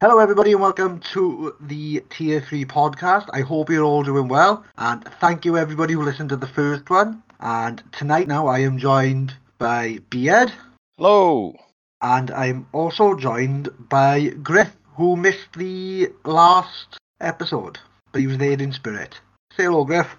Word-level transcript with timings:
Hello, 0.00 0.20
everybody, 0.20 0.52
and 0.52 0.60
welcome 0.60 1.00
to 1.12 1.56
the 1.60 2.04
Tier 2.08 2.40
3 2.40 2.64
podcast. 2.66 3.28
I 3.32 3.40
hope 3.40 3.68
you're 3.68 3.82
all 3.82 4.04
doing 4.04 4.28
well, 4.28 4.64
and 4.76 5.02
thank 5.20 5.44
you, 5.44 5.58
everybody, 5.58 5.94
who 5.94 6.04
listened 6.04 6.28
to 6.28 6.36
the 6.36 6.46
first 6.46 6.88
one. 6.88 7.20
And 7.40 7.82
tonight, 7.90 8.28
now, 8.28 8.46
I 8.46 8.60
am 8.60 8.78
joined 8.78 9.34
by 9.58 9.98
Beard. 10.08 10.52
Hello. 10.98 11.52
And 12.00 12.30
I'm 12.30 12.68
also 12.72 13.16
joined 13.16 13.70
by 13.88 14.28
Griff, 14.40 14.70
who 14.94 15.16
missed 15.16 15.54
the 15.56 16.10
last 16.24 16.96
episode, 17.20 17.80
but 18.12 18.20
he 18.20 18.28
was 18.28 18.38
there 18.38 18.52
in 18.52 18.70
spirit. 18.70 19.20
Say 19.56 19.64
hello, 19.64 19.84
Griff. 19.84 20.16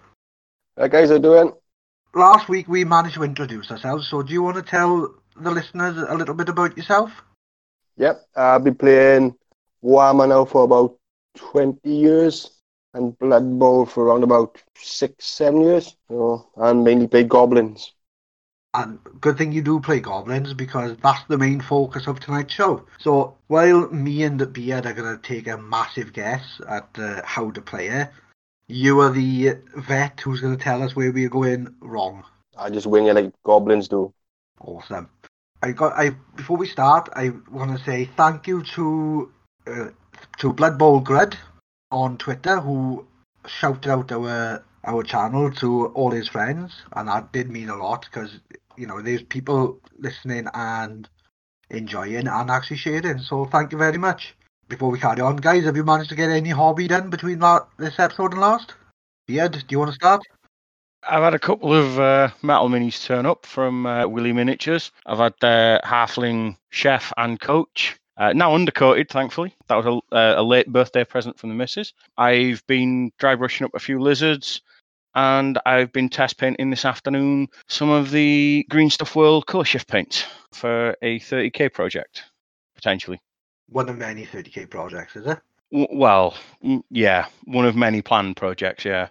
How 0.78 0.88
guys 0.88 1.10
are 1.10 1.20
doing? 1.20 1.54
Last 2.14 2.50
week, 2.50 2.68
we 2.68 2.84
managed 2.84 3.16
to 3.16 3.24
introduce 3.24 3.72
ourselves, 3.72 4.10
so 4.10 4.24
do 4.24 4.34
you 4.34 4.44
want 4.44 4.58
to 4.58 4.62
tell 4.62 5.16
the 5.40 5.52
listeners 5.52 5.96
a 5.96 6.16
little 6.16 6.36
bit 6.36 6.50
about 6.50 6.76
yourself? 6.76 7.12
Yep, 7.96 8.28
I've 8.36 8.66
been 8.66 8.76
playing 8.76 9.36
Warhammer 9.84 10.28
now 10.28 10.46
for 10.46 10.64
about 10.64 10.98
20 11.36 11.90
years 11.90 12.52
and 12.94 13.18
Blood 13.20 13.60
Bowl 13.60 13.86
for 13.86 14.06
around 14.06 14.24
about 14.24 14.62
six, 14.76 15.26
seven 15.26 15.62
years. 15.62 15.96
You 16.10 16.18
know, 16.18 16.50
and 16.58 16.84
mainly 16.84 17.08
play 17.08 17.24
goblins. 17.24 17.94
And 18.74 19.00
good 19.20 19.38
thing 19.38 19.52
you 19.52 19.62
do 19.64 19.80
play 19.80 20.00
goblins 20.00 20.54
because 20.54 20.96
that's 20.98 21.24
the 21.28 21.38
main 21.38 21.60
focus 21.60 22.08
of 22.08 22.20
tonight's 22.20 22.54
show. 22.54 22.86
So 23.00 23.38
while 23.48 23.90
me 23.90 24.24
and 24.24 24.40
the 24.40 24.46
Beard 24.46 24.86
are 24.86 24.94
going 24.94 25.18
to 25.18 25.22
take 25.22 25.48
a 25.48 25.58
massive 25.58 26.14
guess 26.14 26.62
at 26.68 26.88
uh, 27.00 27.22
how 27.26 27.50
to 27.52 27.62
play 27.62 27.88
it, 27.88 28.10
you 28.68 29.00
are 29.00 29.12
the 29.12 29.58
vet 29.76 30.20
who's 30.22 30.42
going 30.42 30.56
to 30.56 30.64
tell 30.64 30.84
us 30.84 30.96
where 30.96 31.12
we're 31.12 31.30
going 31.30 31.74
wrong. 31.82 32.24
I 32.58 32.70
just 32.70 32.86
wing 32.86 33.08
it 33.08 33.16
like 33.16 33.34
goblins 33.44 33.88
do. 33.88 34.14
Awesome. 34.62 35.10
I 35.64 35.72
got. 35.72 35.94
I 35.94 36.12
before 36.36 36.58
we 36.58 36.68
start, 36.68 37.10
I 37.14 37.32
want 37.52 37.76
to 37.78 37.84
say 37.84 38.06
thank 38.16 38.48
you 38.48 38.64
to 38.76 39.32
uh, 39.70 39.90
to 40.40 40.54
Blood 40.54 40.78
Bowl 40.78 41.00
Grid 41.00 41.38
on 41.92 42.18
Twitter 42.18 42.60
who 42.60 43.06
shouted 43.48 43.90
out 43.90 44.12
our 44.12 44.64
our 44.86 45.04
channel 45.04 45.52
to 45.52 45.88
all 45.88 46.12
his 46.12 46.28
friends, 46.28 46.84
and 46.94 47.08
that 47.10 47.32
did 47.32 47.50
mean 47.50 47.70
a 47.70 47.76
lot 47.76 48.06
because 48.06 48.40
you 48.78 48.88
know 48.88 49.02
there's 49.02 49.24
people 49.24 49.80
listening 49.98 50.48
and 50.54 51.10
enjoying 51.70 52.28
and 52.28 52.50
actually 52.50 52.78
sharing. 52.78 53.20
So 53.20 53.46
thank 53.46 53.72
you 53.72 53.78
very 53.78 53.98
much. 53.98 54.36
Before 54.68 54.92
we 54.92 55.00
carry 55.00 55.22
on, 55.22 55.38
guys, 55.38 55.64
have 55.66 55.76
you 55.76 55.84
managed 55.84 56.10
to 56.10 56.16
get 56.16 56.30
any 56.30 56.50
hobby 56.50 56.88
done 56.88 57.10
between 57.10 57.40
this 57.78 58.00
episode 58.00 58.34
and 58.34 58.42
last? 58.42 58.74
Beard, 59.28 59.54
do 59.54 59.66
you 59.70 59.80
want 59.80 59.92
to 59.92 59.96
start? 59.96 60.22
I've 61.08 61.24
had 61.24 61.34
a 61.34 61.40
couple 61.40 61.74
of 61.74 62.00
uh, 62.00 62.30
metal 62.42 62.70
minis 62.70 63.04
turn 63.04 63.26
up 63.26 63.46
from 63.46 63.86
uh, 63.86 64.08
Willy 64.08 64.34
Miniatures. 64.34 64.92
I've 65.06 65.20
had 65.20 65.34
uh, 65.42 65.80
Halfling 65.84 66.58
Chef 66.70 67.14
and 67.18 67.40
Coach. 67.40 67.98
Uh, 68.20 68.34
now 68.34 68.52
undercoated, 68.52 69.08
thankfully. 69.08 69.56
That 69.68 69.78
was 69.78 69.86
a, 69.86 70.16
uh, 70.16 70.42
a, 70.42 70.44
late 70.44 70.68
birthday 70.68 71.06
present 71.06 71.40
from 71.40 71.48
the 71.50 71.56
missus. 71.56 71.94
I've 72.18 72.66
been 72.68 73.14
dry 73.18 73.36
brushing 73.36 73.64
up 73.64 73.72
a 73.74 73.80
few 73.80 73.98
lizards, 74.02 74.62
and 75.16 75.58
I've 75.66 75.94
been 75.94 76.10
test 76.10 76.38
painting 76.38 76.70
this 76.70 76.84
afternoon 76.84 77.48
some 77.68 77.90
of 77.90 78.12
the 78.12 78.66
Green 78.70 78.90
Stuff 78.90 79.16
World 79.16 79.48
colour 79.48 79.64
shift 79.64 79.88
paint 79.88 80.28
for 80.52 80.98
a 81.02 81.22
30k 81.22 81.72
project, 81.72 82.26
potentially. 82.76 83.22
One 83.70 83.88
of 83.88 83.98
many 83.98 84.26
30k 84.26 84.70
projects, 84.70 85.16
is 85.16 85.26
it? 85.26 85.40
W- 85.72 85.88
well, 85.92 86.36
yeah, 86.92 87.28
one 87.46 87.66
of 87.66 87.78
many 87.78 88.02
planned 88.02 88.36
projects, 88.36 88.84
yeah. 88.84 89.08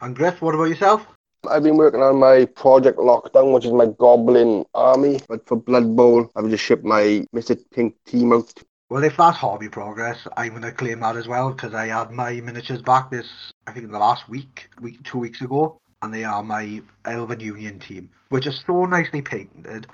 And 0.00 0.16
Griff, 0.16 0.40
what 0.40 0.54
about 0.54 0.64
yourself? 0.64 1.06
I've 1.48 1.62
been 1.62 1.76
working 1.76 2.02
on 2.02 2.16
my 2.16 2.46
Project 2.46 2.98
Lockdown, 2.98 3.52
which 3.52 3.64
is 3.64 3.72
my 3.72 3.86
Goblin 3.86 4.64
army. 4.74 5.20
But 5.28 5.46
for 5.46 5.56
Blood 5.56 5.94
Bowl, 5.96 6.30
I've 6.34 6.48
just 6.48 6.64
shipped 6.64 6.84
my 6.84 7.26
Mr. 7.34 7.58
Pink 7.72 7.94
team 8.04 8.32
out. 8.32 8.52
Well, 8.90 9.04
if 9.04 9.18
that's 9.18 9.36
hobby 9.36 9.68
progress, 9.68 10.26
I'm 10.36 10.50
going 10.50 10.62
to 10.62 10.72
claim 10.72 11.00
that 11.00 11.16
as 11.16 11.28
well 11.28 11.52
because 11.52 11.74
I 11.74 11.88
had 11.88 12.10
my 12.10 12.40
miniatures 12.40 12.80
back 12.80 13.10
this, 13.10 13.28
I 13.66 13.72
think, 13.72 13.84
in 13.84 13.92
the 13.92 13.98
last 13.98 14.28
week, 14.28 14.70
week 14.80 15.02
two 15.04 15.18
weeks 15.18 15.42
ago, 15.42 15.78
and 16.00 16.12
they 16.12 16.24
are 16.24 16.42
my 16.42 16.80
Elven 17.04 17.40
Union 17.40 17.78
team, 17.78 18.08
which 18.30 18.46
is 18.46 18.62
so 18.66 18.86
nicely 18.86 19.20
painted 19.20 19.86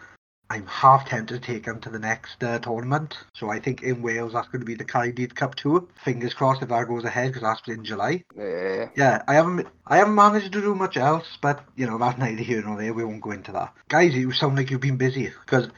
I'm 0.50 0.66
half 0.66 1.08
tempted 1.08 1.42
to 1.42 1.52
take 1.52 1.66
him 1.66 1.80
to 1.80 1.90
the 1.90 1.98
next 1.98 2.42
uh, 2.42 2.58
tournament. 2.58 3.16
So 3.34 3.50
I 3.50 3.58
think 3.58 3.82
in 3.82 4.02
Wales 4.02 4.34
that's 4.34 4.48
going 4.48 4.60
to 4.60 4.66
be 4.66 4.74
the 4.74 4.84
Caerdydd 4.84 5.34
Cup 5.34 5.54
Tour. 5.54 5.84
Fingers 6.04 6.34
crossed 6.34 6.62
if 6.62 6.68
that 6.68 6.86
goes 6.86 7.04
ahead 7.04 7.32
because 7.32 7.42
that's 7.42 7.68
in 7.68 7.84
July. 7.84 8.24
Yeah. 8.36 8.88
Yeah, 8.94 9.22
I 9.26 9.34
haven't 9.34 9.66
I 9.86 9.96
haven't 9.96 10.14
managed 10.14 10.52
to 10.52 10.60
do 10.60 10.74
much 10.74 10.96
else, 10.96 11.38
but 11.40 11.64
you 11.76 11.86
know 11.86 11.98
that's 11.98 12.18
neither 12.18 12.42
here 12.42 12.62
nor 12.62 12.76
there. 12.76 12.92
We 12.92 13.04
won't 13.04 13.22
go 13.22 13.30
into 13.30 13.52
that. 13.52 13.72
Guys, 13.88 14.14
you 14.14 14.32
sound 14.32 14.56
like 14.56 14.70
you've 14.70 14.80
been 14.80 14.96
busy 14.96 15.30
because 15.44 15.68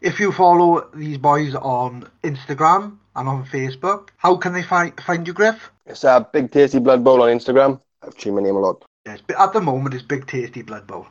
if 0.00 0.20
you 0.20 0.32
follow 0.32 0.88
these 0.94 1.18
boys 1.18 1.54
on 1.54 2.08
Instagram 2.22 2.98
and 3.16 3.28
on 3.28 3.44
Facebook, 3.46 4.10
how 4.16 4.36
can 4.36 4.52
they 4.52 4.62
find 4.62 4.98
find 5.00 5.26
you, 5.26 5.32
Griff? 5.32 5.70
It's 5.86 6.04
a 6.04 6.26
Big 6.32 6.50
Tasty 6.50 6.78
Blood 6.78 7.02
Bowl 7.02 7.22
on 7.22 7.28
Instagram. 7.28 7.80
I've 8.02 8.16
changed 8.16 8.36
my 8.36 8.42
name 8.42 8.56
a 8.56 8.60
lot. 8.60 8.84
Yes, 9.04 9.20
but 9.26 9.38
at 9.38 9.52
the 9.52 9.60
moment 9.60 9.94
it's 9.94 10.04
Big 10.04 10.26
Tasty 10.26 10.62
Blood 10.62 10.86
Bowl. 10.86 11.06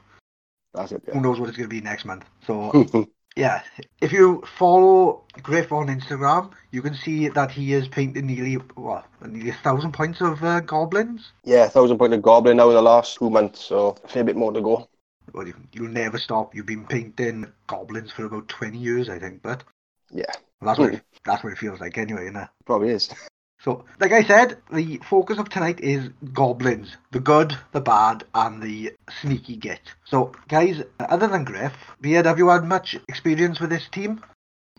That's 0.74 0.92
it. 0.92 1.04
Yeah. 1.08 1.14
Who 1.14 1.22
knows 1.22 1.40
what 1.40 1.50
it's 1.50 1.58
going 1.58 1.70
to 1.70 1.76
be 1.76 1.82
next 1.82 2.06
month? 2.06 2.26
So 2.46 3.08
yeah, 3.36 3.62
if 4.02 4.12
you 4.12 4.44
follow 4.58 5.24
Griff 5.42 5.72
on 5.72 5.88
Instagram, 5.88 6.52
you 6.72 6.82
can 6.82 6.96
see 6.96 7.28
that 7.30 7.52
he 7.52 7.74
is 7.74 7.88
painting 7.88 8.28
nearly 8.28 8.58
well 8.76 9.06
nearly 9.26 9.50
a 9.50 9.54
thousand 9.64 9.94
points 9.94 10.22
of 10.22 10.44
uh, 10.44 10.60
goblins. 10.62 11.32
Yeah, 11.44 11.66
a 11.66 11.70
thousand 11.70 11.98
points 11.98 12.16
of 12.16 12.22
goblin 12.22 12.58
now 12.58 12.70
in 12.70 12.76
the 12.76 12.82
last 12.82 13.18
two 13.18 13.30
months, 13.30 13.62
so 13.62 13.98
a 14.04 14.08
fair 14.08 14.24
bit 14.24 14.36
more 14.36 14.52
to 14.52 14.62
go. 14.62 14.88
Well, 15.34 15.48
you, 15.48 15.56
you'll 15.72 15.90
never 15.90 16.18
stop. 16.18 16.54
You've 16.56 16.66
been 16.66 16.86
painting 16.86 17.52
goblins 17.68 18.12
for 18.12 18.26
about 18.26 18.48
twenty 18.50 18.78
years, 18.78 19.10
I 19.10 19.20
think. 19.20 19.42
But 19.42 19.64
yeah, 20.10 20.26
well, 20.60 20.68
that's 20.68 20.80
what 20.80 20.94
it, 20.94 21.02
that's 21.26 21.44
what 21.44 21.54
it 21.54 21.60
feels 21.60 21.80
like 21.80 21.98
anyway, 21.98 22.24
isn't 22.24 22.36
it? 22.36 22.50
Probably 22.66 22.90
is. 22.90 23.10
So, 23.64 23.86
like 24.00 24.12
I 24.12 24.24
said, 24.24 24.58
the 24.72 25.00
focus 25.04 25.38
of 25.38 25.50
tonight 25.50 25.80
is 25.82 26.10
goblins. 26.34 26.98
The 27.12 27.20
good, 27.20 27.56
the 27.74 27.82
bad, 27.82 28.24
and 28.34 28.62
the 28.62 28.94
sneaky 29.22 29.56
git. 29.56 29.82
So, 30.04 30.32
guys, 30.48 30.82
other 31.00 31.28
than 31.28 31.44
Griff, 31.44 31.74
Beard, 32.02 32.26
have 32.26 32.40
you 32.40 32.50
had 32.50 32.64
much 32.64 32.96
experience 33.08 33.60
with 33.60 33.70
this 33.70 33.88
team? 33.90 34.24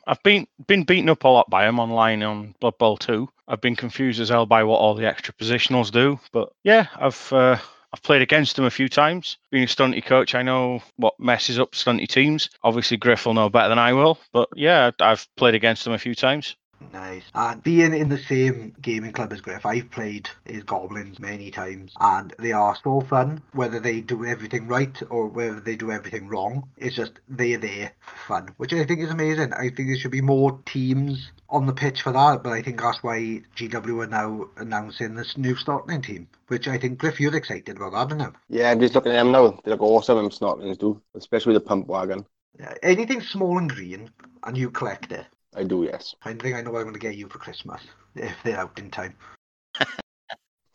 I've 0.05 0.23
been 0.25 0.49
been 0.67 0.83
beaten 0.83 1.11
up 1.11 1.23
a 1.23 1.29
lot 1.29 1.49
by 1.49 1.65
them 1.65 1.79
online 1.79 2.25
on 2.25 2.57
Blood 2.61 2.77
Bowl 2.79 2.97
2. 2.97 3.29
I've 3.47 3.61
been 3.61 3.77
confused 3.77 4.21
as 4.21 4.31
hell 4.31 4.47
by 4.47 4.65
what 4.65 4.79
all 4.79 4.95
the 4.95 5.07
extra 5.07 5.33
positionals 5.35 5.93
do. 5.93 6.19
But 6.33 6.51
yeah, 6.65 6.89
I've 6.97 7.33
uh, 7.33 7.59
I've 7.93 8.03
played 8.03 8.23
against 8.23 8.57
them 8.57 8.65
a 8.65 8.71
few 8.71 8.89
times. 8.89 9.39
Being 9.53 9.63
a 9.63 9.69
stunty 9.69 10.05
coach, 10.05 10.35
I 10.35 10.43
know 10.43 10.83
what 10.97 11.21
messes 11.21 11.61
up 11.61 11.73
stunty 11.73 12.09
teams. 12.09 12.51
Obviously, 12.65 12.97
Griff 12.97 13.27
will 13.27 13.35
know 13.35 13.49
better 13.49 13.69
than 13.69 13.79
I 13.79 13.93
will. 13.93 14.19
But 14.33 14.49
yeah, 14.57 14.91
I've 14.99 15.29
played 15.37 15.55
against 15.55 15.85
them 15.85 15.93
a 15.93 15.99
few 15.99 16.17
times. 16.17 16.57
Nice. 16.93 17.25
And 17.35 17.63
being 17.63 17.95
in 17.95 18.09
the 18.09 18.19
same 18.19 18.75
gaming 18.81 19.13
club 19.13 19.33
as 19.33 19.41
Griff, 19.41 19.67
I've 19.67 19.91
played 19.91 20.29
his 20.45 20.63
goblins 20.65 21.19
many 21.19 21.51
times, 21.51 21.93
and 22.01 22.35
they 22.39 22.53
are 22.53 22.77
so 22.83 23.01
fun. 23.01 23.43
Whether 23.53 23.81
they 23.81 24.01
do 24.01 24.25
everything 24.25 24.69
right 24.69 24.97
or 25.11 25.27
whether 25.29 25.61
they 25.61 25.77
do 25.77 25.91
everything 25.91 26.29
wrong, 26.29 26.69
it's 26.77 26.97
just 26.97 27.13
they're 27.29 27.59
there 27.59 27.93
for 28.01 28.17
fun, 28.29 28.55
which 28.57 28.73
I 28.73 28.85
think 28.85 29.01
is 29.01 29.11
amazing. 29.11 29.53
I 29.53 29.71
think 29.71 29.89
there 29.89 29.97
should 29.97 30.11
be 30.11 30.21
more 30.21 30.61
teams 30.67 31.31
on 31.49 31.67
the 31.67 31.73
pitch 31.73 32.03
for 32.03 32.13
that, 32.13 32.43
but 32.43 32.53
I 32.53 32.63
think 32.63 32.81
that's 32.81 33.03
why 33.03 33.43
GW 33.57 34.03
are 34.03 34.07
now 34.07 34.49
announcing 34.57 35.15
this 35.15 35.37
new 35.37 35.55
Snotling 35.55 36.03
team, 36.05 36.29
which 36.49 36.67
I 36.67 36.79
think 36.79 36.99
Griff, 36.99 37.21
you're 37.21 37.37
excited 37.37 37.77
about 37.77 37.93
that, 37.93 38.19
aren't 38.19 38.35
you? 38.49 38.59
Yeah, 38.59 38.71
I'm 38.71 38.81
just 38.81 38.95
looking 38.95 39.13
at 39.13 39.17
them 39.17 39.33
now. 39.33 39.59
They 39.63 39.71
look 39.71 39.83
awesome, 39.83 40.17
them 40.17 40.31
Snotlings 40.31 40.79
do, 40.79 41.01
especially 41.15 41.55
the 41.55 41.61
pump 41.61 41.87
wagon. 41.87 42.25
Yeah, 42.59 42.75
anything 42.83 43.21
small 43.21 43.59
and 43.59 43.71
green, 43.71 44.11
and 44.45 44.57
you 44.57 44.71
collect 44.71 45.13
it. 45.13 45.27
I 45.55 45.65
do, 45.65 45.85
yes. 45.85 46.15
I 46.23 46.35
think 46.35 46.57
I 46.57 46.63
know 46.63 46.71
what 46.71 46.79
I'm 46.79 46.85
going 46.85 46.95
to 46.95 47.01
get 47.01 47.17
you 47.17 47.29
for 47.29 47.39
Christmas 47.39 47.83
if 48.15 48.35
they're 48.45 48.59
out 48.59 48.79
in 48.79 48.91
time. 48.91 49.15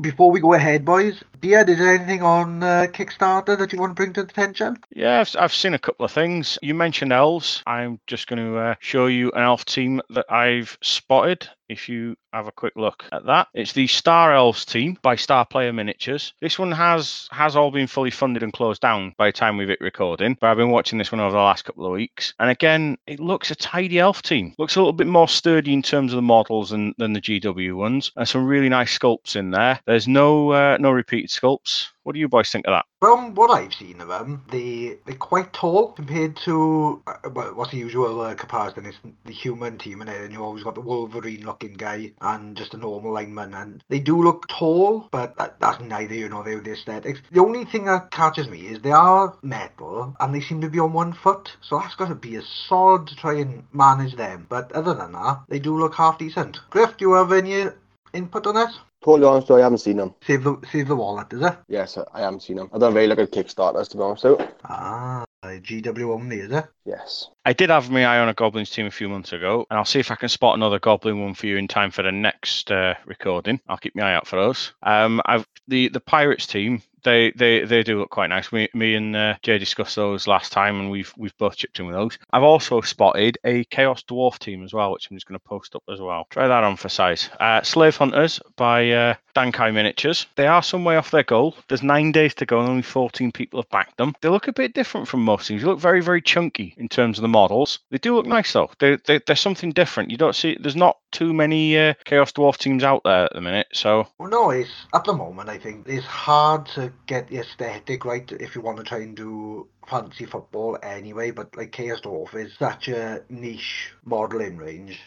Before 0.00 0.32
we 0.32 0.40
go 0.40 0.54
ahead, 0.54 0.84
boys, 0.84 1.22
Beard, 1.40 1.68
is 1.68 1.78
there 1.78 1.94
anything 1.94 2.20
on 2.20 2.64
uh, 2.64 2.86
Kickstarter 2.90 3.56
that 3.56 3.72
you 3.72 3.78
want 3.78 3.90
to 3.90 3.94
bring 3.94 4.12
to 4.14 4.22
attention? 4.22 4.76
Yeah, 4.90 5.20
I've, 5.20 5.36
I've, 5.38 5.54
seen 5.54 5.72
a 5.72 5.78
couple 5.78 6.04
of 6.04 6.10
things. 6.10 6.58
You 6.62 6.74
mentioned 6.74 7.12
elves. 7.12 7.62
I'm 7.64 8.00
just 8.08 8.26
going 8.26 8.44
to 8.44 8.58
uh, 8.58 8.74
show 8.80 9.06
you 9.06 9.30
an 9.32 9.42
elf 9.42 9.64
team 9.64 10.00
that 10.10 10.26
I've 10.28 10.76
spotted 10.82 11.48
if 11.68 11.88
you 11.88 12.16
have 12.32 12.46
a 12.46 12.52
quick 12.52 12.74
look 12.76 13.04
at 13.12 13.26
that. 13.26 13.48
It's 13.54 13.72
the 13.72 13.86
Star 13.86 14.34
Elves 14.34 14.64
team 14.64 14.98
by 15.02 15.16
Star 15.16 15.46
Player 15.46 15.72
Miniatures. 15.72 16.32
This 16.40 16.58
one 16.58 16.72
has 16.72 17.28
has 17.30 17.56
all 17.56 17.70
been 17.70 17.86
fully 17.86 18.10
funded 18.10 18.42
and 18.42 18.52
closed 18.52 18.80
down 18.80 19.14
by 19.16 19.28
the 19.28 19.32
time 19.32 19.56
we've 19.56 19.68
hit 19.68 19.80
recording, 19.80 20.36
but 20.40 20.48
I've 20.48 20.56
been 20.56 20.70
watching 20.70 20.98
this 20.98 21.12
one 21.12 21.20
over 21.20 21.32
the 21.32 21.38
last 21.38 21.64
couple 21.64 21.86
of 21.86 21.92
weeks. 21.92 22.34
And 22.38 22.50
again, 22.50 22.98
it 23.06 23.20
looks 23.20 23.50
a 23.50 23.54
tidy 23.54 23.98
elf 23.98 24.22
team. 24.22 24.54
Looks 24.58 24.76
a 24.76 24.80
little 24.80 24.92
bit 24.92 25.06
more 25.06 25.28
sturdy 25.28 25.72
in 25.72 25.82
terms 25.82 26.12
of 26.12 26.16
the 26.16 26.22
models 26.22 26.70
than, 26.70 26.94
than 26.98 27.12
the 27.12 27.20
GW 27.20 27.74
ones. 27.74 28.12
And 28.16 28.28
some 28.28 28.46
really 28.46 28.68
nice 28.68 28.96
sculpts 28.98 29.36
in 29.36 29.50
there. 29.50 29.80
There's 29.86 30.08
no 30.08 30.50
uh, 30.50 30.76
no 30.80 30.90
repeated 30.90 31.30
sculpts 31.30 31.88
What 32.04 32.12
do 32.12 32.20
you 32.20 32.28
boys 32.28 32.52
think 32.52 32.66
of 32.66 32.72
that? 32.72 32.84
From 33.00 33.34
what 33.34 33.50
I've 33.50 33.72
seen 33.72 33.98
of 34.02 34.08
them, 34.08 34.44
they 34.50 34.98
they're 35.06 35.16
quite 35.16 35.54
tall 35.54 35.92
compared 35.92 36.36
to 36.44 37.02
uh, 37.06 37.30
what's 37.30 37.70
the 37.70 37.78
usual 37.78 38.20
uh, 38.20 38.34
comparison? 38.34 38.84
It's 38.84 38.98
the 39.24 39.32
human 39.32 39.78
team, 39.78 40.02
and 40.02 40.10
and 40.10 40.30
you 40.30 40.44
always 40.44 40.64
got 40.64 40.74
the 40.74 40.82
Wolverine-looking 40.82 41.74
guy 41.74 42.12
and 42.20 42.58
just 42.58 42.74
a 42.74 42.76
normal 42.76 43.12
lineman, 43.12 43.54
and 43.54 43.82
they 43.88 44.00
do 44.00 44.22
look 44.22 44.46
tall, 44.48 45.08
but 45.12 45.34
that, 45.38 45.58
that's 45.60 45.80
neither 45.80 46.14
you 46.14 46.28
know 46.28 46.42
they're 46.42 46.60
the 46.60 46.72
aesthetics. 46.72 47.20
The 47.32 47.40
only 47.40 47.64
thing 47.64 47.86
that 47.86 48.10
catches 48.10 48.48
me 48.48 48.66
is 48.66 48.82
they 48.82 48.92
are 48.92 49.38
metal 49.42 50.14
and 50.20 50.34
they 50.34 50.42
seem 50.42 50.60
to 50.60 50.68
be 50.68 50.78
on 50.78 50.92
one 50.92 51.14
foot, 51.14 51.56
so 51.62 51.78
that's 51.78 51.94
got 51.94 52.08
to 52.08 52.14
be 52.14 52.36
a 52.36 52.42
sod 52.68 53.06
to 53.06 53.16
try 53.16 53.40
and 53.40 53.64
manage 53.72 54.14
them. 54.16 54.46
But 54.50 54.72
other 54.72 54.92
than 54.92 55.12
that, 55.12 55.44
they 55.48 55.58
do 55.58 55.78
look 55.78 55.94
half 55.94 56.18
decent. 56.18 56.60
Griff, 56.68 56.98
do 56.98 57.06
you 57.06 57.14
have 57.14 57.32
any 57.32 57.70
input 58.12 58.46
on 58.46 58.56
this? 58.56 58.78
Totally 59.04 59.26
honest, 59.28 59.48
though, 59.48 59.56
I 59.56 59.60
haven't 59.60 59.78
seen 59.78 59.98
them. 59.98 60.14
Save 60.22 60.44
the 60.44 60.56
save 60.72 60.88
the 60.88 60.96
wallet, 60.96 61.30
is 61.32 61.42
it? 61.42 61.54
Yes, 61.68 61.98
I 62.14 62.20
haven't 62.20 62.42
seen 62.42 62.56
them. 62.56 62.70
I 62.72 62.78
don't 62.78 62.94
really 62.94 63.06
look 63.06 63.18
at 63.18 63.30
Kickstarters, 63.32 63.90
to 63.90 63.98
be 63.98 64.02
honest. 64.02 64.22
So, 64.22 64.48
Ah, 64.64 65.26
GW 65.44 66.10
only, 66.14 66.40
is 66.40 66.50
it? 66.50 66.64
yes. 66.86 67.28
I 67.44 67.52
did 67.52 67.68
have 67.68 67.90
my 67.90 68.06
eye 68.06 68.18
on 68.20 68.30
a 68.30 68.34
Goblins 68.34 68.70
team 68.70 68.86
a 68.86 68.90
few 68.90 69.10
months 69.10 69.34
ago, 69.34 69.66
and 69.68 69.78
I'll 69.78 69.84
see 69.84 70.00
if 70.00 70.10
I 70.10 70.14
can 70.14 70.30
spot 70.30 70.56
another 70.56 70.78
Goblin 70.78 71.20
one 71.20 71.34
for 71.34 71.46
you 71.46 71.58
in 71.58 71.68
time 71.68 71.90
for 71.90 72.02
the 72.02 72.12
next 72.12 72.70
uh, 72.70 72.94
recording. 73.04 73.60
I'll 73.68 73.76
keep 73.76 73.94
my 73.94 74.10
eye 74.10 74.14
out 74.14 74.26
for 74.26 74.36
those. 74.36 74.72
Um, 74.82 75.20
I've 75.26 75.46
the 75.68 75.88
the 75.88 76.00
Pirates 76.00 76.46
team. 76.46 76.82
They, 77.04 77.32
they 77.36 77.64
they 77.64 77.82
do 77.82 77.98
look 77.98 78.10
quite 78.10 78.28
nice. 78.28 78.50
Me, 78.52 78.68
me 78.74 78.94
and 78.94 79.14
uh, 79.14 79.34
Jay 79.42 79.58
discussed 79.58 79.96
those 79.96 80.26
last 80.26 80.52
time, 80.52 80.80
and 80.80 80.90
we've 80.90 81.12
we've 81.16 81.36
both 81.38 81.56
chipped 81.56 81.78
in 81.78 81.86
with 81.86 81.94
those. 81.94 82.18
I've 82.32 82.42
also 82.42 82.80
spotted 82.80 83.38
a 83.44 83.64
Chaos 83.64 84.02
Dwarf 84.02 84.38
team 84.38 84.64
as 84.64 84.72
well, 84.72 84.92
which 84.92 85.08
I'm 85.10 85.16
just 85.16 85.26
going 85.26 85.38
to 85.38 85.44
post 85.44 85.74
up 85.76 85.82
as 85.92 86.00
well. 86.00 86.26
Try 86.30 86.48
that 86.48 86.64
on 86.64 86.76
for 86.76 86.88
size. 86.88 87.30
Uh, 87.38 87.62
Slave 87.62 87.96
Hunters 87.96 88.40
by 88.56 88.90
uh, 88.90 89.14
Dankai 89.36 89.72
Miniatures. 89.72 90.26
They 90.36 90.46
are 90.46 90.62
some 90.62 90.84
way 90.84 90.96
off 90.96 91.10
their 91.10 91.22
goal. 91.22 91.56
There's 91.68 91.82
nine 91.82 92.12
days 92.12 92.34
to 92.34 92.46
go, 92.46 92.60
and 92.60 92.68
only 92.68 92.82
14 92.82 93.32
people 93.32 93.60
have 93.60 93.70
backed 93.70 93.96
them. 93.98 94.14
They 94.20 94.28
look 94.28 94.48
a 94.48 94.52
bit 94.52 94.74
different 94.74 95.08
from 95.08 95.24
most 95.24 95.46
teams. 95.46 95.62
They 95.62 95.68
look 95.68 95.80
very 95.80 96.00
very 96.00 96.22
chunky 96.22 96.74
in 96.78 96.88
terms 96.88 97.18
of 97.18 97.22
the 97.22 97.28
models. 97.28 97.80
They 97.90 97.98
do 97.98 98.16
look 98.16 98.26
nice 98.26 98.52
though. 98.52 98.70
They, 98.78 98.96
they, 99.06 99.20
they're 99.26 99.36
something 99.36 99.72
different. 99.72 100.10
You 100.10 100.16
don't 100.16 100.34
see. 100.34 100.56
There's 100.58 100.76
not 100.76 100.96
too 101.14 101.32
many 101.32 101.78
uh, 101.78 101.94
Chaos 102.04 102.32
Dwarf 102.32 102.58
teams 102.58 102.82
out 102.82 103.02
there 103.04 103.24
at 103.24 103.32
the 103.32 103.40
minute, 103.40 103.68
so 103.72 104.06
Well, 104.18 104.28
no, 104.28 104.50
it's 104.50 104.86
at 104.92 105.04
the 105.04 105.14
moment. 105.14 105.48
I 105.48 105.58
think 105.58 105.88
it's 105.88 106.04
hard 106.04 106.66
to 106.74 106.92
get 107.06 107.28
the 107.28 107.38
aesthetic 107.38 108.04
right 108.04 108.30
if 108.32 108.54
you 108.54 108.60
want 108.60 108.78
to 108.78 108.84
try 108.84 108.98
and 108.98 109.16
do 109.16 109.68
fancy 109.88 110.26
football 110.26 110.76
anyway. 110.82 111.30
But 111.30 111.56
like 111.56 111.72
Chaos 111.72 112.00
Dwarf 112.00 112.34
is 112.34 112.52
such 112.58 112.88
a 112.88 113.22
niche 113.30 113.92
modelling 114.04 114.56
range. 114.58 115.00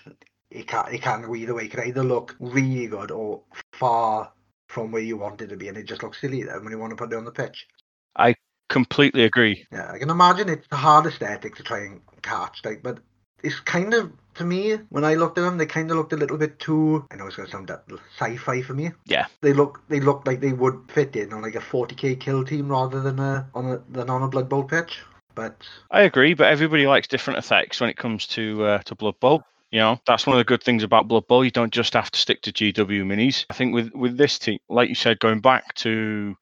It 0.49 0.67
can 0.67 0.85
it 0.91 1.01
can 1.01 1.23
go 1.23 1.35
either 1.35 1.53
way. 1.53 1.65
It 1.65 1.71
can 1.71 1.87
either 1.87 2.03
look 2.03 2.35
really 2.39 2.87
good 2.87 3.11
or 3.11 3.41
far 3.73 4.31
from 4.69 4.91
where 4.91 5.01
you 5.01 5.17
want 5.17 5.41
it 5.41 5.47
to 5.47 5.57
be, 5.57 5.67
and 5.67 5.77
it 5.77 5.87
just 5.87 6.03
looks 6.03 6.21
silly 6.21 6.43
then 6.43 6.63
when 6.63 6.71
you 6.71 6.79
want 6.79 6.91
to 6.91 6.95
put 6.95 7.11
it 7.11 7.17
on 7.17 7.25
the 7.25 7.31
pitch. 7.31 7.67
I 8.15 8.35
completely 8.69 9.23
agree. 9.23 9.65
Yeah, 9.71 9.91
I 9.91 9.99
can 9.99 10.09
imagine 10.09 10.49
it's 10.49 10.67
a 10.71 10.75
hard 10.75 11.05
aesthetic 11.05 11.55
to 11.55 11.63
try 11.63 11.79
and 11.79 12.01
catch, 12.21 12.61
like, 12.65 12.81
but 12.83 12.99
it's 13.43 13.59
kind 13.59 13.93
of 13.93 14.11
to 14.35 14.45
me 14.45 14.77
when 14.89 15.03
I 15.03 15.15
looked 15.15 15.37
at 15.37 15.41
them, 15.41 15.57
they 15.57 15.65
kind 15.65 15.89
of 15.91 15.97
looked 15.97 16.13
a 16.13 16.17
little 16.17 16.37
bit 16.37 16.59
too. 16.59 17.05
I 17.11 17.15
know 17.15 17.27
it's 17.27 17.35
gonna 17.35 17.49
sound 17.49 17.67
that 17.67 17.83
sci-fi 18.17 18.61
for 18.61 18.73
me. 18.73 18.91
Yeah. 19.05 19.27
They 19.41 19.53
look 19.53 19.81
they 19.89 19.99
look 19.99 20.25
like 20.25 20.39
they 20.39 20.53
would 20.53 20.79
fit 20.89 21.15
in 21.15 21.33
on 21.33 21.41
like 21.41 21.55
a 21.55 21.59
40k 21.59 22.19
kill 22.19 22.45
team 22.45 22.69
rather 22.69 23.01
than 23.01 23.19
a 23.19 23.47
on 23.53 23.65
a 23.65 23.81
than 23.89 24.09
on 24.09 24.23
a 24.23 24.27
Blood 24.27 24.49
Bowl 24.49 24.63
pitch. 24.63 24.99
But 25.35 25.67
I 25.91 26.01
agree, 26.01 26.33
but 26.33 26.47
everybody 26.47 26.87
likes 26.87 27.07
different 27.07 27.39
effects 27.39 27.79
when 27.79 27.89
it 27.89 27.97
comes 27.97 28.25
to 28.27 28.63
uh, 28.63 28.77
to 28.79 28.95
Blood 28.95 29.19
Bowl. 29.19 29.43
You 29.71 29.79
know, 29.79 29.99
that's 30.07 30.25
one 30.25 30.35
of 30.35 30.39
the 30.39 30.45
good 30.45 30.63
things 30.63 30.83
about 30.83 31.09
Blood 31.09 31.27
Bowl. 31.27 31.43
You 31.43 31.51
don't 31.51 31.73
just 31.73 31.93
have 31.93 32.09
to 32.09 32.19
stick 32.19 32.41
to 32.43 32.53
GW 32.53 33.03
minis. 33.03 33.45
I 33.49 33.53
think 33.53 33.73
with 33.73 33.91
with 33.93 34.17
this 34.17 34.39
team, 34.39 34.59
like 34.69 34.89
you 34.89 34.95
said, 34.95 35.19
going 35.19 35.41
back 35.41 35.73
to 35.75 36.35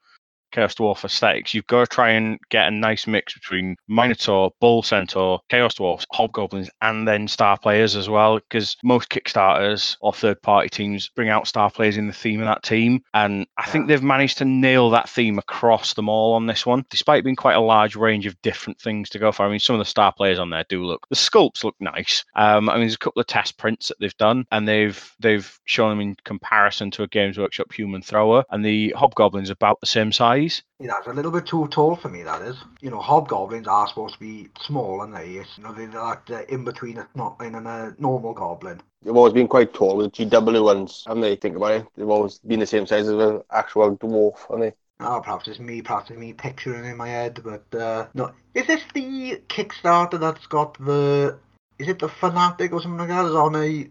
Chaos 0.55 0.73
Dwarf 0.75 1.03
aesthetics, 1.03 1.53
you've 1.53 1.67
got 1.67 1.81
to 1.81 1.87
try 1.87 2.11
and 2.11 2.39
get 2.49 2.67
a 2.67 2.71
nice 2.71 3.07
mix 3.07 3.33
between 3.33 3.75
Minotaur, 3.89 4.51
Bull 4.61 4.83
Centaur, 4.83 5.41
Chaos 5.49 5.75
Dwarfs, 5.75 6.05
Hobgoblins, 6.13 6.69
and 6.81 7.05
then 7.05 7.27
star 7.27 7.57
players 7.57 7.95
as 7.97 8.07
well. 8.07 8.39
Because 8.39 8.77
most 8.83 9.09
Kickstarters 9.09 9.97
or 9.99 10.13
third 10.13 10.41
party 10.41 10.69
teams 10.69 11.09
bring 11.09 11.27
out 11.27 11.47
star 11.47 11.69
players 11.69 11.97
in 11.97 12.07
the 12.07 12.13
theme 12.13 12.39
of 12.39 12.47
that 12.47 12.63
team. 12.63 13.01
And 13.13 13.45
I 13.57 13.65
think 13.65 13.87
they've 13.87 14.01
managed 14.01 14.37
to 14.37 14.45
nail 14.45 14.89
that 14.91 15.09
theme 15.09 15.37
across 15.37 15.93
them 15.93 16.07
all 16.07 16.33
on 16.33 16.47
this 16.47 16.65
one, 16.65 16.85
despite 16.89 17.23
being 17.25 17.35
quite 17.35 17.55
a 17.55 17.59
large 17.59 17.95
range 17.97 18.25
of 18.25 18.41
different 18.41 18.79
things 18.79 19.09
to 19.09 19.19
go 19.19 19.31
for. 19.31 19.45
I 19.45 19.49
mean, 19.49 19.59
some 19.59 19.75
of 19.75 19.79
the 19.79 19.85
star 19.85 20.13
players 20.13 20.39
on 20.39 20.49
there 20.49 20.65
do 20.69 20.85
look, 20.85 21.05
the 21.09 21.15
sculpts 21.15 21.65
look 21.65 21.75
nice. 21.81 22.23
Um, 22.35 22.69
I 22.69 22.75
mean, 22.75 22.83
there's 22.83 22.95
a 22.95 22.99
couple 22.99 23.19
of 23.19 23.27
test 23.27 23.57
prints 23.57 23.89
that 23.89 23.97
they've 23.99 24.17
done, 24.17 24.45
and 24.51 24.67
they've 24.67 25.13
they've 25.19 25.59
shown 25.65 25.89
them 25.89 26.01
in 26.01 26.15
comparison 26.23 26.91
to 26.91 27.03
a 27.03 27.07
Games 27.07 27.37
Workshop 27.37 27.73
human 27.73 28.01
thrower, 28.01 28.45
and 28.51 28.63
the 28.63 28.93
Hobgoblin's 28.95 29.49
about 29.49 29.79
the 29.81 29.87
same 29.87 30.11
size. 30.11 30.44
You 30.79 30.87
know, 30.87 30.95
it's 30.97 31.07
a 31.07 31.13
little 31.13 31.31
bit 31.31 31.45
too 31.45 31.67
tall 31.69 31.95
for 31.95 32.09
me. 32.09 32.23
That 32.23 32.41
is. 32.41 32.57
You 32.81 32.89
know, 32.89 32.99
hobgoblins 32.99 33.67
are 33.67 33.87
supposed 33.87 34.15
to 34.15 34.19
be 34.19 34.49
small, 34.59 35.01
and 35.01 35.15
they, 35.15 35.31
it's, 35.31 35.57
you 35.57 35.63
know, 35.63 35.73
they're 35.73 35.87
like 35.87 36.29
uh, 36.29 36.43
in 36.49 36.63
between 36.63 36.97
a 36.97 37.07
snotling 37.15 37.57
and 37.57 37.67
a 37.67 37.95
normal 37.99 38.33
goblin. 38.33 38.81
They've 39.03 39.15
always 39.15 39.33
been 39.33 39.47
quite 39.47 39.73
tall 39.73 39.97
with 39.97 40.11
GW 40.13 40.63
ones, 40.63 41.03
haven't 41.07 41.21
they? 41.21 41.35
Think 41.35 41.55
about 41.55 41.71
it. 41.73 41.87
They've 41.95 42.09
always 42.09 42.39
been 42.39 42.59
the 42.59 42.65
same 42.65 42.85
size 42.85 43.07
as 43.07 43.13
an 43.13 43.41
actual 43.51 43.95
dwarf, 43.97 44.39
haven't 44.49 44.61
they? 44.61 44.73
Oh, 44.99 45.21
perhaps 45.21 45.47
it's 45.47 45.59
me, 45.59 45.81
perhaps 45.81 46.09
it's 46.09 46.19
me 46.19 46.33
picturing 46.33 46.85
in 46.85 46.97
my 46.97 47.09
head, 47.09 47.41
but 47.43 47.77
uh, 47.77 48.07
no. 48.13 48.31
Is 48.53 48.65
this 48.67 48.81
the 48.93 49.41
Kickstarter 49.49 50.19
that's 50.19 50.47
got 50.47 50.77
the? 50.83 51.37
Is 51.77 51.89
it 51.89 51.99
the 51.99 52.07
Fanatic 52.07 52.71
or 52.71 52.81
something 52.81 52.99
like 52.99 53.09
that? 53.09 53.25
Is 53.25 53.35
on 53.35 53.55
a 53.55 53.89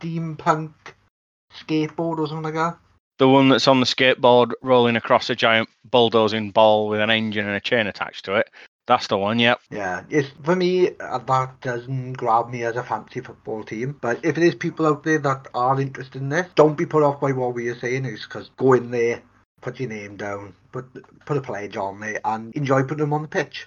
steampunk 0.00 0.72
skateboard 1.54 2.18
or 2.18 2.26
something 2.26 2.42
like 2.42 2.54
that? 2.54 2.78
The 3.18 3.28
one 3.28 3.48
that's 3.48 3.68
on 3.68 3.80
the 3.80 3.86
skateboard 3.86 4.52
rolling 4.62 4.96
across 4.96 5.30
a 5.30 5.34
giant 5.34 5.68
bulldozing 5.90 6.50
ball 6.50 6.88
with 6.88 7.00
an 7.00 7.10
engine 7.10 7.46
and 7.46 7.56
a 7.56 7.60
chain 7.60 7.86
attached 7.86 8.24
to 8.26 8.34
it. 8.34 8.50
That's 8.86 9.08
the 9.08 9.18
one, 9.18 9.40
yep. 9.40 9.60
Yeah, 9.70 10.04
it's 10.10 10.28
for 10.44 10.54
me 10.54 10.90
uh, 11.00 11.18
that 11.18 11.60
doesn't 11.60 12.12
grab 12.12 12.50
me 12.50 12.62
as 12.62 12.76
a 12.76 12.84
fancy 12.84 13.20
football 13.20 13.64
team. 13.64 13.96
But 14.00 14.24
if 14.24 14.36
there's 14.36 14.54
people 14.54 14.86
out 14.86 15.02
there 15.02 15.18
that 15.18 15.48
are 15.54 15.80
interested 15.80 16.22
in 16.22 16.28
this, 16.28 16.46
don't 16.54 16.78
be 16.78 16.86
put 16.86 17.02
off 17.02 17.20
by 17.20 17.32
what 17.32 17.54
we 17.54 17.68
are 17.68 17.78
saying. 17.78 18.04
Is 18.04 18.22
because 18.22 18.50
go 18.56 18.74
in 18.74 18.92
there, 18.92 19.22
put 19.60 19.80
your 19.80 19.88
name 19.88 20.16
down, 20.16 20.54
put 20.70 20.86
put 21.24 21.36
a 21.36 21.40
pledge 21.40 21.76
on 21.76 21.98
there, 21.98 22.20
and 22.24 22.54
enjoy 22.54 22.82
putting 22.82 22.98
them 22.98 23.12
on 23.12 23.22
the 23.22 23.28
pitch. 23.28 23.66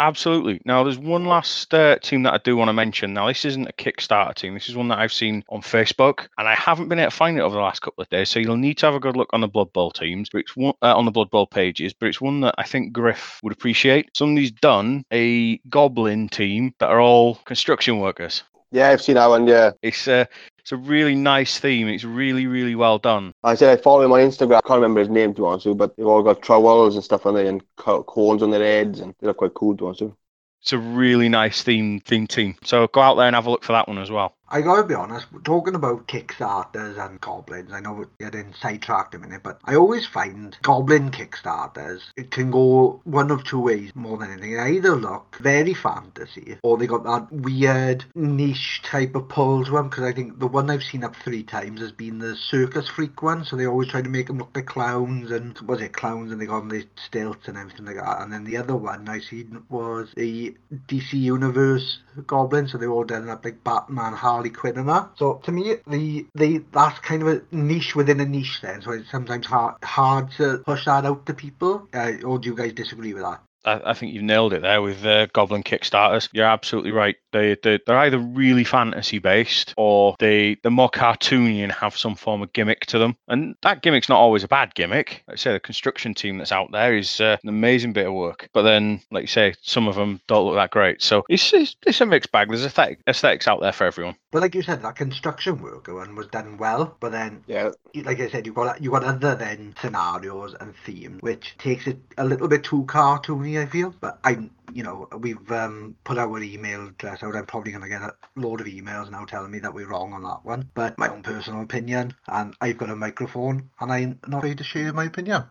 Absolutely. 0.00 0.62
Now, 0.64 0.82
there's 0.82 0.96
one 0.96 1.26
last 1.26 1.74
uh, 1.74 1.98
team 1.98 2.22
that 2.22 2.32
I 2.32 2.38
do 2.38 2.56
want 2.56 2.70
to 2.70 2.72
mention. 2.72 3.12
Now, 3.12 3.28
this 3.28 3.44
isn't 3.44 3.68
a 3.68 3.72
Kickstarter 3.74 4.34
team. 4.34 4.54
This 4.54 4.70
is 4.70 4.74
one 4.74 4.88
that 4.88 4.98
I've 4.98 5.12
seen 5.12 5.44
on 5.50 5.60
Facebook, 5.60 6.28
and 6.38 6.48
I 6.48 6.54
haven't 6.54 6.88
been 6.88 6.98
able 6.98 7.10
to 7.10 7.16
find 7.16 7.36
it 7.36 7.42
over 7.42 7.54
the 7.54 7.60
last 7.60 7.82
couple 7.82 8.00
of 8.00 8.08
days. 8.08 8.30
So 8.30 8.40
you'll 8.40 8.56
need 8.56 8.78
to 8.78 8.86
have 8.86 8.94
a 8.94 9.00
good 9.00 9.14
look 9.14 9.28
on 9.34 9.42
the 9.42 9.46
Blood 9.46 9.74
Bowl 9.74 9.90
teams, 9.90 10.30
but 10.30 10.38
it's 10.38 10.56
one, 10.56 10.72
uh, 10.80 10.96
on 10.96 11.04
the 11.04 11.10
Blood 11.10 11.30
Bowl 11.30 11.46
pages. 11.46 11.92
But 11.92 12.08
it's 12.08 12.20
one 12.20 12.40
that 12.40 12.54
I 12.56 12.62
think 12.62 12.94
Griff 12.94 13.40
would 13.42 13.52
appreciate. 13.52 14.08
Somebody's 14.16 14.52
done 14.52 15.04
a 15.12 15.58
Goblin 15.68 16.30
team 16.30 16.74
that 16.78 16.88
are 16.88 17.00
all 17.00 17.34
construction 17.44 17.98
workers. 17.98 18.42
Yeah, 18.72 18.88
I've 18.90 19.02
seen 19.02 19.16
that 19.16 19.26
one, 19.26 19.46
yeah. 19.46 19.72
It's 19.82 20.06
a 20.06 20.28
it's 20.58 20.72
a 20.72 20.76
really 20.76 21.14
nice 21.14 21.58
theme. 21.58 21.88
It's 21.88 22.04
really 22.04 22.46
really 22.46 22.74
well 22.74 22.98
done. 22.98 23.32
I 23.42 23.54
said 23.54 23.76
I 23.76 23.82
follow 23.82 24.02
him 24.02 24.12
on 24.12 24.20
Instagram. 24.20 24.56
I 24.56 24.60
can't 24.60 24.80
remember 24.80 25.00
his 25.00 25.08
name 25.08 25.34
to 25.34 25.48
answer, 25.48 25.74
but 25.74 25.96
they've 25.96 26.06
all 26.06 26.22
got 26.22 26.42
trowels 26.42 26.94
and 26.94 27.02
stuff 27.04 27.26
on 27.26 27.34
there 27.34 27.46
and 27.46 27.62
co- 27.76 28.04
cones 28.04 28.42
on 28.42 28.50
their 28.50 28.62
heads 28.62 29.00
and 29.00 29.14
they 29.20 29.26
look 29.26 29.38
quite 29.38 29.54
cool 29.54 29.76
to 29.76 29.82
be 29.82 29.86
honest 29.86 30.00
with 30.02 30.10
you. 30.10 30.16
It's 30.62 30.72
a 30.72 30.78
really 30.78 31.28
nice 31.28 31.62
theme 31.62 32.00
theme 32.00 32.26
team. 32.26 32.56
So 32.64 32.86
go 32.86 33.00
out 33.00 33.14
there 33.16 33.26
and 33.26 33.34
have 33.34 33.46
a 33.46 33.50
look 33.50 33.64
for 33.64 33.72
that 33.72 33.88
one 33.88 33.98
as 33.98 34.10
well. 34.10 34.36
I 34.52 34.62
gotta 34.62 34.82
be 34.82 34.94
honest, 34.94 35.26
talking 35.44 35.76
about 35.76 36.08
Kickstarters 36.08 36.98
and 36.98 37.20
Goblins, 37.20 37.72
I 37.72 37.78
know 37.78 37.92
we're 37.92 38.06
getting 38.18 38.52
sidetracked 38.60 39.14
a 39.14 39.18
minute, 39.20 39.42
but 39.44 39.60
I 39.64 39.76
always 39.76 40.08
find 40.08 40.58
Goblin 40.62 41.12
Kickstarters, 41.12 42.00
it 42.16 42.32
can 42.32 42.50
go 42.50 43.00
one 43.04 43.30
of 43.30 43.44
two 43.44 43.60
ways 43.60 43.92
more 43.94 44.18
than 44.18 44.32
anything. 44.32 44.56
They 44.56 44.72
either 44.72 44.96
look 44.96 45.36
very 45.40 45.72
fantasy, 45.72 46.58
or 46.64 46.76
they 46.76 46.88
got 46.88 47.04
that 47.04 47.30
weird 47.30 48.04
niche 48.16 48.82
type 48.82 49.14
of 49.14 49.28
pull 49.28 49.64
to 49.64 49.70
them, 49.70 49.88
because 49.88 50.02
I 50.02 50.12
think 50.12 50.40
the 50.40 50.48
one 50.48 50.68
I've 50.68 50.82
seen 50.82 51.04
up 51.04 51.14
three 51.14 51.44
times 51.44 51.80
has 51.80 51.92
been 51.92 52.18
the 52.18 52.34
Circus 52.34 52.88
Freak 52.88 53.22
one, 53.22 53.44
so 53.44 53.54
they 53.54 53.66
always 53.66 53.90
try 53.90 54.02
to 54.02 54.08
make 54.08 54.26
them 54.26 54.38
look 54.38 54.50
like 54.56 54.66
clowns, 54.66 55.30
and 55.30 55.56
was 55.60 55.80
it 55.80 55.92
clowns, 55.92 56.32
and 56.32 56.40
they 56.40 56.46
got 56.46 56.62
on 56.62 56.68
the 56.68 56.84
stilts 57.06 57.46
and 57.46 57.56
everything 57.56 57.86
like 57.86 57.96
that. 57.96 58.20
And 58.20 58.32
then 58.32 58.42
the 58.42 58.56
other 58.56 58.74
one 58.74 59.08
I 59.08 59.20
seen 59.20 59.62
was 59.68 60.08
the 60.16 60.56
DC 60.88 61.12
Universe 61.12 62.00
Goblin, 62.26 62.68
so 62.68 62.78
they're 62.78 62.90
all 62.90 63.04
done 63.04 63.28
up 63.28 63.42
big 63.42 63.62
Batman, 63.64 64.12
Harley 64.12 64.50
Quinn 64.50 64.78
and 64.78 64.88
that. 64.88 65.10
So 65.16 65.40
to 65.44 65.52
me, 65.52 65.76
the 65.86 66.26
they 66.34 66.58
that's 66.58 66.98
kind 67.00 67.22
of 67.22 67.28
a 67.28 67.42
niche 67.50 67.94
within 67.94 68.20
a 68.20 68.26
niche 68.26 68.60
then. 68.62 68.82
So 68.82 68.92
it's 68.92 69.10
sometimes 69.10 69.46
hard 69.46 69.76
hard 69.82 70.30
to 70.32 70.58
push 70.58 70.84
that 70.84 71.04
out 71.04 71.26
to 71.26 71.34
people. 71.34 71.88
Uh, 71.92 72.12
or 72.24 72.38
do 72.38 72.48
you 72.48 72.54
guys 72.54 72.72
disagree 72.72 73.14
with 73.14 73.22
that? 73.22 73.42
I, 73.64 73.80
I 73.86 73.94
think 73.94 74.12
you've 74.12 74.22
nailed 74.22 74.52
it 74.52 74.62
there 74.62 74.82
with 74.82 75.04
uh, 75.04 75.26
Goblin 75.26 75.62
Kickstarters. 75.62 76.28
You're 76.32 76.46
absolutely 76.46 76.92
right. 76.92 77.16
They, 77.32 77.56
they 77.62 77.78
they're 77.86 77.98
either 77.98 78.18
really 78.18 78.64
fantasy 78.64 79.18
based 79.18 79.74
or 79.76 80.16
they 80.18 80.56
they're 80.62 80.70
more 80.70 80.90
cartoony 80.90 81.62
and 81.62 81.72
have 81.72 81.96
some 81.96 82.16
form 82.16 82.42
of 82.42 82.52
gimmick 82.52 82.86
to 82.86 82.98
them. 82.98 83.16
And 83.28 83.54
that 83.62 83.82
gimmick's 83.82 84.08
not 84.08 84.18
always 84.18 84.44
a 84.44 84.48
bad 84.48 84.74
gimmick. 84.74 85.22
Like 85.28 85.34
I 85.34 85.36
say, 85.36 85.52
the 85.52 85.60
construction 85.60 86.14
team 86.14 86.38
that's 86.38 86.52
out 86.52 86.72
there 86.72 86.96
is 86.96 87.20
uh, 87.20 87.36
an 87.42 87.48
amazing 87.48 87.92
bit 87.92 88.06
of 88.06 88.14
work. 88.14 88.48
But 88.52 88.62
then, 88.62 89.00
like 89.10 89.22
you 89.22 89.28
say, 89.28 89.54
some 89.62 89.88
of 89.88 89.94
them 89.94 90.20
don't 90.26 90.46
look 90.46 90.56
that 90.56 90.70
great. 90.70 91.02
So 91.02 91.24
it's 91.28 91.52
it's, 91.52 91.76
it's 91.86 92.00
a 92.00 92.06
mixed 92.06 92.32
bag. 92.32 92.48
There's 92.48 92.64
aesthetic, 92.64 93.00
aesthetics 93.06 93.46
out 93.48 93.60
there 93.60 93.72
for 93.72 93.84
everyone. 93.84 94.16
But 94.32 94.42
like 94.42 94.54
you 94.54 94.62
said, 94.62 94.82
that 94.82 94.96
construction 94.96 95.60
worker 95.62 95.94
one 95.94 96.14
was 96.16 96.26
done 96.28 96.56
well. 96.56 96.96
But 97.00 97.12
then, 97.12 97.44
Yeah, 97.46 97.70
like 97.94 98.20
I 98.20 98.28
said, 98.28 98.46
you 98.46 98.52
got 98.52 98.82
you 98.82 98.90
got 98.90 99.04
other 99.04 99.34
then 99.34 99.74
scenarios 99.80 100.54
and 100.60 100.74
themes, 100.84 101.22
which 101.22 101.56
takes 101.58 101.86
it 101.86 101.98
a 102.16 102.24
little 102.24 102.48
bit 102.48 102.64
too 102.64 102.84
cartoony. 102.84 103.49
I 103.58 103.66
feel, 103.66 103.94
but 104.00 104.18
I, 104.24 104.50
you 104.72 104.82
know, 104.82 105.08
we've 105.18 105.50
um, 105.52 105.96
put 106.04 106.18
our 106.18 106.42
email 106.42 106.88
address 106.88 107.22
out. 107.22 107.36
I'm 107.36 107.46
probably 107.46 107.72
going 107.72 107.82
to 107.82 107.88
get 107.88 108.02
a 108.02 108.14
load 108.36 108.60
of 108.60 108.66
emails 108.66 109.10
now 109.10 109.24
telling 109.24 109.50
me 109.50 109.58
that 109.60 109.74
we're 109.74 109.88
wrong 109.88 110.12
on 110.12 110.22
that 110.22 110.44
one. 110.44 110.70
But 110.74 110.98
my 110.98 111.08
own 111.08 111.22
personal 111.22 111.62
opinion, 111.62 112.14
and 112.28 112.54
I've 112.60 112.78
got 112.78 112.90
a 112.90 112.96
microphone, 112.96 113.70
and 113.80 113.92
I'm 113.92 114.18
not 114.26 114.42
ready 114.42 114.56
to 114.56 114.64
share 114.64 114.92
my 114.92 115.04
opinion. 115.04 115.44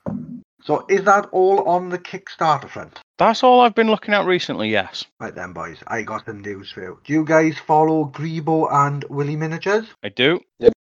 So 0.64 0.86
is 0.90 1.06
that 1.06 1.28
all 1.32 1.68
on 1.70 1.90
the 1.90 1.98
Kickstarter 1.98 2.70
front? 2.70 3.00
That's 3.18 3.44
all 3.44 3.62
I've 3.62 3.76
been 3.76 3.90
looking 3.90 4.14
at 4.14 4.26
recently. 4.26 4.70
Yes, 4.70 5.06
Right 5.20 5.34
then, 5.34 5.54
boys, 5.54 5.78
I 5.88 6.02
got 6.04 6.26
some 6.26 6.42
news 6.42 6.72
for 6.72 6.82
you. 6.82 7.00
Do 7.04 7.14
you 7.14 7.24
guys 7.26 7.58
follow 7.58 8.06
Greebo 8.06 8.72
and 8.72 9.04
Willy 9.10 9.36
Miniatures? 9.36 9.86
I 10.04 10.10
do. 10.10 10.42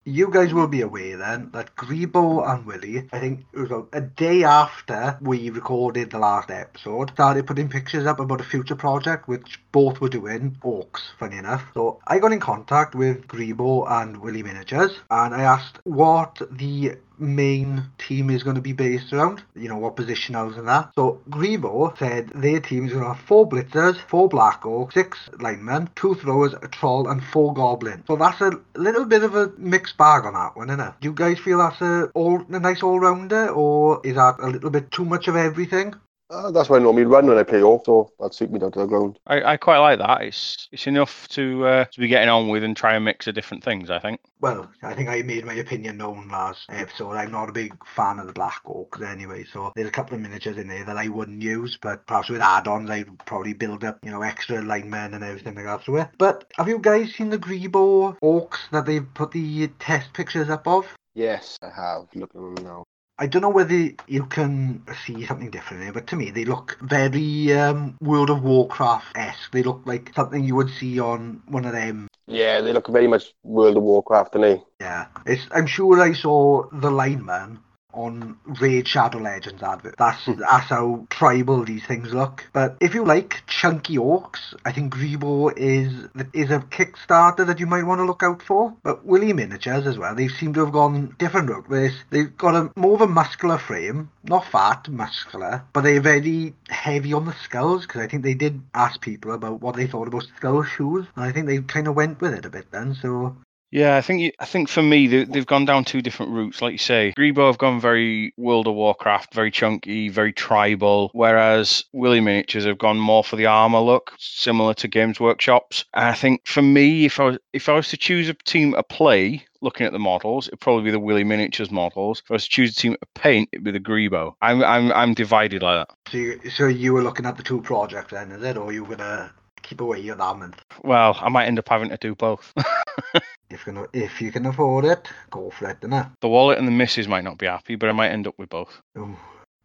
You 0.05 0.29
guys 0.31 0.53
will 0.53 0.67
be 0.67 0.81
aware 0.81 1.15
then 1.15 1.49
that 1.53 1.77
Greebo 1.77 2.45
and 2.45 2.65
Willy, 2.65 3.07
I 3.13 3.19
think 3.19 3.45
it 3.53 3.59
was 3.59 3.85
a, 3.93 4.01
day 4.01 4.43
after 4.43 5.17
we 5.21 5.49
recorded 5.49 6.11
the 6.11 6.19
last 6.19 6.51
episode, 6.51 7.11
started 7.11 7.47
putting 7.47 7.69
pictures 7.69 8.05
up 8.05 8.19
about 8.19 8.41
a 8.41 8.43
future 8.43 8.75
project 8.75 9.29
which 9.29 9.61
both 9.71 10.01
were 10.01 10.09
doing, 10.09 10.57
Orcs, 10.61 10.99
funny 11.17 11.37
enough. 11.37 11.63
So 11.73 12.01
I 12.05 12.19
got 12.19 12.33
in 12.33 12.41
contact 12.41 12.95
with 12.95 13.27
Greebo 13.27 13.89
and 13.89 14.17
Willy 14.17 14.43
Miniatures 14.43 14.91
and 15.09 15.33
I 15.33 15.43
asked 15.43 15.79
what 15.85 16.41
the 16.51 16.97
main 17.17 17.83
team 17.97 18.29
is 18.29 18.43
going 18.43 18.55
to 18.55 18.61
be 18.61 18.73
based 18.73 19.13
around, 19.13 19.43
you 19.55 19.69
know, 19.69 19.77
what 19.77 19.95
positionals 19.95 20.57
and 20.57 20.67
that. 20.67 20.91
So 20.95 21.21
Greebo 21.29 21.97
said 21.97 22.29
their 22.35 22.59
team 22.59 22.85
is 22.85 22.93
going 22.93 23.03
to 23.03 23.13
have 23.13 23.25
four 23.25 23.47
blitzers, 23.47 23.97
four 23.97 24.27
black 24.29 24.61
orcs, 24.61 24.93
six 24.93 25.17
linemen, 25.39 25.89
two 25.95 26.15
throwers, 26.15 26.53
a 26.53 26.67
troll, 26.67 27.07
and 27.09 27.23
four 27.23 27.53
goblins. 27.53 28.03
So 28.07 28.15
that's 28.15 28.41
a 28.41 28.51
little 28.75 29.05
bit 29.05 29.23
of 29.23 29.35
a 29.35 29.51
mixed 29.57 29.97
bag 29.97 30.25
on 30.25 30.33
that 30.33 30.55
one, 30.55 30.69
isn't 30.69 30.79
it? 30.79 30.93
Do 31.01 31.09
you 31.09 31.13
guys 31.13 31.39
feel 31.39 31.59
that's 31.59 31.81
a 31.81 32.05
all 32.13 32.43
a 32.49 32.59
nice 32.59 32.83
all 32.83 32.99
rounder, 32.99 33.49
or 33.49 34.01
is 34.03 34.15
that 34.15 34.35
a 34.39 34.47
little 34.47 34.69
bit 34.69 34.91
too 34.91 35.05
much 35.05 35.27
of 35.27 35.35
everything? 35.35 35.93
Uh, 36.33 36.49
that's 36.49 36.67
what 36.67 36.79
I 36.79 36.83
normally 36.83 37.05
run 37.05 37.27
when 37.27 37.37
I 37.37 37.43
play 37.43 37.61
off, 37.61 37.83
so 37.85 38.11
that 38.19 38.33
suit 38.33 38.51
me 38.51 38.57
down 38.57 38.71
to 38.71 38.79
the 38.79 38.87
ground. 38.87 39.19
I, 39.27 39.53
I 39.53 39.57
quite 39.57 39.77
like 39.77 39.99
that. 39.99 40.23
It's 40.23 40.67
it's 40.71 40.87
enough 40.87 41.27
to 41.29 41.65
uh, 41.65 41.85
to 41.85 41.99
be 41.99 42.07
getting 42.07 42.29
on 42.29 42.47
with 42.47 42.63
and 42.63 42.75
try 42.75 42.95
and 42.95 43.05
mix 43.05 43.27
of 43.27 43.35
different 43.35 43.63
things. 43.63 43.91
I 43.91 43.99
think. 43.99 44.19
Well, 44.41 44.69
I 44.81 44.93
think 44.95 45.09
I 45.09 45.21
made 45.21 45.45
my 45.45 45.53
opinion 45.53 45.97
known 45.97 46.27
last 46.29 46.65
episode. 46.69 47.11
I'm 47.11 47.31
not 47.31 47.49
a 47.49 47.53
big 47.53 47.73
fan 47.85 48.19
of 48.19 48.27
the 48.27 48.33
Black 48.33 48.61
Orcs 48.65 49.07
anyway, 49.07 49.43
so 49.43 49.71
there's 49.75 49.87
a 49.87 49.91
couple 49.91 50.15
of 50.15 50.21
miniatures 50.21 50.57
in 50.57 50.67
there 50.67 50.83
that 50.83 50.97
I 50.97 51.07
wouldn't 51.07 51.41
use, 51.41 51.77
but 51.79 52.05
perhaps 52.07 52.29
with 52.29 52.41
add-ons 52.41 52.89
I'd 52.89 53.25
probably 53.25 53.53
build 53.53 53.83
up, 53.83 53.99
you 54.03 54.11
know, 54.11 54.23
extra 54.23 54.61
linemen 54.61 55.13
and 55.13 55.23
everything 55.23 55.55
like 55.55 55.65
that 55.65 55.83
through 55.83 56.01
it. 56.01 56.09
But 56.17 56.51
have 56.57 56.67
you 56.67 56.79
guys 56.79 57.13
seen 57.13 57.29
the 57.29 57.37
Greebo 57.37 58.17
Orcs 58.23 58.57
that 58.71 58.85
they've 58.85 59.13
put 59.13 59.31
the 59.31 59.67
test 59.79 60.11
pictures 60.13 60.49
up 60.49 60.67
of? 60.67 60.87
Yes, 61.13 61.57
I 61.61 61.69
have. 61.69 62.07
Looking 62.15 62.23
at 62.23 62.55
them 62.55 62.65
now. 62.65 62.83
I 63.19 63.27
don't 63.27 63.43
know 63.43 63.49
whether 63.49 63.91
you 64.07 64.25
can 64.25 64.83
see 65.05 65.25
something 65.25 65.51
different 65.51 65.83
here, 65.83 65.93
but 65.93 66.07
to 66.07 66.15
me 66.15 66.31
they 66.31 66.45
look 66.45 66.77
very 66.81 67.53
um, 67.53 67.95
World 68.01 68.29
of 68.29 68.43
Warcraft-esque. 68.43 69.51
They 69.51 69.61
look 69.63 69.81
like 69.85 70.11
something 70.15 70.43
you 70.43 70.55
would 70.55 70.69
see 70.69 70.99
on 70.99 71.41
one 71.47 71.65
of 71.65 71.73
them 71.73 72.07
Yeah, 72.25 72.61
they 72.61 72.73
look 72.73 72.87
very 72.87 73.07
much 73.07 73.33
World 73.43 73.77
of 73.77 73.83
Warcraft, 73.83 74.33
don't 74.33 74.41
they? 74.41 74.63
Yeah, 74.79 75.07
it's. 75.25 75.47
I'm 75.51 75.67
sure 75.67 76.01
I 76.01 76.13
saw 76.13 76.67
the 76.71 76.89
lineman 76.89 77.59
on 77.93 78.37
Raid 78.59 78.87
Shadow 78.87 79.19
Legends 79.19 79.61
advert. 79.61 79.95
That's 79.97 80.25
hmm. 80.25 80.33
that's 80.39 80.69
how 80.69 81.05
tribal 81.09 81.63
these 81.65 81.85
things 81.85 82.13
look. 82.13 82.45
But 82.53 82.77
if 82.81 82.93
you 82.93 83.05
like 83.05 83.43
chunky 83.47 83.97
orcs, 83.97 84.55
I 84.65 84.71
think 84.71 84.93
Greebo 84.93 85.53
is 85.55 85.93
is 86.33 86.51
a 86.51 86.59
Kickstarter 86.59 87.45
that 87.45 87.59
you 87.59 87.67
might 87.67 87.83
want 87.83 87.99
to 87.99 88.05
look 88.05 88.23
out 88.23 88.41
for. 88.41 88.73
But 88.83 89.05
Willy 89.05 89.33
Miniatures 89.33 89.87
as 89.87 89.97
well. 89.97 90.15
They 90.15 90.27
seem 90.27 90.53
to 90.53 90.61
have 90.61 90.73
gone 90.73 91.15
different 91.19 91.49
route 91.49 91.69
with. 91.69 91.93
They've 92.09 92.35
got 92.37 92.55
a 92.55 92.71
more 92.75 92.95
of 92.95 93.01
a 93.01 93.07
muscular 93.07 93.57
frame, 93.57 94.09
not 94.23 94.45
fat, 94.45 94.89
muscular, 94.89 95.63
but 95.73 95.81
they're 95.81 96.01
very 96.01 96.53
heavy 96.69 97.13
on 97.13 97.25
the 97.25 97.35
skulls 97.43 97.83
because 97.85 98.01
I 98.01 98.07
think 98.07 98.23
they 98.23 98.33
did 98.33 98.61
ask 98.73 99.01
people 99.01 99.31
about 99.33 99.61
what 99.61 99.75
they 99.75 99.87
thought 99.87 100.07
about 100.07 100.27
skull 100.37 100.63
shoes, 100.63 101.05
and 101.15 101.25
I 101.25 101.31
think 101.31 101.47
they 101.47 101.59
kind 101.59 101.87
of 101.87 101.95
went 101.95 102.21
with 102.21 102.33
it 102.33 102.45
a 102.45 102.49
bit 102.49 102.71
then. 102.71 102.95
So 102.95 103.35
Yeah, 103.73 103.97
I 103.97 104.01
think 104.01 104.21
you, 104.21 104.31
I 104.39 104.45
think 104.45 104.69
for 104.69 104.83
me 104.83 105.07
they, 105.07 105.23
they've 105.23 105.47
gone 105.47 105.65
down 105.65 105.83
two 105.83 106.03
different 106.03 106.31
routes. 106.31 106.61
Like 106.61 106.73
you 106.73 106.77
say, 106.77 107.11
Greebo 107.17 107.47
have 107.47 107.57
gone 107.57 107.81
very 107.81 108.31
World 108.37 108.67
of 108.67 108.75
Warcraft, 108.75 109.33
very 109.33 109.49
chunky, 109.49 110.09
very 110.09 110.31
tribal, 110.31 111.09
whereas 111.13 111.83
Willy 111.91 112.21
Miniatures 112.21 112.65
have 112.65 112.77
gone 112.77 112.99
more 112.99 113.23
for 113.23 113.35
the 113.35 113.47
armor 113.47 113.79
look, 113.79 114.13
similar 114.19 114.75
to 114.75 114.87
Games 114.87 115.19
Workshops. 115.19 115.85
And 115.95 116.05
I 116.05 116.13
think 116.13 116.45
for 116.45 116.61
me, 116.61 117.05
if 117.05 117.19
I 117.19 117.23
was 117.23 117.39
if 117.51 117.67
I 117.67 117.73
was 117.73 117.87
to 117.87 117.97
choose 117.97 118.29
a 118.29 118.35
team 118.35 118.73
to 118.73 118.83
play, 118.83 119.43
looking 119.61 119.87
at 119.87 119.91
the 119.91 119.97
models, 119.97 120.47
it'd 120.49 120.59
probably 120.59 120.83
be 120.83 120.91
the 120.91 120.99
Willy 120.99 121.23
Miniatures 121.23 121.71
models. 121.71 122.21
If 122.23 122.29
I 122.29 122.35
was 122.35 122.43
to 122.43 122.51
choose 122.51 122.73
a 122.73 122.75
team 122.75 122.93
to 122.93 123.07
paint, 123.15 123.49
it'd 123.53 123.63
be 123.63 123.71
the 123.71 123.79
Greebo. 123.79 124.35
I'm 124.43 124.63
I'm 124.63 124.91
I'm 124.91 125.13
divided 125.15 125.63
like 125.63 125.87
that. 125.87 126.11
So 126.11 126.17
you, 126.17 126.39
so 126.51 126.67
you 126.67 126.93
were 126.93 127.01
looking 127.01 127.25
at 127.25 127.37
the 127.37 127.43
two 127.43 127.59
projects 127.61 128.11
then, 128.11 128.31
is 128.33 128.43
it? 128.43 128.55
Or 128.55 128.71
you 128.71 128.83
were 128.83 128.95
gonna 128.95 129.33
keep 129.63 129.81
away 129.81 129.99
your 129.99 130.15
month? 130.15 130.61
Well, 130.83 131.17
I 131.19 131.29
might 131.29 131.47
end 131.47 131.57
up 131.57 131.67
having 131.67 131.89
to 131.89 131.97
do 131.97 132.13
both. 132.13 132.53
If 133.53 133.67
you 133.67 133.73
can, 133.73 133.87
if 133.93 134.21
you 134.21 134.31
can 134.31 134.45
afford 134.47 134.85
it, 134.85 135.07
go 135.29 135.51
for 135.51 135.69
it, 135.69 135.81
innit? 135.81 136.09
the 136.21 136.27
wallet 136.27 136.57
and 136.57 136.67
the 136.67 136.71
missus 136.71 137.07
might 137.07 137.23
not 137.23 137.37
be 137.37 137.45
happy, 137.45 137.75
but 137.75 137.87
I 137.87 137.91
might 137.91 138.09
end 138.09 138.27
up 138.27 138.35
with 138.37 138.49
both. 138.49 138.81
Ooh, 138.97 139.15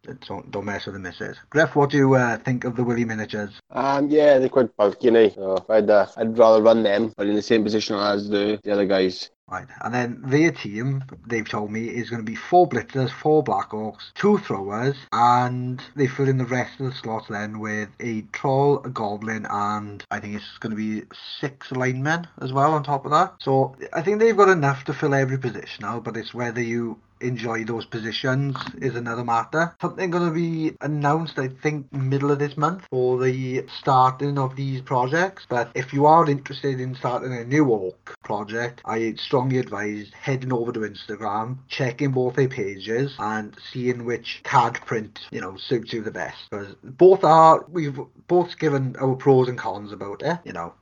don't 0.03 0.51
don't 0.51 0.65
mess 0.65 0.85
with 0.85 0.95
the 0.95 0.99
missus. 0.99 1.37
Griff, 1.49 1.75
what 1.75 1.89
do 1.89 1.97
you 1.97 2.13
uh, 2.15 2.37
think 2.37 2.63
of 2.65 2.75
the 2.75 2.83
Willy 2.83 3.05
miniatures? 3.05 3.59
Um, 3.71 4.09
yeah, 4.09 4.37
they're 4.37 4.49
quite 4.49 4.75
bulky, 4.77 5.09
eh? 5.09 5.29
So 5.29 5.65
I'd, 5.69 5.89
uh, 5.89 6.07
I'd 6.17 6.37
rather 6.37 6.61
run 6.61 6.83
them, 6.83 7.13
but 7.17 7.27
in 7.27 7.35
the 7.35 7.41
same 7.41 7.63
position 7.63 7.95
as 7.95 8.29
the, 8.29 8.59
the 8.63 8.71
other 8.71 8.85
guys. 8.85 9.29
Right, 9.51 9.65
and 9.81 9.93
then 9.93 10.21
their 10.25 10.51
team, 10.51 11.03
they've 11.25 11.47
told 11.47 11.71
me, 11.71 11.87
is 11.87 12.09
going 12.11 12.21
to 12.21 12.31
be 12.31 12.35
four 12.35 12.69
blitzers, 12.69 13.09
four 13.09 13.41
black 13.41 13.69
orcs, 13.71 14.13
two 14.13 14.37
throwers, 14.37 14.95
and 15.11 15.81
they 15.95 16.05
fill 16.05 16.29
in 16.29 16.37
the 16.37 16.45
rest 16.45 16.79
of 16.79 16.85
the 16.85 16.91
slots 16.91 17.27
then 17.29 17.59
with 17.59 17.89
a 17.99 18.21
troll, 18.31 18.79
a 18.85 18.89
goblin, 18.89 19.47
and 19.49 20.05
I 20.11 20.19
think 20.19 20.35
it's 20.35 20.57
going 20.59 20.71
to 20.71 20.75
be 20.75 21.07
six 21.39 21.71
linemen 21.71 22.27
as 22.39 22.53
well 22.53 22.73
on 22.73 22.83
top 22.83 23.05
of 23.05 23.11
that. 23.11 23.33
So 23.39 23.75
I 23.91 24.03
think 24.03 24.19
they've 24.19 24.37
got 24.37 24.49
enough 24.49 24.83
to 24.85 24.93
fill 24.93 25.15
every 25.15 25.39
position 25.39 25.81
now, 25.81 25.99
but 25.99 26.15
it's 26.15 26.33
whether 26.33 26.61
you 26.61 26.99
enjoy 27.21 27.63
those 27.63 27.85
positions 27.85 28.55
is 28.81 28.95
another 28.95 29.23
matter. 29.23 29.75
Something 29.81 30.09
going 30.09 30.27
to 30.27 30.33
be 30.33 30.75
announced, 30.81 31.37
I 31.37 31.47
think, 31.47 31.91
middle 31.93 32.31
of 32.31 32.39
this 32.39 32.57
month 32.57 32.83
for 32.89 33.19
the 33.19 33.65
starting 33.79 34.37
of 34.37 34.55
these 34.55 34.81
projects. 34.81 35.45
But 35.49 35.71
if 35.75 35.93
you 35.93 36.05
are 36.05 36.29
interested 36.29 36.79
in 36.79 36.95
starting 36.95 37.33
a 37.33 37.43
new 37.43 37.65
orc 37.65 38.15
project, 38.23 38.81
I 38.85 39.13
strongly 39.17 39.57
advise 39.59 40.11
heading 40.19 40.53
over 40.53 40.71
to 40.71 40.79
Instagram, 40.79 41.57
checking 41.67 42.11
both 42.11 42.35
their 42.35 42.49
pages, 42.49 43.15
and 43.19 43.55
seeing 43.71 44.05
which 44.05 44.41
card 44.43 44.75
print 44.85 45.19
you 45.31 45.41
know 45.41 45.57
suits 45.57 45.93
you 45.93 46.01
the 46.01 46.11
best. 46.11 46.37
Because 46.49 46.75
both 46.83 47.23
are 47.23 47.65
we've 47.69 47.99
both 48.27 48.57
given 48.59 48.95
our 49.01 49.15
pros 49.15 49.47
and 49.47 49.57
cons 49.57 49.91
about 49.91 50.21
it. 50.21 50.39
You 50.43 50.53
know, 50.53 50.73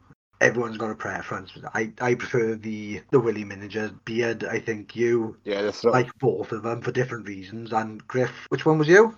everyone's 0.42 0.78
got 0.78 0.92
a 0.92 0.96
preference. 0.96 1.52
I, 1.74 1.92
I 2.00 2.16
prefer 2.16 2.56
the 2.56 3.02
the 3.12 3.20
Willy 3.20 3.44
miniatures 3.44 3.92
beard. 4.06 4.44
I 4.44 4.60
think 4.60 4.96
you 4.96 5.38
Yeah, 5.44 5.62
the 5.62 5.72
throw. 5.72 5.92
like 5.92 6.10
both 6.20 6.52
of 6.52 6.64
them 6.64 6.82
for 6.82 6.92
different 6.92 7.28
reasons. 7.28 7.74
And 7.74 8.06
Griff, 8.08 8.32
which 8.50 8.66
one 8.66 8.78
was 8.80 8.88
you? 8.88 9.16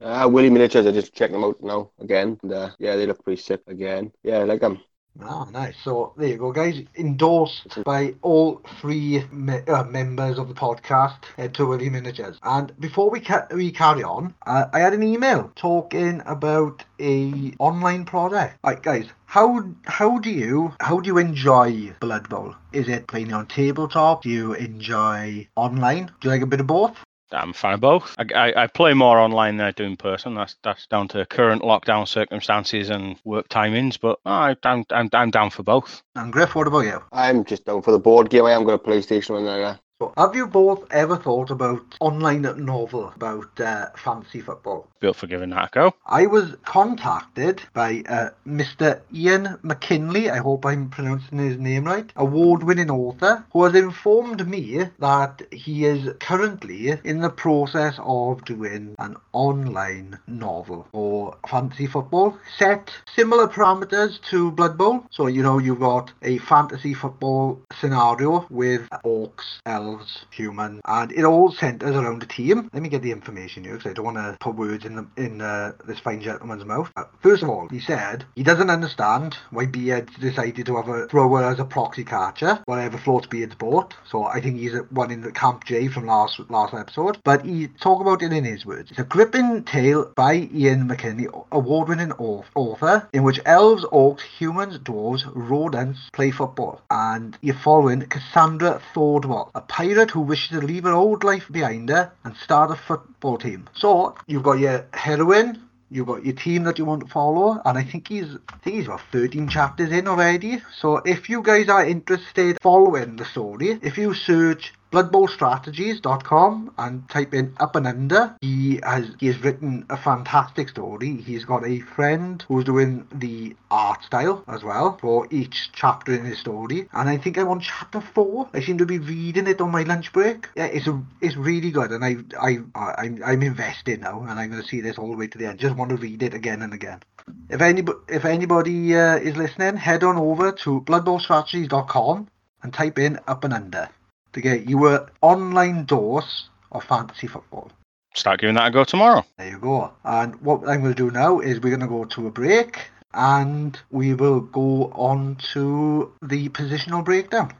Uh, 0.00 0.28
Willy 0.30 0.50
Miniatures, 0.50 0.86
I 0.86 0.92
just 0.92 1.14
checked 1.14 1.32
them 1.32 1.42
out 1.42 1.62
now 1.62 1.90
again. 1.98 2.38
And, 2.42 2.52
uh, 2.52 2.70
yeah, 2.78 2.96
they 2.96 3.06
look 3.06 3.24
pretty 3.24 3.40
sick 3.40 3.62
again. 3.66 4.12
Yeah, 4.22 4.40
I 4.40 4.44
like 4.44 4.60
them. 4.60 4.80
Ah, 5.22 5.46
nice. 5.50 5.74
So 5.82 6.12
there 6.16 6.28
you 6.28 6.36
go, 6.36 6.52
guys. 6.52 6.82
Endorsed 6.96 7.82
by 7.84 8.14
all 8.22 8.60
three 8.80 9.24
me- 9.32 9.60
uh, 9.66 9.84
members 9.84 10.38
of 10.38 10.48
the 10.48 10.54
podcast, 10.54 11.16
to 11.54 11.66
Willy 11.66 11.88
Miniatures. 11.90 12.38
And 12.42 12.72
before 12.78 13.10
we 13.10 13.20
ca- 13.20 13.46
we 13.54 13.70
carry 13.72 14.02
on, 14.02 14.34
uh, 14.46 14.66
I 14.72 14.80
had 14.80 14.92
an 14.92 15.02
email 15.02 15.50
talking 15.56 16.22
about 16.26 16.84
a 17.00 17.52
online 17.58 18.04
project. 18.04 18.58
Right, 18.64 18.82
guys. 18.82 19.06
How 19.26 19.64
how 19.86 20.18
do 20.18 20.30
you 20.30 20.72
how 20.80 21.00
do 21.00 21.06
you 21.08 21.18
enjoy 21.18 21.94
Blood 22.00 22.28
Bowl? 22.28 22.54
Is 22.72 22.88
it 22.88 23.06
playing 23.08 23.32
on 23.32 23.46
tabletop? 23.46 24.22
Do 24.22 24.30
you 24.30 24.52
enjoy 24.54 25.48
online? 25.56 26.06
Do 26.20 26.28
you 26.28 26.30
like 26.30 26.42
a 26.42 26.46
bit 26.46 26.60
of 26.60 26.66
both? 26.66 26.96
I'm 27.32 27.50
a 27.50 27.54
fan 27.54 27.74
of 27.74 27.80
both. 27.80 28.14
I, 28.18 28.24
I, 28.34 28.62
I 28.62 28.66
play 28.66 28.94
more 28.94 29.18
online 29.18 29.56
than 29.56 29.66
I 29.66 29.70
do 29.72 29.84
in 29.84 29.96
person. 29.96 30.34
That's 30.34 30.56
that's 30.62 30.86
down 30.86 31.08
to 31.08 31.26
current 31.26 31.62
lockdown 31.62 32.06
circumstances 32.06 32.90
and 32.90 33.16
work 33.24 33.48
timings. 33.48 33.98
But 34.00 34.18
I, 34.24 34.56
I'm, 34.62 34.84
I'm 34.90 35.08
I'm 35.12 35.30
down 35.30 35.50
for 35.50 35.62
both. 35.62 36.02
And 36.14 36.32
Griff, 36.32 36.54
what 36.54 36.66
about 36.66 36.80
you? 36.80 37.02
I'm 37.12 37.44
just 37.44 37.64
down 37.64 37.82
for 37.82 37.92
the 37.92 37.98
board 37.98 38.30
game. 38.30 38.44
I 38.44 38.52
am 38.52 38.64
got 38.64 38.74
a 38.74 38.78
PlayStation 38.78 39.30
when 39.30 39.46
I, 39.46 39.62
uh, 39.62 39.76
So, 39.98 40.12
have 40.18 40.36
you 40.36 40.46
both 40.46 40.84
ever 40.90 41.16
thought 41.16 41.50
about 41.50 41.96
online 42.00 42.42
novel 42.42 43.14
about 43.16 43.58
uh, 43.58 43.86
fantasy 43.96 44.42
football? 44.42 44.88
Up 45.02 45.16
for 45.16 45.26
giving 45.28 45.50
that 45.50 45.68
a 45.68 45.70
go. 45.72 45.94
I 46.04 46.26
was 46.26 46.56
contacted 46.64 47.62
by 47.72 48.02
uh, 48.08 48.30
Mr. 48.46 49.00
Ian 49.14 49.56
McKinley, 49.62 50.28
I 50.30 50.38
hope 50.38 50.66
I'm 50.66 50.90
pronouncing 50.90 51.38
his 51.38 51.58
name 51.58 51.84
right, 51.84 52.12
award 52.16 52.64
winning 52.64 52.90
author, 52.90 53.44
who 53.52 53.64
has 53.64 53.74
informed 53.74 54.46
me 54.48 54.88
that 54.98 55.42
he 55.52 55.84
is 55.84 56.12
currently 56.18 56.98
in 57.04 57.20
the 57.20 57.30
process 57.30 57.94
of 58.00 58.44
doing 58.44 58.96
an 58.98 59.16
online 59.32 60.18
novel 60.26 60.88
for 60.90 61.36
fantasy 61.48 61.86
football, 61.86 62.36
set 62.58 62.90
similar 63.14 63.46
parameters 63.46 64.20
to 64.30 64.50
Blood 64.50 64.76
Bowl. 64.76 65.06
So, 65.10 65.28
you 65.28 65.42
know, 65.42 65.58
you've 65.58 65.80
got 65.80 66.12
a 66.22 66.38
fantasy 66.38 66.94
football 66.94 67.60
scenario 67.80 68.46
with 68.50 68.88
orcs, 69.04 69.60
elves, 69.64 69.85
humans, 70.30 70.80
and 70.84 71.12
it 71.12 71.24
all 71.24 71.52
centres 71.52 71.94
around 71.94 72.22
a 72.22 72.26
team. 72.26 72.68
Let 72.72 72.82
me 72.82 72.88
get 72.88 73.02
the 73.02 73.12
information 73.12 73.64
here 73.64 73.74
because 73.74 73.90
I 73.90 73.94
don't 73.94 74.04
want 74.04 74.16
to 74.16 74.36
put 74.40 74.56
words 74.56 74.84
in 74.84 74.96
the, 74.96 75.06
in 75.16 75.40
uh, 75.40 75.72
this 75.86 76.00
fine 76.00 76.20
gentleman's 76.20 76.64
mouth. 76.64 76.90
Uh, 76.96 77.04
first 77.22 77.42
of 77.42 77.48
all, 77.48 77.68
he 77.68 77.80
said 77.80 78.24
he 78.34 78.42
doesn't 78.42 78.70
understand 78.70 79.36
why 79.50 79.66
Beard 79.66 80.10
decided 80.20 80.66
to 80.66 80.76
have 80.76 80.88
a 80.88 81.06
thrower 81.08 81.44
as 81.44 81.58
a 81.58 81.64
proxy 81.64 82.04
catcher, 82.04 82.62
whatever 82.66 82.98
floats 82.98 83.26
Beard's 83.26 83.54
boat. 83.54 83.94
So 84.10 84.24
I 84.24 84.40
think 84.40 84.58
he's 84.58 84.74
one 84.90 85.10
in 85.10 85.22
the 85.22 85.32
Camp 85.32 85.64
J 85.64 85.88
from 85.88 86.06
last 86.06 86.40
last 86.48 86.74
episode. 86.74 87.18
But 87.24 87.44
he 87.44 87.68
talked 87.80 88.02
about 88.02 88.22
it 88.22 88.32
in 88.32 88.44
his 88.44 88.66
words. 88.66 88.90
It's 88.90 89.00
a 89.00 89.04
gripping 89.04 89.64
tale 89.64 90.12
by 90.16 90.48
Ian 90.54 90.86
McKinley, 90.86 91.28
award-winning 91.52 92.12
author, 92.12 93.08
in 93.12 93.22
which 93.22 93.40
elves, 93.44 93.84
orcs, 93.86 94.22
humans, 94.38 94.78
dwarves, 94.78 95.24
rodents 95.34 95.98
play 96.12 96.30
football, 96.30 96.82
and 96.90 97.36
you're 97.42 97.54
following 97.54 98.00
Cassandra 98.02 98.80
Thordwall, 98.94 99.50
a 99.54 99.60
pirate 99.76 100.10
who 100.10 100.20
wishes 100.20 100.48
to 100.48 100.66
leave 100.66 100.84
her 100.84 100.92
old 100.92 101.22
life 101.22 101.46
behind 101.52 101.90
her 101.90 102.10
and 102.24 102.34
start 102.38 102.70
a 102.70 102.76
football 102.76 103.36
team. 103.36 103.68
So 103.74 104.14
you've 104.26 104.42
got 104.42 104.58
your 104.58 104.86
heroine, 104.94 105.60
you've 105.90 106.06
got 106.06 106.24
your 106.24 106.34
team 106.34 106.62
that 106.62 106.78
you 106.78 106.86
want 106.86 107.02
to 107.02 107.12
follow, 107.12 107.60
and 107.62 107.76
I 107.76 107.84
think 107.84 108.08
he's 108.08 108.36
I 108.48 108.56
think 108.56 108.76
he's 108.76 108.86
about 108.86 109.02
13 109.12 109.48
chapters 109.48 109.92
in 109.92 110.08
already. 110.08 110.62
So 110.80 110.96
if 111.04 111.28
you 111.28 111.42
guys 111.42 111.68
are 111.68 111.84
interested 111.84 112.56
following 112.62 113.16
the 113.16 113.26
story, 113.26 113.78
if 113.82 113.98
you 113.98 114.14
search 114.14 114.72
bloodbowlstrategies.com 114.96 116.72
and 116.78 117.08
type 117.10 117.34
in 117.34 117.54
up 117.58 117.76
and 117.76 117.86
under. 117.86 118.34
He 118.40 118.80
has 118.82 119.10
he 119.20 119.26
has 119.26 119.38
written 119.42 119.84
a 119.90 119.96
fantastic 119.96 120.70
story. 120.70 121.16
He's 121.16 121.44
got 121.44 121.66
a 121.66 121.80
friend 121.80 122.42
who's 122.48 122.64
doing 122.64 123.06
the 123.12 123.54
art 123.70 124.04
style 124.04 124.42
as 124.48 124.64
well 124.64 124.96
for 124.98 125.28
each 125.30 125.70
chapter 125.74 126.14
in 126.14 126.24
his 126.24 126.38
story. 126.38 126.88
And 126.94 127.10
i 127.10 127.18
think 127.18 127.36
i'm 127.36 127.48
on 127.48 127.60
chapter 127.60 128.00
four. 128.00 128.48
I 128.54 128.60
seem 128.62 128.78
to 128.78 128.86
be 128.86 128.98
reading 128.98 129.46
it 129.46 129.60
on 129.60 129.70
my 129.70 129.82
lunch 129.82 130.12
break. 130.14 130.48
Yeah 130.56 130.66
it's 130.66 130.86
a, 130.86 131.02
it's 131.20 131.36
really 131.36 131.70
good. 131.70 131.90
And 131.90 132.02
i 132.02 132.16
i 132.40 132.58
i'm, 132.74 133.22
I'm 133.22 133.42
invested 133.42 134.00
now 134.00 134.22
and 134.22 134.40
i'm 134.40 134.50
going 134.50 134.62
to 134.62 134.68
see 134.68 134.80
this 134.80 134.96
all 134.96 135.10
the 135.10 135.16
way 135.16 135.26
to 135.26 135.38
the 135.38 135.46
end. 135.46 135.58
Just 135.58 135.76
want 135.76 135.90
to 135.90 135.96
read 135.96 136.22
it 136.22 136.32
again 136.32 136.62
and 136.62 136.72
again. 136.72 137.02
If 137.50 137.60
anybody 137.60 137.98
if 138.08 138.24
anybody 138.24 138.96
uh, 138.96 139.16
is 139.16 139.36
listening 139.36 139.76
head 139.76 140.04
on 140.04 140.16
over 140.16 140.52
to 140.52 140.80
bloodbowlstrategies.com 140.80 142.28
and 142.62 142.72
type 142.72 142.98
in 142.98 143.18
up 143.26 143.44
and 143.44 143.52
under 143.52 143.90
to 144.36 144.42
get 144.42 144.68
your 144.68 145.10
online 145.22 145.86
dose 145.86 146.50
of 146.70 146.84
fantasy 146.84 147.26
football. 147.26 147.70
Start 148.14 148.40
giving 148.40 148.54
that 148.56 148.68
a 148.68 148.70
go 148.70 148.84
tomorrow. 148.84 149.24
There 149.38 149.48
you 149.48 149.58
go. 149.58 149.92
And 150.04 150.40
what 150.42 150.68
I'm 150.68 150.82
going 150.82 150.94
to 150.94 150.94
do 150.94 151.10
now 151.10 151.40
is 151.40 151.58
we're 151.60 151.70
going 151.70 151.80
to 151.80 151.86
go 151.86 152.04
to 152.04 152.26
a 152.26 152.30
break 152.30 152.90
and 153.14 153.78
we 153.90 154.12
will 154.12 154.40
go 154.40 154.92
on 154.92 155.36
to 155.54 156.12
the 156.20 156.50
positional 156.50 157.02
breakdown. 157.02 157.54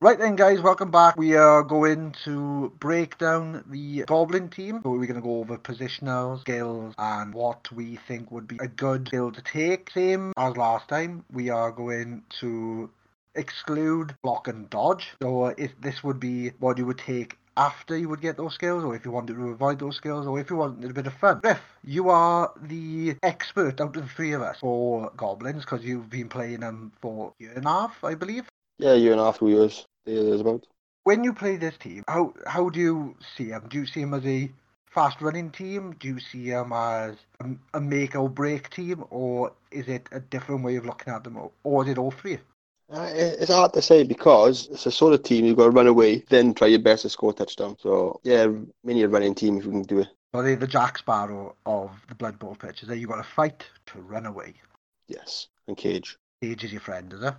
Right 0.00 0.16
then, 0.16 0.36
guys, 0.36 0.60
welcome 0.60 0.92
back. 0.92 1.16
We 1.16 1.34
are 1.34 1.64
going 1.64 2.14
to 2.24 2.72
break 2.78 3.18
down 3.18 3.64
the 3.68 4.04
Goblin 4.06 4.48
team. 4.48 4.78
So 4.84 4.90
we're 4.90 5.06
going 5.06 5.16
to 5.16 5.20
go 5.20 5.40
over 5.40 5.58
positional 5.58 6.40
skills 6.40 6.94
and 6.98 7.34
what 7.34 7.66
we 7.72 7.98
think 8.06 8.30
would 8.30 8.46
be 8.46 8.58
a 8.60 8.68
good 8.68 9.08
skill 9.08 9.32
to 9.32 9.42
take. 9.42 9.90
Same 9.90 10.32
as 10.36 10.56
last 10.56 10.88
time, 10.88 11.24
we 11.32 11.50
are 11.50 11.72
going 11.72 12.22
to 12.38 12.88
exclude 13.34 14.14
block 14.22 14.46
and 14.46 14.70
dodge. 14.70 15.08
So 15.20 15.42
uh, 15.42 15.54
if 15.58 15.72
this 15.80 16.04
would 16.04 16.20
be 16.20 16.50
what 16.60 16.78
you 16.78 16.86
would 16.86 16.98
take 16.98 17.36
after 17.56 17.98
you 17.98 18.08
would 18.08 18.20
get 18.20 18.36
those 18.36 18.54
skills, 18.54 18.84
or 18.84 18.94
if 18.94 19.04
you 19.04 19.10
wanted 19.10 19.34
to 19.34 19.48
avoid 19.48 19.80
those 19.80 19.96
skills, 19.96 20.28
or 20.28 20.38
if 20.38 20.48
you 20.48 20.54
wanted 20.54 20.88
a 20.88 20.94
bit 20.94 21.08
of 21.08 21.14
fun. 21.14 21.40
Griff, 21.40 21.60
you 21.82 22.08
are 22.08 22.52
the 22.62 23.16
expert 23.24 23.80
out 23.80 23.96
of 23.96 24.02
the 24.04 24.08
three 24.14 24.30
of 24.32 24.42
us 24.42 24.58
for 24.60 25.10
goblins 25.16 25.64
because 25.64 25.82
you've 25.82 26.08
been 26.08 26.28
playing 26.28 26.60
them 26.60 26.92
for 27.02 27.32
a 27.40 27.42
year 27.42 27.52
and 27.56 27.66
a 27.66 27.68
half, 27.68 28.04
I 28.04 28.14
believe. 28.14 28.47
Yeah, 28.78 28.94
year 28.94 29.12
and 29.12 29.20
a 29.20 29.24
half, 29.24 29.38
two 29.38 29.48
years. 29.48 29.86
It 30.06 30.40
about. 30.40 30.66
When 31.04 31.24
you 31.24 31.32
play 31.32 31.56
this 31.56 31.76
team, 31.76 32.04
how 32.08 32.32
how 32.46 32.68
do 32.70 32.80
you 32.80 33.16
see 33.36 33.50
them? 33.50 33.66
Do 33.68 33.78
you 33.78 33.86
see 33.86 34.00
them 34.00 34.14
as 34.14 34.24
a 34.24 34.50
fast 34.86 35.20
running 35.20 35.50
team? 35.50 35.94
Do 35.98 36.08
you 36.08 36.20
see 36.20 36.50
them 36.50 36.72
as 36.72 37.16
a, 37.40 37.46
a 37.74 37.80
make 37.80 38.14
or 38.14 38.28
break 38.28 38.70
team, 38.70 39.04
or 39.10 39.52
is 39.70 39.88
it 39.88 40.08
a 40.12 40.20
different 40.20 40.64
way 40.64 40.76
of 40.76 40.86
looking 40.86 41.12
at 41.12 41.24
them, 41.24 41.38
or 41.64 41.84
is 41.84 41.90
it 41.90 41.98
all 41.98 42.10
three? 42.10 42.38
Uh, 42.90 43.10
it's 43.12 43.52
hard 43.52 43.74
to 43.74 43.82
say 43.82 44.02
because 44.02 44.66
it's 44.70 44.86
a 44.86 44.90
sort 44.90 45.12
of 45.12 45.22
team 45.22 45.44
you've 45.44 45.58
got 45.58 45.64
to 45.64 45.70
run 45.70 45.86
away, 45.86 46.24
then 46.30 46.54
try 46.54 46.68
your 46.68 46.78
best 46.78 47.02
to 47.02 47.10
score 47.10 47.30
a 47.30 47.34
touchdown. 47.34 47.76
So 47.78 48.18
yeah, 48.22 48.46
mainly 48.82 49.02
a 49.02 49.08
running 49.08 49.34
team 49.34 49.58
if 49.58 49.64
you 49.64 49.70
can 49.70 49.82
do 49.82 50.00
it. 50.00 50.08
So 50.34 50.42
they're 50.42 50.56
the 50.56 50.66
Jack 50.66 50.98
Sparrow 50.98 51.54
of 51.66 51.90
the 52.08 52.14
Blood 52.14 52.38
Bowl 52.38 52.54
pitches. 52.54 52.88
There 52.88 52.96
you've 52.96 53.10
got 53.10 53.16
to 53.16 53.28
fight 53.28 53.64
to 53.86 54.00
run 54.00 54.24
away. 54.24 54.54
Yes, 55.06 55.48
and 55.66 55.76
cage. 55.76 56.16
Cage 56.42 56.64
is 56.64 56.72
your 56.72 56.80
friend, 56.80 57.12
is 57.12 57.22
it? 57.22 57.34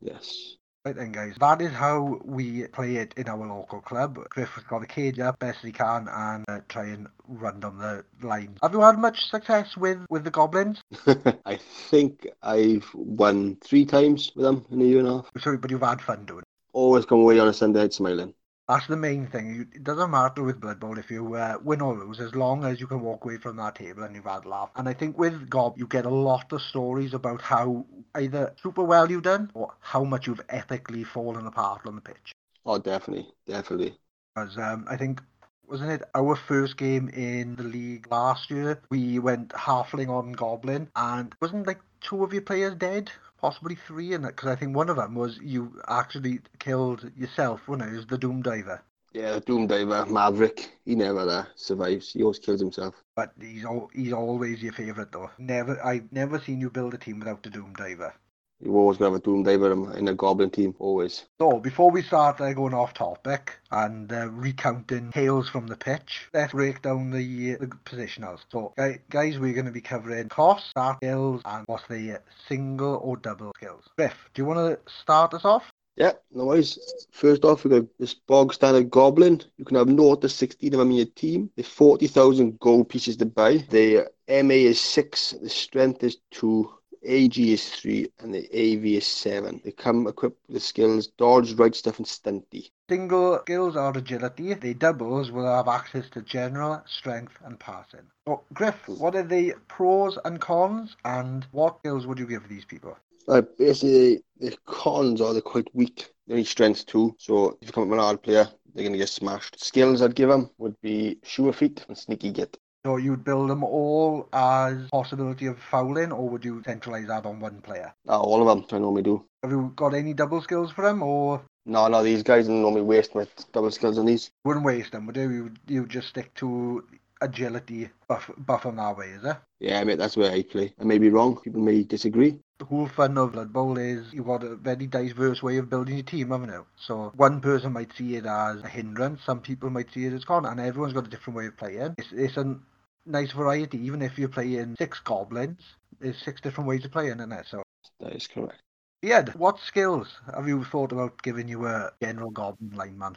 Yes. 0.00 0.56
Right 0.82 0.96
then, 0.96 1.12
guys, 1.12 1.34
that 1.40 1.60
is 1.60 1.72
how 1.72 2.20
we 2.24 2.66
play 2.68 2.96
it 2.96 3.12
in 3.18 3.28
our 3.28 3.46
local 3.46 3.82
club. 3.82 4.18
Griff 4.30 4.48
has 4.54 4.64
got 4.64 4.80
the 4.80 4.86
cage 4.86 5.18
up 5.18 5.38
best 5.38 5.58
he 5.62 5.72
can 5.72 6.08
and 6.10 6.46
uh, 6.48 6.60
try 6.70 6.86
and 6.86 7.06
run 7.28 7.60
down 7.60 7.76
the 7.76 8.02
line. 8.26 8.56
Have 8.62 8.72
you 8.72 8.80
had 8.80 8.98
much 8.98 9.26
success 9.26 9.76
with, 9.76 9.98
with 10.08 10.24
the 10.24 10.30
goblins? 10.30 10.80
I 11.44 11.56
think 11.90 12.26
I've 12.42 12.88
won 12.94 13.58
three 13.62 13.84
times 13.84 14.32
with 14.34 14.46
them 14.46 14.64
in 14.70 14.80
a 14.80 14.84
year 14.84 15.00
and 15.00 15.08
a 15.08 15.12
half. 15.16 15.30
Sorry, 15.38 15.58
but 15.58 15.70
you've 15.70 15.82
had 15.82 16.00
fun 16.00 16.24
doing 16.24 16.40
it. 16.40 16.44
Always 16.72 17.04
come 17.04 17.18
away 17.18 17.38
on 17.38 17.48
a 17.48 17.52
Sunday 17.52 17.90
smiling. 17.90 18.32
That's 18.70 18.86
the 18.86 18.96
main 18.96 19.26
thing. 19.26 19.66
It 19.74 19.82
doesn't 19.82 20.12
matter 20.12 20.44
with 20.44 20.60
Blood 20.60 20.78
Bowl 20.78 20.96
if 20.96 21.10
you 21.10 21.34
uh, 21.34 21.58
win 21.60 21.80
or 21.80 21.92
lose, 21.92 22.20
as 22.20 22.36
long 22.36 22.64
as 22.64 22.78
you 22.78 22.86
can 22.86 23.00
walk 23.00 23.24
away 23.24 23.36
from 23.36 23.56
that 23.56 23.74
table 23.74 24.04
and 24.04 24.14
you've 24.14 24.26
had 24.26 24.44
a 24.44 24.48
laugh. 24.48 24.70
And 24.76 24.88
I 24.88 24.94
think 24.94 25.18
with 25.18 25.50
Gob, 25.50 25.76
you 25.76 25.88
get 25.88 26.06
a 26.06 26.08
lot 26.08 26.52
of 26.52 26.62
stories 26.62 27.12
about 27.12 27.42
how 27.42 27.84
either 28.16 28.54
super 28.62 28.84
well 28.84 29.10
you've 29.10 29.24
done 29.24 29.50
or 29.54 29.74
how 29.80 30.04
much 30.04 30.28
you've 30.28 30.40
ethically 30.48 31.02
fallen 31.02 31.48
apart 31.48 31.80
on 31.84 31.96
the 31.96 32.00
pitch. 32.00 32.32
Oh, 32.64 32.78
definitely, 32.78 33.26
definitely. 33.44 33.98
Because 34.36 34.56
um, 34.56 34.86
I 34.88 34.96
think 34.96 35.20
wasn't 35.66 35.90
it 35.90 36.02
our 36.14 36.36
first 36.36 36.76
game 36.76 37.08
in 37.08 37.56
the 37.56 37.64
league 37.64 38.06
last 38.08 38.52
year? 38.52 38.80
We 38.88 39.18
went 39.18 39.48
halfling 39.48 40.10
on 40.10 40.30
Goblin, 40.30 40.88
and 40.94 41.34
wasn't 41.40 41.66
like 41.66 41.80
two 42.00 42.22
of 42.22 42.32
your 42.32 42.42
players 42.42 42.76
dead 42.76 43.10
possibly 43.40 43.74
three 43.74 44.12
in 44.12 44.24
it 44.24 44.36
because 44.36 44.48
I 44.50 44.56
think 44.56 44.76
one 44.76 44.88
of 44.88 44.96
them 44.96 45.14
was 45.14 45.38
you 45.42 45.80
actually 45.88 46.40
killed 46.58 47.10
yourself, 47.16 47.66
wasn't 47.68 47.90
it? 47.90 47.94
It 47.94 47.96
was 47.96 48.06
the 48.06 48.18
Doom 48.18 48.42
Diver. 48.42 48.82
Yeah, 49.12 49.34
the 49.34 49.40
Doom 49.40 49.66
Diver, 49.68 50.04
Maverick. 50.06 50.78
He 50.84 50.94
never 50.96 51.20
uh, 51.20 51.44
survives. 51.54 52.12
He 52.12 52.22
always 52.22 52.38
kills 52.40 52.60
himself. 52.60 53.04
But 53.14 53.34
he's 53.40 53.64
al- 53.64 53.90
he's 53.94 54.12
always 54.12 54.62
your 54.62 54.72
favourite 54.72 55.12
though. 55.12 55.30
Never, 55.38 55.80
I've 55.84 56.10
never 56.12 56.40
seen 56.40 56.60
you 56.60 56.70
build 56.70 56.94
a 56.94 56.98
team 56.98 57.20
without 57.20 57.42
the 57.44 57.50
Doom 57.50 57.72
Diver. 57.74 58.14
You 58.62 58.76
always 58.76 58.98
going 58.98 59.10
to 59.10 59.14
have 59.14 59.22
a 59.22 59.24
Doom 59.24 59.42
Diver 59.42 59.96
in 59.96 60.08
a 60.08 60.14
Goblin 60.14 60.50
team, 60.50 60.74
always. 60.78 61.24
So, 61.40 61.58
before 61.58 61.90
we 61.90 62.02
start 62.02 62.40
uh, 62.40 62.52
going 62.52 62.74
off 62.74 62.92
topic 62.92 63.58
and 63.70 64.12
uh, 64.12 64.28
recounting 64.28 65.10
tales 65.12 65.48
from 65.48 65.66
the 65.66 65.76
pitch, 65.76 66.28
let's 66.34 66.52
break 66.52 66.82
down 66.82 67.10
the, 67.10 67.54
the 67.54 67.66
positionals. 67.66 68.40
So, 68.52 68.74
guys, 69.08 69.38
we're 69.38 69.54
going 69.54 69.66
to 69.66 69.72
be 69.72 69.80
covering 69.80 70.28
cost, 70.28 70.70
start 70.70 70.98
skills, 70.98 71.40
and 71.46 71.64
what's 71.68 71.88
the 71.88 72.20
single 72.48 73.00
or 73.02 73.16
double 73.16 73.52
skills. 73.56 73.84
Griff, 73.96 74.28
do 74.34 74.42
you 74.42 74.46
want 74.46 74.58
to 74.58 74.92
start 74.92 75.32
us 75.32 75.44
off? 75.44 75.72
Yeah, 75.96 76.12
no 76.32 76.46
worries. 76.46 76.78
First 77.10 77.44
off, 77.44 77.64
we've 77.64 77.72
got 77.72 77.98
this 77.98 78.14
bog 78.14 78.54
standard 78.54 78.90
goblin. 78.90 79.42
You 79.58 79.64
can 79.64 79.76
have 79.76 79.88
0 79.88 80.16
to 80.16 80.28
16 80.28 80.72
of 80.72 80.78
them 80.78 80.90
in 80.90 80.96
your 80.96 81.06
team. 81.06 81.50
There's 81.56 81.68
40,000 81.68 82.58
gold 82.58 82.88
pieces 82.88 83.16
to 83.18 83.26
buy. 83.26 83.58
The 83.58 84.08
MA 84.28 84.54
is 84.54 84.80
6, 84.80 85.34
the 85.42 85.50
strength 85.50 86.02
is 86.02 86.18
2, 86.30 86.70
AG 87.02 87.52
is 87.52 87.68
3 87.70 88.08
and 88.18 88.34
the 88.34 88.44
AV 88.52 88.84
is 88.84 89.06
7. 89.06 89.60
They 89.64 89.72
come 89.72 90.06
equipped 90.06 90.46
with 90.46 90.54
the 90.54 90.60
skills 90.60 91.06
Dodge, 91.06 91.54
Right 91.54 91.74
Stuff 91.74 91.98
and 91.98 92.06
Stunty. 92.06 92.70
Single 92.88 93.38
skills 93.40 93.76
are 93.76 93.96
agility. 93.96 94.54
The 94.54 94.74
doubles 94.74 95.30
will 95.30 95.46
have 95.46 95.68
access 95.68 96.10
to 96.10 96.22
general, 96.22 96.82
strength 96.86 97.38
and 97.44 97.58
passing. 97.58 98.10
So, 98.26 98.42
Griff, 98.52 98.86
what 98.88 99.14
are 99.14 99.22
the 99.22 99.54
pros 99.68 100.18
and 100.24 100.40
cons 100.40 100.96
and 101.04 101.46
what 101.52 101.78
skills 101.78 102.06
would 102.06 102.18
you 102.18 102.26
give 102.26 102.48
these 102.48 102.64
people? 102.64 102.96
Uh, 103.28 103.42
basically, 103.58 104.22
the 104.38 104.56
cons 104.66 105.20
are 105.20 105.32
they're 105.32 105.42
quite 105.42 105.74
weak. 105.74 106.12
They 106.26 106.36
need 106.36 106.46
strength 106.46 106.86
too. 106.86 107.14
So 107.18 107.56
if 107.60 107.68
you 107.68 107.72
come 107.72 107.84
up 107.84 107.90
with 107.90 107.98
an 107.98 108.04
hard 108.04 108.22
player, 108.22 108.48
they're 108.74 108.84
going 108.84 108.92
to 108.92 108.98
get 108.98 109.08
smashed. 109.08 109.62
Skills 109.64 110.02
I'd 110.02 110.14
give 110.14 110.28
them 110.28 110.50
would 110.58 110.80
be 110.80 111.18
sure 111.22 111.52
feet 111.52 111.84
and 111.88 111.96
sneaky 111.96 112.30
git. 112.30 112.56
So 112.84 112.96
you'd 112.96 113.24
build 113.24 113.50
them 113.50 113.62
all 113.62 114.26
as 114.32 114.88
possibility 114.90 115.46
of 115.46 115.58
fouling, 115.58 116.12
or 116.12 116.28
would 116.30 116.44
you 116.44 116.62
centralise 116.62 117.06
that 117.08 117.26
on 117.26 117.38
one 117.38 117.60
player? 117.60 117.92
No, 118.06 118.14
all 118.14 118.40
of 118.40 118.48
them, 118.48 118.66
I 118.72 118.80
normally 118.80 119.02
do. 119.02 119.24
Have 119.42 119.52
you 119.52 119.72
got 119.76 119.92
any 119.94 120.14
double 120.14 120.40
skills 120.40 120.72
for 120.72 120.82
them, 120.82 121.02
or 121.02 121.42
No, 121.66 121.88
no, 121.88 122.02
these 122.02 122.22
guys 122.22 122.46
don't 122.46 122.62
normally 122.62 122.80
waste 122.82 123.14
my 123.14 123.26
double 123.52 123.70
skills 123.70 123.98
on 123.98 124.06
these. 124.06 124.30
wouldn't 124.44 124.64
waste 124.64 124.92
them, 124.92 125.06
would 125.06 125.16
you? 125.16 125.30
You 125.30 125.50
you 125.66 125.86
just 125.86 126.08
stick 126.08 126.32
to 126.36 126.84
agility, 127.20 127.90
buff 128.08 128.30
buff 128.38 128.62
them 128.62 128.76
that 128.76 128.96
way, 128.96 129.08
is 129.10 129.24
it? 129.24 129.36
Yeah, 129.60 129.84
mate, 129.84 129.98
that's 129.98 130.16
where 130.16 130.32
I 130.32 130.42
play. 130.42 130.72
I 130.80 130.84
may 130.84 130.96
be 130.96 131.10
wrong. 131.10 131.36
People 131.36 131.60
may 131.60 131.82
disagree. 131.82 132.38
The 132.60 132.64
whole 132.64 132.88
fun 132.88 133.16
of 133.18 133.32
Blood 133.32 133.52
Bowl 133.52 133.76
is 133.76 134.10
you've 134.12 134.26
got 134.26 134.42
a 134.42 134.56
very 134.56 134.86
diverse 134.86 135.42
way 135.42 135.58
of 135.58 135.68
building 135.68 135.96
your 135.96 136.02
team, 136.04 136.30
haven't 136.30 136.48
you? 136.50 136.64
So 136.78 137.12
one 137.16 137.40
person 137.42 137.72
might 137.74 137.92
see 137.94 138.16
it 138.16 138.24
as 138.24 138.62
a 138.62 138.68
hindrance, 138.68 139.20
some 139.24 139.40
people 139.40 139.68
might 139.68 139.92
see 139.92 140.06
it 140.06 140.14
as 140.14 140.24
con, 140.24 140.46
and 140.46 140.58
everyone's 140.60 140.94
got 140.94 141.06
a 141.06 141.10
different 141.10 141.36
way 141.38 141.46
of 141.46 141.56
playing. 141.58 141.94
It's, 141.98 142.08
it's 142.12 142.36
a 142.38 142.58
nice 143.06 143.32
variety, 143.32 143.78
even 143.78 144.02
if 144.02 144.18
you're 144.18 144.28
playing 144.28 144.76
six 144.76 145.00
goblins, 145.00 145.60
there's 146.00 146.18
six 146.22 146.40
different 146.40 146.68
ways 146.68 146.84
of 146.84 146.92
playing, 146.92 147.18
isn't 147.18 147.32
it? 147.32 147.46
So, 147.46 147.62
That 148.00 148.14
is 148.14 148.26
correct. 148.26 148.62
yeah, 149.02 149.24
what 149.32 149.58
skills 149.60 150.20
have 150.34 150.48
you 150.48 150.64
thought 150.64 150.92
about 150.92 151.22
giving 151.22 151.48
you 151.48 151.66
a 151.66 151.92
general 152.02 152.30
goblin 152.30 152.70
lineman? 152.74 153.16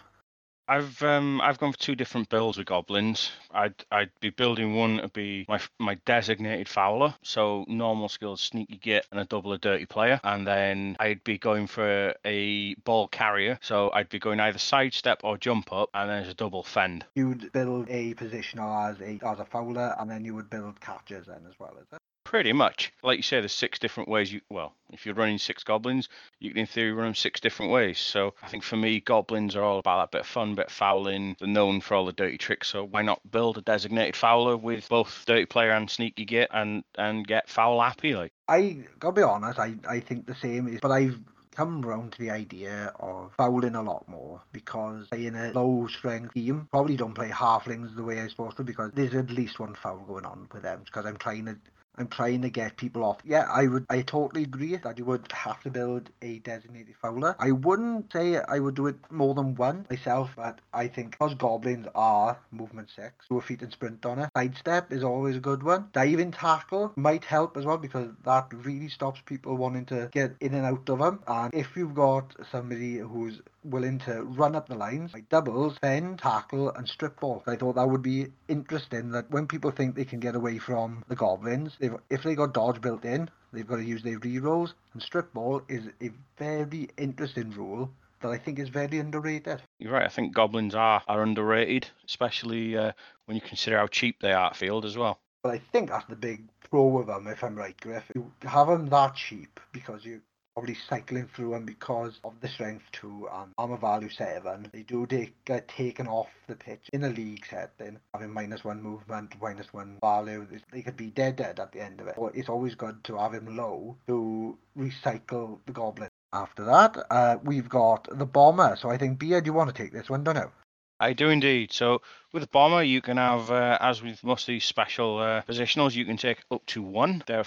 I've 0.74 1.04
um 1.04 1.40
I've 1.40 1.60
gone 1.60 1.72
for 1.72 1.78
two 1.78 1.94
different 1.96 2.30
builds 2.30 2.58
with 2.58 2.66
goblins. 2.66 3.32
I'd 3.52 3.76
I'd 3.92 4.10
be 4.22 4.32
building 4.32 4.74
one 4.74 4.98
to 4.98 5.08
be 5.08 5.46
my 5.48 5.60
my 5.78 5.96
designated 6.06 6.68
fouler, 6.68 7.14
so 7.22 7.64
normal 7.68 8.10
skills, 8.10 8.42
sneaky 8.42 8.78
git, 8.78 9.06
and 9.12 9.20
a 9.20 9.26
double 9.26 9.54
a 9.54 9.60
dirty 9.60 9.86
player, 9.86 10.20
and 10.24 10.48
then 10.48 10.98
I'd 11.00 11.24
be 11.24 11.38
going 11.38 11.68
for 11.68 12.16
a 12.26 12.74
ball 12.86 13.08
carrier, 13.08 13.60
so 13.62 13.92
I'd 13.94 14.10
be 14.10 14.18
going 14.18 14.40
either 14.40 14.58
sidestep 14.58 15.24
or 15.24 15.38
jump 15.38 15.72
up, 15.72 15.92
and 15.94 16.10
then 16.10 16.24
there's 16.24 16.32
a 16.32 16.36
double 16.36 16.64
fend. 16.64 17.06
You'd 17.14 17.52
build 17.52 17.88
a 17.92 18.16
positioner 18.16 18.90
as 18.90 19.00
a 19.00 19.20
as 19.28 19.40
a 19.40 19.46
fouler, 19.46 19.96
and 20.00 20.10
then 20.10 20.26
you 20.26 20.34
would 20.34 20.50
build 20.50 20.82
catchers 20.82 21.28
then 21.28 21.46
as 21.48 21.54
well, 21.60 21.78
is 21.80 21.88
it? 21.94 22.00
Pretty 22.24 22.54
much, 22.54 22.92
like 23.04 23.18
you 23.18 23.24
say, 23.24 23.40
there's 23.40 23.52
six 23.52 23.80
different 23.80 24.10
ways 24.10 24.32
you. 24.32 24.42
Well, 24.50 24.74
if 24.92 25.06
you're 25.06 25.16
running 25.16 25.38
six 25.38 25.64
goblins, 25.64 26.10
you 26.40 26.50
can 26.50 26.60
in 26.60 26.66
theory 26.66 26.94
run 26.94 27.08
them 27.08 27.16
six 27.16 27.40
different 27.40 27.72
ways. 27.72 28.00
So 28.00 28.34
I 28.42 28.48
think 28.48 28.64
for 28.64 28.78
me, 28.78 29.00
goblins 29.02 29.56
are 29.56 29.64
all 29.64 29.80
about 29.80 30.04
that 30.04 30.18
bit 30.18 30.22
of 30.22 30.28
fun, 30.28 30.56
bit 30.56 30.68
of 30.68 30.72
fouling. 30.72 31.36
They're 31.40 31.48
known 31.48 31.82
for 31.82 31.96
all 31.96 32.06
the 32.06 32.14
dirty 32.14 32.38
tricks, 32.38 32.70
so 32.70 32.86
why 32.86 33.02
not 33.02 33.20
build 33.30 33.58
a 33.58 33.62
designated 33.62 34.16
fouler 34.16 34.58
with 34.58 34.88
both 34.90 35.24
dirty 35.28 35.46
player 35.46 35.72
and 35.72 35.90
sneaky 35.90 36.26
git, 36.26 36.50
and 36.54 36.84
and 36.96 37.28
get 37.28 37.50
foul 37.50 37.82
happy? 37.82 38.16
Like 38.16 38.32
I 38.48 38.78
gotta 39.00 39.16
be 39.16 39.22
honest, 39.22 39.60
I, 39.60 39.76
I 39.88 40.00
think 40.00 40.26
the 40.26 40.36
same 40.36 40.68
is, 40.68 40.80
but 40.82 40.92
I've 40.92 41.20
come 41.54 41.82
round 41.82 42.12
to 42.14 42.20
the 42.20 42.32
idea 42.32 42.92
of 43.00 43.32
fouling 43.38 43.76
a 43.76 43.82
lot 43.82 44.08
more 44.08 44.42
because 44.52 45.08
playing 45.10 45.36
a 45.36 45.52
low 45.52 45.88
strength 45.88 46.34
team 46.34 46.68
probably 46.72 46.96
don't 46.96 47.14
play 47.14 47.30
halflings 47.30 47.96
the 47.96 48.04
way 48.04 48.20
I'm 48.20 48.30
supposed 48.30 48.58
to 48.58 48.64
because 48.64 48.92
there's 48.94 49.14
at 49.14 49.30
least 49.30 49.60
one 49.60 49.76
foul 49.76 50.04
going 50.08 50.26
on 50.26 50.48
with 50.52 50.64
them 50.64 50.82
because 50.84 51.06
I'm 51.06 51.18
trying 51.18 51.46
to 51.46 51.58
I'm 51.96 52.08
trying 52.08 52.42
to 52.42 52.50
get 52.50 52.78
people 52.78 53.04
off. 53.04 53.20
Yeah, 53.24 53.48
I 53.52 53.68
would. 53.68 53.86
I 53.90 54.02
totally 54.02 54.44
agree 54.44 54.76
that 54.78 54.98
you 54.98 55.06
would 55.06 55.32
have 55.32 55.62
to 55.62 55.70
build 55.70 56.10
a 56.22 56.40
designated 56.40 56.96
fouler. 57.02 57.36
I 57.40 57.52
wouldn't 57.52 58.12
say 58.12 58.38
I 58.38 58.60
would 58.60 58.76
do 58.76 58.88
it 58.88 58.96
more 59.12 59.36
than 59.36 59.56
one 59.56 59.86
myself, 59.90 60.32
but 60.36 60.60
I 60.74 60.88
think 60.88 61.12
because 61.12 61.36
goblins 61.36 61.88
are 61.94 62.40
movement 62.52 62.90
six, 62.96 63.26
a 63.30 63.42
feet 63.42 63.62
and 63.62 63.72
sprint 63.72 64.06
on 64.06 64.20
it. 64.20 64.30
Sidestep 64.36 64.92
is 64.92 65.04
always 65.04 65.38
a 65.38 65.40
good 65.40 65.62
one. 65.62 65.90
Diving 65.94 66.32
tackle 66.32 66.94
might 66.96 67.26
help 67.26 67.58
as 67.58 67.66
well 67.66 67.78
because 67.78 68.10
that 68.26 68.48
really 68.52 68.90
stops 68.90 69.22
people 69.26 69.56
wanting 69.56 69.86
to 69.86 70.10
get 70.12 70.36
in 70.40 70.54
and 70.54 70.66
out 70.66 70.90
of 70.90 71.00
them. 71.00 71.20
And 71.28 71.54
if 71.54 71.76
you've 71.76 71.94
got 71.94 72.36
somebody 72.52 72.98
who's 72.98 73.40
willing 73.64 74.00
to 74.00 74.24
run 74.24 74.56
up 74.56 74.68
the 74.68 74.76
lines 74.76 75.14
like 75.14 75.30
doubles, 75.30 75.78
fend, 75.80 76.20
tackle, 76.20 76.72
and 76.72 76.88
strip 76.88 77.20
ball. 77.20 77.44
I 77.48 77.56
thought 77.56 77.76
that 77.76 77.90
would 77.90 78.02
be 78.02 78.28
interesting 78.48 79.12
that 79.12 79.30
when 79.32 79.48
people 79.48 79.72
think 79.72 79.96
they 79.96 80.06
can 80.06 80.20
get 80.20 80.36
away 80.36 80.58
from 80.58 81.04
the 81.08 81.16
goblins, 81.16 81.78
they've, 81.80 81.96
if 82.10 82.24
they 82.24 82.36
got 82.36 82.54
dodge 82.54 82.82
built 82.82 83.06
in, 83.06 83.30
they've 83.52 83.68
got 83.68 83.78
to 83.78 83.84
use 83.84 84.04
their 84.04 84.20
rerolls. 84.20 84.74
And 84.94 85.02
strip 85.02 85.34
ball 85.34 85.62
is 85.68 85.84
a 86.02 86.12
very 86.38 86.90
interesting 86.98 87.52
rule 87.52 87.92
that 88.22 88.30
I 88.30 88.38
think 88.38 88.58
is 88.58 88.70
very 88.70 89.00
underrated. 89.00 89.62
you're 89.80 89.92
right, 89.92 90.06
I 90.06 90.10
think 90.10 90.34
goblins 90.34 90.76
are 90.76 91.04
are 91.08 91.22
underrated, 91.22 91.88
especially 92.08 92.78
uh, 92.78 92.94
when 93.26 93.36
you 93.36 93.42
consider 93.42 93.78
how 93.78 93.88
cheap 93.88 94.20
they 94.22 94.32
are 94.32 94.48
at 94.48 94.56
field 94.56 94.86
as 94.86 94.98
well. 94.98 95.20
But 95.44 95.52
I 95.52 95.62
think 95.72 95.90
that's 95.90 96.08
the 96.08 96.16
big 96.16 96.48
pro 96.70 97.00
of 97.00 97.08
them, 97.08 97.28
if 97.28 97.44
I'm 97.44 97.56
right, 97.56 97.80
Griff. 97.80 98.10
You 98.16 98.32
have 98.44 98.68
them 98.68 98.88
that 98.88 99.16
cheap 99.16 99.60
because 99.74 100.06
you 100.06 100.22
probably 100.54 100.78
cycling 100.88 101.28
through 101.36 101.52
them 101.52 101.66
because 101.66 102.20
of 102.24 102.34
the 102.42 102.48
strength 102.48 102.86
two 102.92 103.28
and 103.34 103.52
armor 103.58 103.78
value 103.78 104.10
seven. 104.10 104.70
They 104.72 104.84
do 104.84 105.06
take, 105.06 105.34
get 105.46 105.68
taken 105.68 106.08
off 106.08 106.30
the 106.48 106.56
pitch 106.56 106.90
in 106.94 107.04
a 107.04 107.10
league 107.10 107.46
setting, 107.50 108.00
having 108.14 108.32
minus 108.32 108.64
one 108.64 108.82
movement, 108.82 109.34
minus 109.42 109.74
one 109.74 109.98
value. 110.02 110.48
They 110.72 110.82
could 110.82 110.98
be 110.98 111.08
dead 111.08 111.38
dead 111.38 111.60
at 111.60 111.72
the 111.72 111.82
end 111.82 112.02
of 112.02 112.08
it. 112.08 112.16
But 112.18 112.36
it's 112.36 112.50
always 112.50 112.76
good 112.76 113.04
to 113.06 113.18
have 113.18 113.34
him 113.34 113.58
low 113.58 113.98
to 114.08 114.58
recycle 114.78 115.60
the 115.66 115.72
goblin. 115.72 116.10
After 116.32 116.66
that, 116.66 116.98
uh, 117.12 117.38
we've 117.44 117.70
got 117.70 118.08
the 118.18 118.26
bomber. 118.26 118.76
So 118.76 118.90
I 118.90 118.98
think 118.98 119.20
Bia, 119.20 119.42
do 119.42 119.46
you 119.48 119.54
want 119.54 119.74
to 119.74 119.82
take 119.84 119.94
this 119.94 120.10
one, 120.10 120.24
don't 120.24 120.36
you? 120.36 120.52
I 121.00 121.14
do 121.14 121.30
indeed. 121.30 121.72
So 121.72 122.02
with 122.34 122.52
bomber, 122.52 122.84
you 122.84 123.02
can 123.02 123.18
have, 123.18 123.52
uh, 123.52 123.78
as 123.80 124.02
with 124.02 124.24
most 124.24 124.44
of 124.44 124.48
these 124.48 124.66
special 124.66 125.20
uh, 125.20 125.44
positionals, 125.44 125.94
you 125.96 126.04
can 126.04 126.18
take 126.18 126.40
up 126.52 126.66
to 126.66 126.82
one. 126.82 127.24
They're 127.28 127.46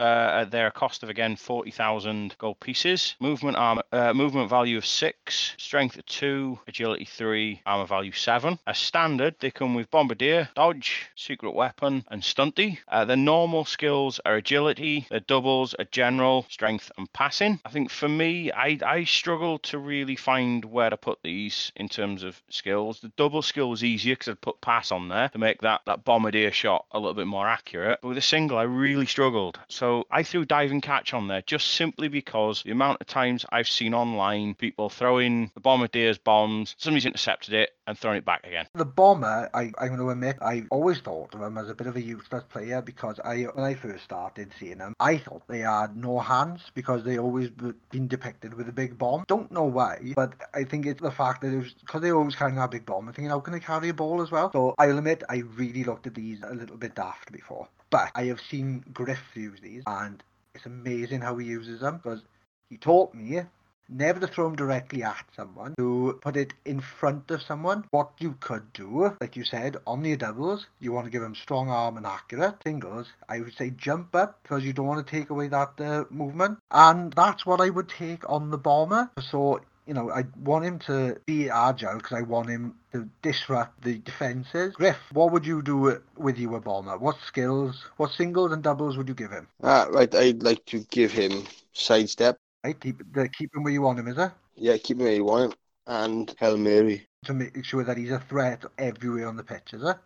uh, 0.00 0.44
they're 0.46 0.66
a 0.66 0.72
cost 0.72 1.02
of 1.02 1.08
again 1.08 1.36
forty 1.36 1.70
thousand 1.70 2.34
gold 2.38 2.58
pieces. 2.60 3.14
Movement 3.20 3.56
armor, 3.56 3.84
uh, 3.92 4.12
movement 4.12 4.50
value 4.50 4.76
of 4.76 4.84
six, 4.84 5.54
strength 5.56 5.96
of 5.96 6.04
two, 6.06 6.58
agility 6.66 7.04
three, 7.04 7.62
armor 7.64 7.86
value 7.86 8.12
seven. 8.12 8.58
As 8.66 8.78
standard, 8.78 9.36
they 9.38 9.50
come 9.52 9.74
with 9.74 9.90
bombardier, 9.90 10.48
dodge, 10.56 11.06
secret 11.14 11.54
weapon, 11.54 12.04
and 12.10 12.22
stunty. 12.22 12.78
Uh, 12.88 13.04
their 13.04 13.16
normal 13.16 13.64
skills 13.64 14.20
are 14.26 14.34
agility. 14.34 15.06
Their 15.10 15.20
doubles 15.20 15.74
are 15.74 15.86
general, 15.92 16.46
strength, 16.50 16.90
and 16.98 17.12
passing. 17.12 17.60
I 17.64 17.70
think 17.70 17.90
for 17.90 18.08
me, 18.08 18.50
I 18.50 18.78
I 18.84 19.04
struggle 19.04 19.60
to 19.60 19.78
really 19.78 20.16
find 20.16 20.64
where 20.64 20.90
to 20.90 20.96
put 20.96 21.20
these 21.22 21.70
in 21.76 21.88
terms 21.88 22.24
of 22.24 22.42
skills. 22.50 23.00
The 23.00 23.12
double 23.16 23.42
skill 23.42 23.72
is 23.72 23.84
easier 23.84 24.16
I'd 24.28 24.40
put 24.40 24.60
pass 24.60 24.92
on 24.92 25.08
there 25.08 25.28
to 25.30 25.38
make 25.38 25.60
that, 25.62 25.82
that 25.86 26.04
bombardier 26.04 26.52
shot 26.52 26.86
a 26.92 26.98
little 26.98 27.14
bit 27.14 27.26
more 27.26 27.46
accurate. 27.46 27.98
But 28.02 28.08
with 28.08 28.18
a 28.18 28.22
single, 28.22 28.58
I 28.58 28.62
really 28.62 29.06
struggled. 29.06 29.58
So 29.68 30.04
I 30.10 30.22
threw 30.22 30.44
diving 30.44 30.80
catch 30.80 31.14
on 31.14 31.28
there 31.28 31.42
just 31.42 31.68
simply 31.74 32.08
because 32.08 32.62
the 32.62 32.70
amount 32.70 33.00
of 33.00 33.06
times 33.06 33.44
I've 33.50 33.68
seen 33.68 33.94
online 33.94 34.54
people 34.54 34.88
throwing 34.88 35.50
the 35.54 35.60
bombardier's 35.60 36.18
bombs, 36.18 36.74
somebody's 36.78 37.06
intercepted 37.06 37.54
it 37.54 37.70
and 37.86 37.98
thrown 37.98 38.16
it 38.16 38.24
back 38.24 38.46
again. 38.46 38.66
The 38.74 38.84
bomber, 38.84 39.50
I, 39.52 39.72
I'm 39.78 39.88
going 39.88 39.98
to 39.98 40.10
admit, 40.10 40.38
I 40.40 40.64
always 40.70 41.00
thought 41.00 41.34
of 41.34 41.42
him 41.42 41.58
as 41.58 41.68
a 41.68 41.74
bit 41.74 41.86
of 41.86 41.96
a 41.96 42.02
useless 42.02 42.44
player 42.44 42.80
because 42.80 43.20
I, 43.24 43.42
when 43.42 43.64
I 43.64 43.74
first 43.74 44.04
started 44.04 44.50
seeing 44.58 44.78
them, 44.78 44.94
I 45.00 45.18
thought 45.18 45.42
they 45.48 45.60
had 45.60 45.96
no 45.96 46.18
hands 46.20 46.70
because 46.74 47.04
they 47.04 47.18
always 47.18 47.50
been 47.50 48.08
depicted 48.08 48.54
with 48.54 48.68
a 48.68 48.72
big 48.72 48.98
bomb. 48.98 49.24
Don't 49.28 49.50
know 49.52 49.64
why, 49.64 50.12
but 50.16 50.32
I 50.54 50.64
think 50.64 50.86
it's 50.86 51.02
the 51.02 51.10
fact 51.10 51.42
that 51.42 51.52
it 51.52 51.58
was 51.58 51.74
because 51.74 52.02
they 52.02 52.12
always 52.12 52.34
carrying 52.34 52.56
that 52.56 52.70
big 52.70 52.86
bomb. 52.86 53.08
I'm 53.08 53.14
thinking, 53.14 53.30
how 53.30 53.40
can 53.40 53.52
they 53.52 53.60
carry 53.60 53.88
a 53.90 53.94
ball 53.94 54.13
as 54.22 54.30
well? 54.30 54.50
So 54.52 54.74
I'll 54.78 54.98
admit, 54.98 55.22
I 55.28 55.38
really 55.56 55.84
looked 55.84 56.06
at 56.06 56.14
these 56.14 56.38
a 56.42 56.54
little 56.54 56.76
bit 56.76 56.94
daft 56.94 57.32
before, 57.32 57.68
but 57.90 58.10
I 58.14 58.24
have 58.24 58.40
seen 58.40 58.84
Griff 58.92 59.22
use 59.34 59.60
these, 59.60 59.82
and 59.86 60.22
it's 60.54 60.66
amazing 60.66 61.20
how 61.20 61.36
he 61.36 61.46
uses 61.46 61.80
them 61.80 61.96
because 61.96 62.22
he 62.68 62.76
taught 62.76 63.14
me 63.14 63.42
never 63.88 64.20
to 64.20 64.26
throw 64.26 64.44
them 64.46 64.56
directly 64.56 65.02
at 65.02 65.24
someone, 65.36 65.74
to 65.76 66.18
put 66.22 66.36
it 66.36 66.54
in 66.64 66.80
front 66.80 67.30
of 67.30 67.42
someone. 67.42 67.84
What 67.90 68.12
you 68.18 68.36
could 68.40 68.72
do, 68.72 69.14
like 69.20 69.36
you 69.36 69.44
said, 69.44 69.76
on 69.86 70.02
the 70.02 70.16
doubles, 70.16 70.66
you 70.80 70.92
want 70.92 71.06
to 71.06 71.10
give 71.10 71.22
them 71.22 71.34
strong 71.34 71.68
arm 71.68 71.96
and 71.96 72.06
accurate. 72.06 72.56
Singles, 72.62 73.08
I 73.28 73.40
would 73.40 73.54
say 73.54 73.70
jump 73.70 74.14
up 74.14 74.42
because 74.42 74.64
you 74.64 74.72
don't 74.72 74.86
want 74.86 75.06
to 75.06 75.10
take 75.10 75.30
away 75.30 75.48
that 75.48 75.80
uh, 75.80 76.04
movement. 76.10 76.58
And 76.70 77.12
that's 77.12 77.44
what 77.46 77.60
I 77.60 77.70
would 77.70 77.88
take 77.88 78.28
on 78.28 78.50
the 78.50 78.58
bomber. 78.58 79.10
So 79.20 79.60
you 79.86 79.94
know, 79.94 80.10
I 80.10 80.24
want 80.42 80.64
him 80.64 80.78
to 80.80 81.20
be 81.26 81.50
agile 81.50 81.96
because 81.96 82.16
I 82.16 82.22
want 82.22 82.48
him 82.48 82.74
to 82.92 83.08
disrupt 83.22 83.82
the 83.82 83.98
defences. 83.98 84.74
Griff, 84.74 84.96
what 85.12 85.32
would 85.32 85.46
you 85.46 85.62
do 85.62 86.00
with 86.16 86.38
you 86.38 86.54
a 86.54 86.60
bomber? 86.60 86.96
What 86.96 87.16
skills, 87.26 87.84
what 87.96 88.12
singles 88.12 88.52
and 88.52 88.62
doubles 88.62 88.96
would 88.96 89.08
you 89.08 89.14
give 89.14 89.30
him? 89.30 89.48
Ah, 89.62 89.86
right, 89.90 90.12
I'd 90.14 90.42
like 90.42 90.64
to 90.66 90.80
give 90.90 91.12
him 91.12 91.44
sidestep. 91.72 92.36
Right, 92.64 92.78
keep, 92.80 93.00
the, 93.12 93.28
keep 93.28 93.54
him 93.54 93.62
where 93.62 93.72
you 93.72 93.82
want 93.82 93.98
him, 93.98 94.08
is 94.08 94.18
it? 94.18 94.30
Yeah, 94.56 94.76
keep 94.78 94.98
him 94.98 95.04
where 95.04 95.14
you 95.14 95.24
want 95.24 95.52
him. 95.52 95.58
And 95.86 96.34
Hail 96.38 96.56
Mary. 96.56 97.06
To 97.26 97.34
make 97.34 97.62
sure 97.64 97.84
that 97.84 97.98
he's 97.98 98.10
a 98.10 98.20
threat 98.20 98.64
everywhere 98.78 99.28
on 99.28 99.36
the 99.36 99.44
pitch, 99.44 99.74
is 99.74 99.82
it? 99.82 99.96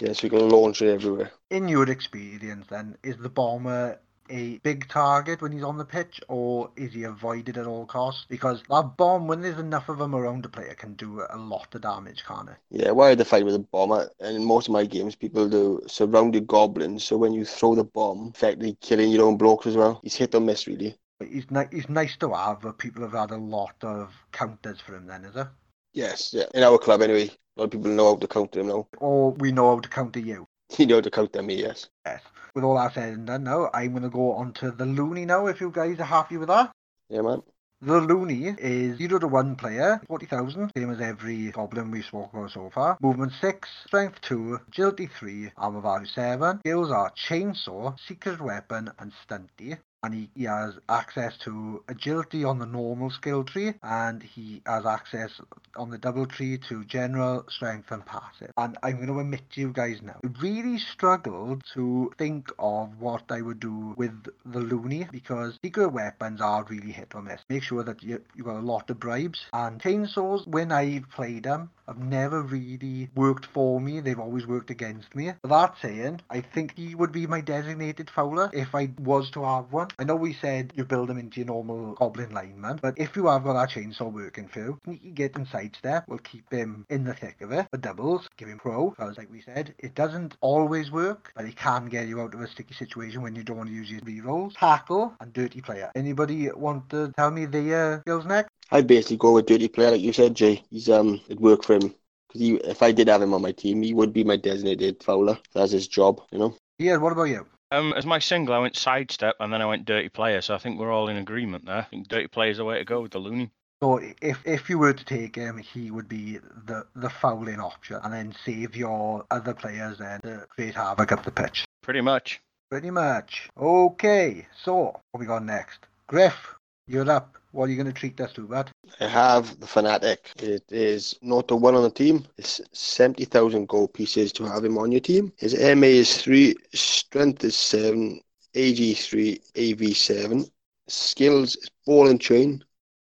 Yes, 0.00 0.22
we 0.22 0.28
can 0.28 0.48
launch 0.48 0.80
it 0.82 0.92
everywhere. 0.92 1.32
In 1.50 1.68
your 1.68 1.88
experience, 1.90 2.66
then, 2.68 2.96
is 3.02 3.16
the 3.16 3.28
bomber 3.28 3.98
a 4.30 4.58
big 4.58 4.88
target 4.88 5.42
when 5.42 5.52
he's 5.52 5.62
on 5.62 5.78
the 5.78 5.84
pitch, 5.84 6.20
or 6.28 6.70
is 6.76 6.92
he 6.92 7.04
avoided 7.04 7.58
at 7.58 7.66
all 7.66 7.86
costs? 7.86 8.26
Because 8.28 8.62
that 8.68 8.96
bomb, 8.96 9.26
when 9.26 9.40
there's 9.40 9.58
enough 9.58 9.88
of 9.88 9.98
them 9.98 10.14
around 10.14 10.42
the 10.42 10.48
player, 10.48 10.74
can 10.74 10.94
do 10.94 11.22
a 11.28 11.36
lot 11.36 11.74
of 11.74 11.82
damage, 11.82 12.24
can't 12.24 12.48
it? 12.48 12.56
Yeah, 12.70 12.90
why 12.92 13.10
I 13.10 13.16
fight 13.16 13.44
with 13.44 13.54
a 13.54 13.58
bomber? 13.58 14.10
And 14.20 14.36
in 14.36 14.44
most 14.44 14.68
of 14.68 14.72
my 14.72 14.84
games, 14.84 15.14
people 15.14 15.48
do 15.48 15.82
surrounded 15.86 16.46
goblins. 16.46 17.04
So 17.04 17.16
when 17.16 17.32
you 17.32 17.44
throw 17.44 17.74
the 17.74 17.84
bomb, 17.84 18.32
effectively 18.34 18.76
killing 18.80 19.10
your 19.10 19.26
own 19.26 19.36
blokes 19.36 19.66
as 19.66 19.76
well. 19.76 20.00
He's 20.02 20.16
hit 20.16 20.34
or 20.34 20.40
miss, 20.40 20.66
really. 20.66 20.96
But 21.18 21.28
he's, 21.28 21.50
ni- 21.50 21.68
he's 21.70 21.88
nice 21.88 22.16
to 22.18 22.32
have, 22.34 22.60
but 22.60 22.78
people 22.78 23.02
have 23.02 23.12
had 23.12 23.30
a 23.30 23.36
lot 23.36 23.76
of 23.82 24.12
counters 24.32 24.80
for 24.80 24.96
him 24.96 25.06
then, 25.06 25.24
is 25.24 25.36
it? 25.36 25.46
Yes, 25.92 26.34
yeah. 26.34 26.46
In 26.54 26.62
our 26.64 26.78
club, 26.78 27.02
anyway, 27.02 27.28
a 27.28 27.60
lot 27.60 27.64
of 27.66 27.70
people 27.70 27.90
know 27.90 28.14
how 28.14 28.16
to 28.16 28.26
counter 28.26 28.60
him 28.60 28.68
now. 28.68 28.88
Or 28.98 29.30
we 29.32 29.52
know 29.52 29.74
how 29.74 29.80
to 29.80 29.88
counter 29.88 30.18
you. 30.20 30.46
You 30.78 30.86
know 30.86 31.00
to 31.00 31.10
count 31.10 31.32
them, 31.32 31.50
yes. 31.50 31.88
Yes. 32.06 32.22
With 32.54 32.64
all 32.64 32.76
that 32.76 32.94
said 32.94 33.12
and 33.12 33.26
done 33.26 33.44
now, 33.44 33.70
I'm 33.74 33.90
going 33.92 34.02
to 34.02 34.08
go 34.08 34.32
on 34.32 34.52
to 34.54 34.70
the 34.70 34.86
Looney 34.86 35.24
now, 35.24 35.46
if 35.46 35.60
you 35.60 35.70
guys 35.70 35.98
are 36.00 36.04
happy 36.04 36.36
with 36.36 36.48
that. 36.48 36.72
Yeah, 37.08 37.22
man. 37.22 37.42
The 37.82 38.00
Looney 38.00 38.54
is 38.58 38.96
0 38.96 39.18
to 39.18 39.28
1 39.28 39.56
player, 39.56 40.00
40,000, 40.08 40.70
same 40.74 40.90
as 40.90 41.00
every 41.00 41.50
goblin 41.50 41.90
we've 41.90 42.04
spoken 42.04 42.38
about 42.38 42.50
so 42.52 42.70
far. 42.72 42.96
Movement 43.02 43.32
6, 43.40 43.68
Strength 43.86 44.20
2, 44.22 44.60
Agility 44.68 45.06
3, 45.06 45.50
Armor 45.58 45.82
value 45.82 46.06
7. 46.06 46.60
Skills 46.60 46.90
are 46.90 47.10
Chainsaw, 47.10 47.94
Secret 48.08 48.40
Weapon, 48.40 48.90
and 48.98 49.12
Stunty. 49.28 49.76
And 50.04 50.12
he, 50.12 50.28
he 50.34 50.44
has 50.44 50.74
access 50.90 51.32
to 51.44 51.82
agility 51.88 52.44
on 52.44 52.58
the 52.58 52.66
normal 52.66 53.08
skill 53.08 53.42
tree, 53.42 53.72
and 53.82 54.22
he 54.22 54.60
has 54.66 54.84
access 54.84 55.30
on 55.76 55.88
the 55.88 55.96
double 55.96 56.26
tree 56.26 56.58
to 56.68 56.84
general, 56.84 57.46
strength, 57.48 57.90
and 57.90 58.04
passing. 58.04 58.50
And 58.58 58.76
I'm 58.82 58.96
going 58.96 59.06
to 59.08 59.18
admit 59.20 59.50
to 59.52 59.60
you 59.62 59.72
guys 59.72 60.02
now, 60.02 60.20
I 60.22 60.28
really 60.42 60.76
struggled 60.78 61.62
to 61.72 62.12
think 62.18 62.50
of 62.58 63.00
what 63.00 63.24
I 63.30 63.40
would 63.40 63.60
do 63.60 63.94
with 63.96 64.12
the 64.44 64.60
loony 64.60 65.08
because 65.10 65.58
secret 65.64 65.88
weapons 65.88 66.42
are 66.42 66.64
really 66.64 66.92
hit 66.92 67.14
or 67.14 67.22
miss. 67.22 67.40
Make 67.48 67.62
sure 67.62 67.82
that 67.82 68.02
you, 68.02 68.20
you 68.34 68.44
got 68.44 68.56
a 68.56 68.60
lot 68.60 68.90
of 68.90 69.00
bribes. 69.00 69.46
And 69.54 69.80
chainsaws, 69.80 70.46
when 70.46 70.70
I've 70.70 71.08
played 71.10 71.44
them, 71.44 71.70
have 71.86 71.98
never 71.98 72.42
really 72.42 73.10
worked 73.14 73.46
for 73.46 73.80
me. 73.80 74.00
They've 74.00 74.18
always 74.18 74.46
worked 74.46 74.70
against 74.70 75.14
me. 75.14 75.32
That 75.42 75.74
saying, 75.80 76.20
I 76.30 76.40
think 76.40 76.76
he 76.76 76.94
would 76.94 77.12
be 77.12 77.26
my 77.26 77.40
designated 77.40 78.10
fouler 78.10 78.50
if 78.52 78.74
I 78.74 78.90
was 78.98 79.30
to 79.32 79.44
have 79.44 79.72
one. 79.72 79.88
I 79.98 80.04
know 80.04 80.16
we 80.16 80.34
said 80.34 80.72
you 80.74 80.84
build 80.84 81.10
him 81.10 81.18
into 81.18 81.40
your 81.40 81.46
normal 81.46 81.94
goblin 81.94 82.32
lineman, 82.32 82.78
but 82.82 82.94
if 82.96 83.16
you 83.16 83.26
have 83.26 83.44
got 83.44 83.54
that 83.54 83.70
chainsaw 83.70 84.12
working 84.12 84.48
for 84.48 84.60
you, 84.60 84.80
sneaky 84.84 85.10
git 85.10 85.34
sidestep 85.50 86.08
will 86.08 86.18
keep 86.18 86.50
him 86.50 86.86
in 86.88 87.04
the 87.04 87.14
thick 87.14 87.40
of 87.40 87.52
it. 87.52 87.66
The 87.72 87.78
doubles, 87.78 88.28
give 88.36 88.48
him 88.48 88.58
pro, 88.58 88.90
because 88.90 89.18
like 89.18 89.30
we 89.30 89.42
said, 89.42 89.74
it 89.78 89.94
doesn't 89.94 90.36
always 90.40 90.90
work, 90.90 91.32
but 91.34 91.44
it 91.44 91.56
can 91.56 91.86
get 91.86 92.08
you 92.08 92.20
out 92.20 92.34
of 92.34 92.40
a 92.40 92.48
sticky 92.48 92.74
situation 92.74 93.22
when 93.22 93.34
you 93.34 93.42
don't 93.42 93.56
want 93.56 93.68
to 93.68 93.74
use 93.74 93.90
your 93.90 94.00
rerolls. 94.00 94.54
Tackle 94.56 95.14
and 95.20 95.32
dirty 95.32 95.60
player. 95.60 95.90
Anybody 95.94 96.50
want 96.52 96.88
to 96.90 97.12
tell 97.16 97.30
me 97.30 97.44
uh, 97.44 98.00
skills 98.00 98.24
next? 98.26 98.50
I'd 98.70 98.86
basically 98.86 99.18
go 99.18 99.32
with 99.32 99.46
dirty 99.46 99.68
player, 99.68 99.92
like 99.92 100.00
you 100.00 100.12
said, 100.12 100.34
Jay. 100.34 100.62
He's 100.70 100.88
um, 100.88 101.20
it'd 101.26 101.40
work 101.40 101.64
for 101.64 101.74
him 101.74 101.94
because 102.28 102.40
he, 102.40 102.54
if 102.56 102.82
I 102.82 102.92
did 102.92 103.08
have 103.08 103.22
him 103.22 103.34
on 103.34 103.42
my 103.42 103.52
team, 103.52 103.82
he 103.82 103.94
would 103.94 104.12
be 104.12 104.24
my 104.24 104.36
designated 104.36 105.02
fouler. 105.02 105.38
That's 105.52 105.72
his 105.72 105.88
job, 105.88 106.20
you 106.32 106.38
know. 106.38 106.56
Yeah, 106.78 106.96
what 106.96 107.12
about 107.12 107.24
you? 107.24 107.46
Um, 107.70 107.92
as 107.96 108.06
my 108.06 108.18
single, 108.18 108.54
I 108.54 108.58
went 108.58 108.76
sidestep 108.76 109.36
and 109.40 109.52
then 109.52 109.62
I 109.62 109.66
went 109.66 109.84
dirty 109.84 110.08
player. 110.08 110.40
So 110.40 110.54
I 110.54 110.58
think 110.58 110.78
we're 110.78 110.92
all 110.92 111.08
in 111.08 111.16
agreement 111.16 111.66
there. 111.66 111.78
I 111.78 111.82
think 111.82 112.08
dirty 112.08 112.28
player 112.28 112.50
is 112.50 112.58
the 112.58 112.64
way 112.64 112.78
to 112.78 112.84
go 112.84 113.00
with 113.00 113.12
the 113.12 113.18
loony. 113.18 113.50
So 113.82 114.00
if 114.22 114.40
if 114.46 114.70
you 114.70 114.78
were 114.78 114.94
to 114.94 115.04
take 115.04 115.36
him, 115.36 115.58
he 115.58 115.90
would 115.90 116.08
be 116.08 116.38
the 116.66 116.86
the 116.94 117.10
fouling 117.10 117.60
option, 117.60 117.98
and 118.02 118.14
then 118.14 118.34
save 118.44 118.76
your 118.76 119.24
other 119.30 119.52
players 119.52 119.98
then 119.98 120.20
to 120.22 120.46
create 120.48 120.74
havoc 120.74 121.12
up 121.12 121.24
the 121.24 121.30
pitch. 121.30 121.66
Pretty 121.82 122.00
much. 122.00 122.40
Pretty 122.70 122.90
much. 122.90 123.50
Okay, 123.58 124.46
so 124.56 124.98
what 125.10 125.20
we 125.20 125.26
got 125.26 125.44
next? 125.44 125.80
Griff, 126.06 126.54
you're 126.86 127.10
up. 127.10 127.36
What 127.52 127.66
are 127.66 127.68
you 127.68 127.76
going 127.76 127.92
to 127.92 127.98
treat 127.98 128.20
us 128.20 128.32
to, 128.34 128.42
bud? 128.42 128.70
I 129.00 129.06
have 129.06 129.60
the 129.60 129.66
fanatic. 129.66 130.30
It 130.36 130.64
is 130.70 131.16
not 131.22 131.48
the 131.48 131.56
one 131.56 131.74
on 131.74 131.82
the 131.82 131.90
team. 131.90 132.24
It's 132.36 132.60
seventy 132.72 133.24
thousand 133.24 133.68
gold 133.68 133.94
pieces 133.94 134.32
to 134.32 134.44
have 134.44 134.64
him 134.64 134.76
on 134.78 134.92
your 134.92 135.00
team. 135.00 135.32
His 135.38 135.54
MA 135.54 135.86
is 135.86 136.20
three, 136.20 136.56
strength 136.74 137.44
is 137.44 137.56
seven, 137.56 138.20
AG 138.54 138.94
three, 138.94 139.40
AV 139.56 139.96
seven. 139.96 140.46
Skills 140.88 141.56
is 141.56 141.70
ball 141.86 142.08
and 142.08 142.20
chain, 142.20 142.62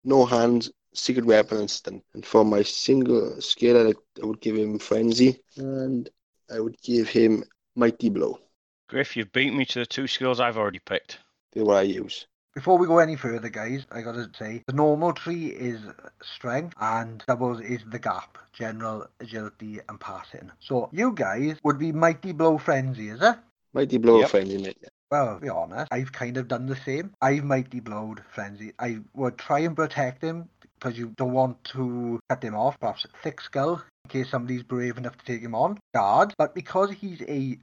no 0.04 0.24
hands, 0.24 0.70
secret 0.92 1.24
weapon 1.24 1.58
and 1.58 1.70
stun. 1.70 2.02
And 2.12 2.24
for 2.24 2.44
my 2.44 2.62
single 2.62 3.40
skill, 3.40 3.88
I, 3.88 3.92
I 4.22 4.26
would 4.26 4.40
give 4.40 4.56
him 4.56 4.78
frenzy, 4.78 5.40
and 5.56 6.08
I 6.54 6.60
would 6.60 6.80
give 6.82 7.08
him 7.08 7.44
mighty 7.74 8.10
blow. 8.10 8.38
Griff, 8.88 9.16
you've 9.16 9.32
beat 9.32 9.54
me 9.54 9.64
to 9.64 9.80
the 9.80 9.86
two 9.86 10.06
skills 10.06 10.38
I've 10.38 10.58
already 10.58 10.80
picked. 10.80 11.18
They're 11.52 11.64
what 11.64 11.78
I 11.78 11.82
use. 11.82 12.26
Before 12.54 12.78
we 12.78 12.86
go 12.86 12.98
any 12.98 13.16
further, 13.16 13.48
guys, 13.48 13.84
I 13.90 14.02
gotta 14.02 14.30
say 14.38 14.62
the 14.68 14.74
normal 14.74 15.12
tree 15.12 15.46
is 15.46 15.80
strength 16.22 16.76
and 16.80 17.20
doubles 17.26 17.60
is 17.60 17.80
the 17.90 17.98
gap, 17.98 18.38
general 18.52 19.08
agility 19.18 19.80
and 19.88 19.98
passing. 19.98 20.52
So 20.60 20.88
you 20.92 21.10
guys 21.12 21.56
would 21.64 21.80
be 21.80 21.90
mighty 21.90 22.30
blow 22.30 22.58
frenzy, 22.58 23.08
is 23.08 23.20
it? 23.20 23.36
Mighty 23.72 23.98
blow 23.98 24.20
Yep. 24.20 24.30
frenzy, 24.30 24.58
mate. 24.58 24.78
Well, 25.10 25.34
to 25.34 25.40
be 25.40 25.48
honest, 25.48 25.92
I've 25.92 26.12
kind 26.12 26.36
of 26.36 26.46
done 26.46 26.66
the 26.66 26.76
same. 26.76 27.12
I've 27.20 27.42
mighty 27.42 27.80
blowed 27.80 28.22
Frenzy. 28.32 28.72
I 28.78 29.00
would 29.14 29.36
try 29.36 29.60
and 29.60 29.74
protect 29.74 30.22
him 30.22 30.48
because 30.60 30.96
you 30.96 31.12
don't 31.16 31.32
want 31.32 31.62
to 31.72 32.20
cut 32.28 32.42
him 32.42 32.54
off, 32.54 32.78
perhaps 32.78 33.04
thick 33.22 33.40
skull, 33.40 33.82
in 34.04 34.10
case 34.10 34.30
somebody's 34.30 34.62
brave 34.62 34.96
enough 34.96 35.16
to 35.18 35.24
take 35.24 35.42
him 35.42 35.54
on. 35.56 35.78
Guard, 35.92 36.34
but 36.38 36.54
because 36.54 36.92
he's 36.92 37.20
a 37.22 37.58